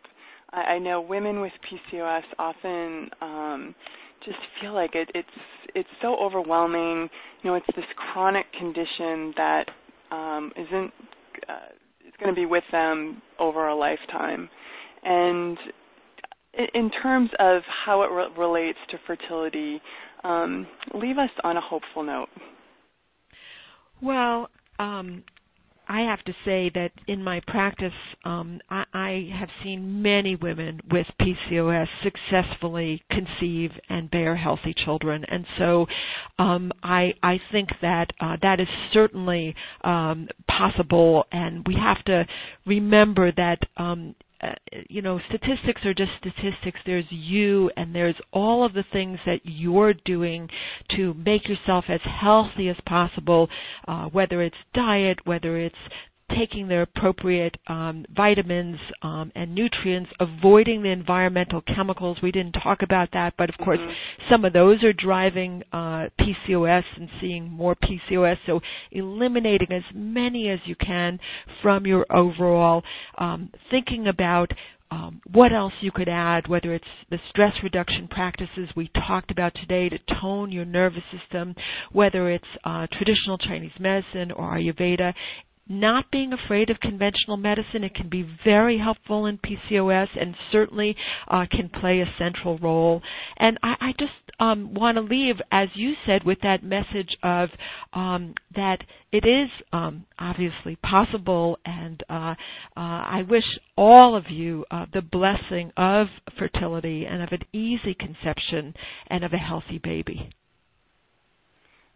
I, 0.52 0.62
I 0.62 0.80
know 0.80 1.02
women 1.02 1.42
with 1.42 1.52
PCOS 1.70 2.24
often 2.40 3.10
um, 3.22 3.76
just 4.26 4.38
feel 4.62 4.74
like 4.74 4.96
it, 4.96 5.10
it's 5.14 5.28
it's 5.76 5.90
so 6.02 6.16
overwhelming. 6.16 7.10
You 7.42 7.50
know, 7.52 7.56
it's 7.56 7.68
this 7.76 7.86
chronic 7.96 8.46
condition 8.58 9.34
that 9.36 9.66
um, 10.12 10.52
isn't 10.56 10.92
uh, 11.50 12.08
is 12.08 12.14
going 12.20 12.34
to 12.34 12.40
be 12.40 12.46
with 12.46 12.64
them 12.72 13.22
over 13.40 13.68
a 13.68 13.76
lifetime, 13.76 14.50
and 15.04 15.58
in 16.74 16.92
terms 17.02 17.30
of 17.40 17.62
how 17.86 18.04
it 18.04 18.12
re- 18.12 18.28
relates 18.38 18.80
to 18.90 18.98
fertility, 19.08 19.82
um, 20.24 20.68
leave 20.94 21.18
us 21.18 21.30
on 21.44 21.58
a 21.58 21.62
hopeful 21.62 22.04
note. 22.04 22.30
Well, 24.02 24.50
um, 24.80 25.24
I 25.88 26.02
have 26.02 26.24
to 26.26 26.34
say 26.46 26.72
that 26.76 26.92
in 27.08 27.24
my 27.24 27.42
practice, 27.48 27.94
um, 28.24 28.62
I, 28.70 28.86
I 28.94 29.30
have 29.38 29.50
seen 29.64 30.02
many 30.02 30.36
women 30.36 30.80
with 30.92 31.06
PCOS 31.22 31.88
successfully 32.04 33.04
conceive 33.12 33.72
and 33.90 34.10
bear 34.10 34.36
healthy 34.36 34.74
children, 34.86 35.26
and 35.28 35.46
so 35.60 35.86
um, 36.40 36.72
I, 36.84 37.14
I 37.22 37.40
think 37.52 37.70
that 37.82 38.12
uh, 38.22 38.38
that 38.42 38.60
is 38.62 38.68
certainly 38.94 39.56
um, 39.84 40.30
possible, 40.48 41.26
and 41.32 41.68
we 41.68 41.76
have 41.76 42.04
to 42.06 42.26
remember 42.66 43.32
that 43.34 43.60
um, 43.76 44.16
you 44.90 45.02
know, 45.02 45.20
statistics 45.30 45.86
are 45.86 45.94
just 45.94 46.12
statistics. 46.20 46.80
There's 46.86 47.06
you 47.10 47.70
and 47.78 47.94
there's 47.94 48.16
all 48.32 48.66
of 48.66 48.74
the 48.74 48.84
things 48.92 49.20
that 49.26 49.42
you're 49.44 49.94
doing 50.06 50.50
to 50.98 51.14
make 51.14 51.48
yourself 51.48 51.86
as 51.88 52.02
healthy 52.04 52.70
as 52.70 52.78
possible, 52.86 53.50
uh, 53.88 54.06
whether 54.06 54.42
it's 54.42 54.56
diet, 54.74 55.20
whether 55.26 55.58
it's 55.58 55.76
taking 56.38 56.68
the 56.68 56.82
appropriate 56.82 57.58
um, 57.68 58.06
vitamins 58.16 58.78
um, 59.02 59.32
and 59.36 59.54
nutrients, 59.54 60.12
avoiding 60.20 60.84
the 60.84 60.90
environmental 60.90 61.62
chemicals. 61.62 62.18
We 62.22 62.32
didn't 62.32 62.54
talk 62.54 62.82
about 62.82 63.10
that, 63.14 63.34
but 63.38 63.50
of 63.50 63.58
course, 63.58 63.80
mm-hmm. 63.80 64.32
some 64.32 64.46
of 64.46 64.54
those 64.54 64.84
are 64.84 64.94
driving 64.94 65.64
uh, 65.72 66.08
PCOS 66.20 66.84
and 66.98 67.10
seeing 67.22 67.50
more 67.50 67.76
PCOS. 67.76 68.38
So, 68.46 68.62
eliminating 68.92 69.72
as 69.72 69.84
many 69.94 70.50
as 70.50 70.60
you 70.66 70.76
can 70.76 71.20
from 71.62 71.86
your 71.86 72.06
overall 72.12 72.84
um, 73.18 73.52
thinking 73.70 74.08
about 74.08 74.52
um, 74.94 75.22
what 75.32 75.52
else 75.52 75.74
you 75.82 75.92
could 75.92 76.10
add, 76.10 76.48
whether 76.48 76.74
it's 76.74 76.86
the 77.10 77.18
stress 77.30 77.56
reduction 77.64 78.08
practices 78.08 78.70
we 78.76 78.92
talked 79.08 79.32
about 79.32 79.56
today 79.56 79.90
to 79.90 79.98
tone 80.22 80.52
your 80.52 80.66
nervous 80.66 81.04
system, 81.12 81.56
whether 81.92 82.30
it's 82.30 82.46
uh, 82.64 82.86
traditional 82.92 83.40
Chinese 83.40 83.72
medicine 83.80 84.32
or 84.32 84.52
Ayurveda, 84.52 85.14
not 85.68 86.12
being 86.12 86.34
afraid 86.34 86.70
of 86.70 86.80
conventional 86.80 87.38
medicine. 87.38 87.84
It 87.84 87.96
can 87.96 88.10
be 88.10 88.28
very 88.46 88.78
helpful 88.78 89.26
in 89.26 89.38
PCOS 89.40 90.08
and 90.20 90.36
certainly 90.52 90.96
uh, 91.28 91.46
can 91.50 91.70
play 91.70 92.02
a 92.02 92.14
central 92.18 92.58
role. 92.58 93.02
And 93.38 93.58
I, 93.64 93.76
I 93.80 93.92
just 93.98 94.12
um, 94.40 94.74
want 94.74 94.98
to 94.98 95.02
leave, 95.02 95.36
as 95.52 95.70
you 95.76 95.94
said, 96.06 96.24
with 96.24 96.40
that 96.42 96.64
message 96.64 97.16
of 97.24 97.50
um, 97.94 98.34
that 98.56 98.80
it 99.12 99.26
is 99.26 99.50
um, 99.72 100.06
obviously 100.18 100.76
possible, 100.78 101.60
and 101.66 102.04
uh, 102.10 102.14
uh, 102.14 102.36
I 102.76 103.22
wish 103.30 103.44
all 103.78 104.16
of 104.16 104.26
you 104.30 104.66
uh, 104.72 104.88
the 104.92 105.02
blessing 105.02 105.72
of 105.78 106.08
fertility 106.38 107.06
and 107.06 107.22
of 107.22 107.30
an 107.32 107.44
easy 107.54 107.94
conception 107.94 108.74
and 109.08 109.24
of 109.24 109.34
a 109.34 109.38
healthy 109.38 109.80
baby. 109.82 110.30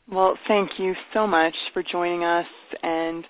Well, 0.09 0.37
thank 0.47 0.69
you 0.77 0.93
so 1.13 1.27
much 1.27 1.55
for 1.73 1.83
joining 1.83 2.23
us 2.23 2.45
and 2.81 3.25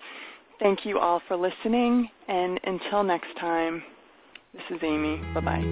Thank 0.60 0.80
you 0.86 0.98
all 1.00 1.22
for 1.28 1.38
listening, 1.38 2.10
and 2.28 2.60
until 2.64 3.04
next 3.04 3.28
time, 3.40 3.84
this 4.54 4.64
is 4.72 4.80
Amy. 4.84 5.22
Bye 5.34 5.42
bye. 5.42 5.64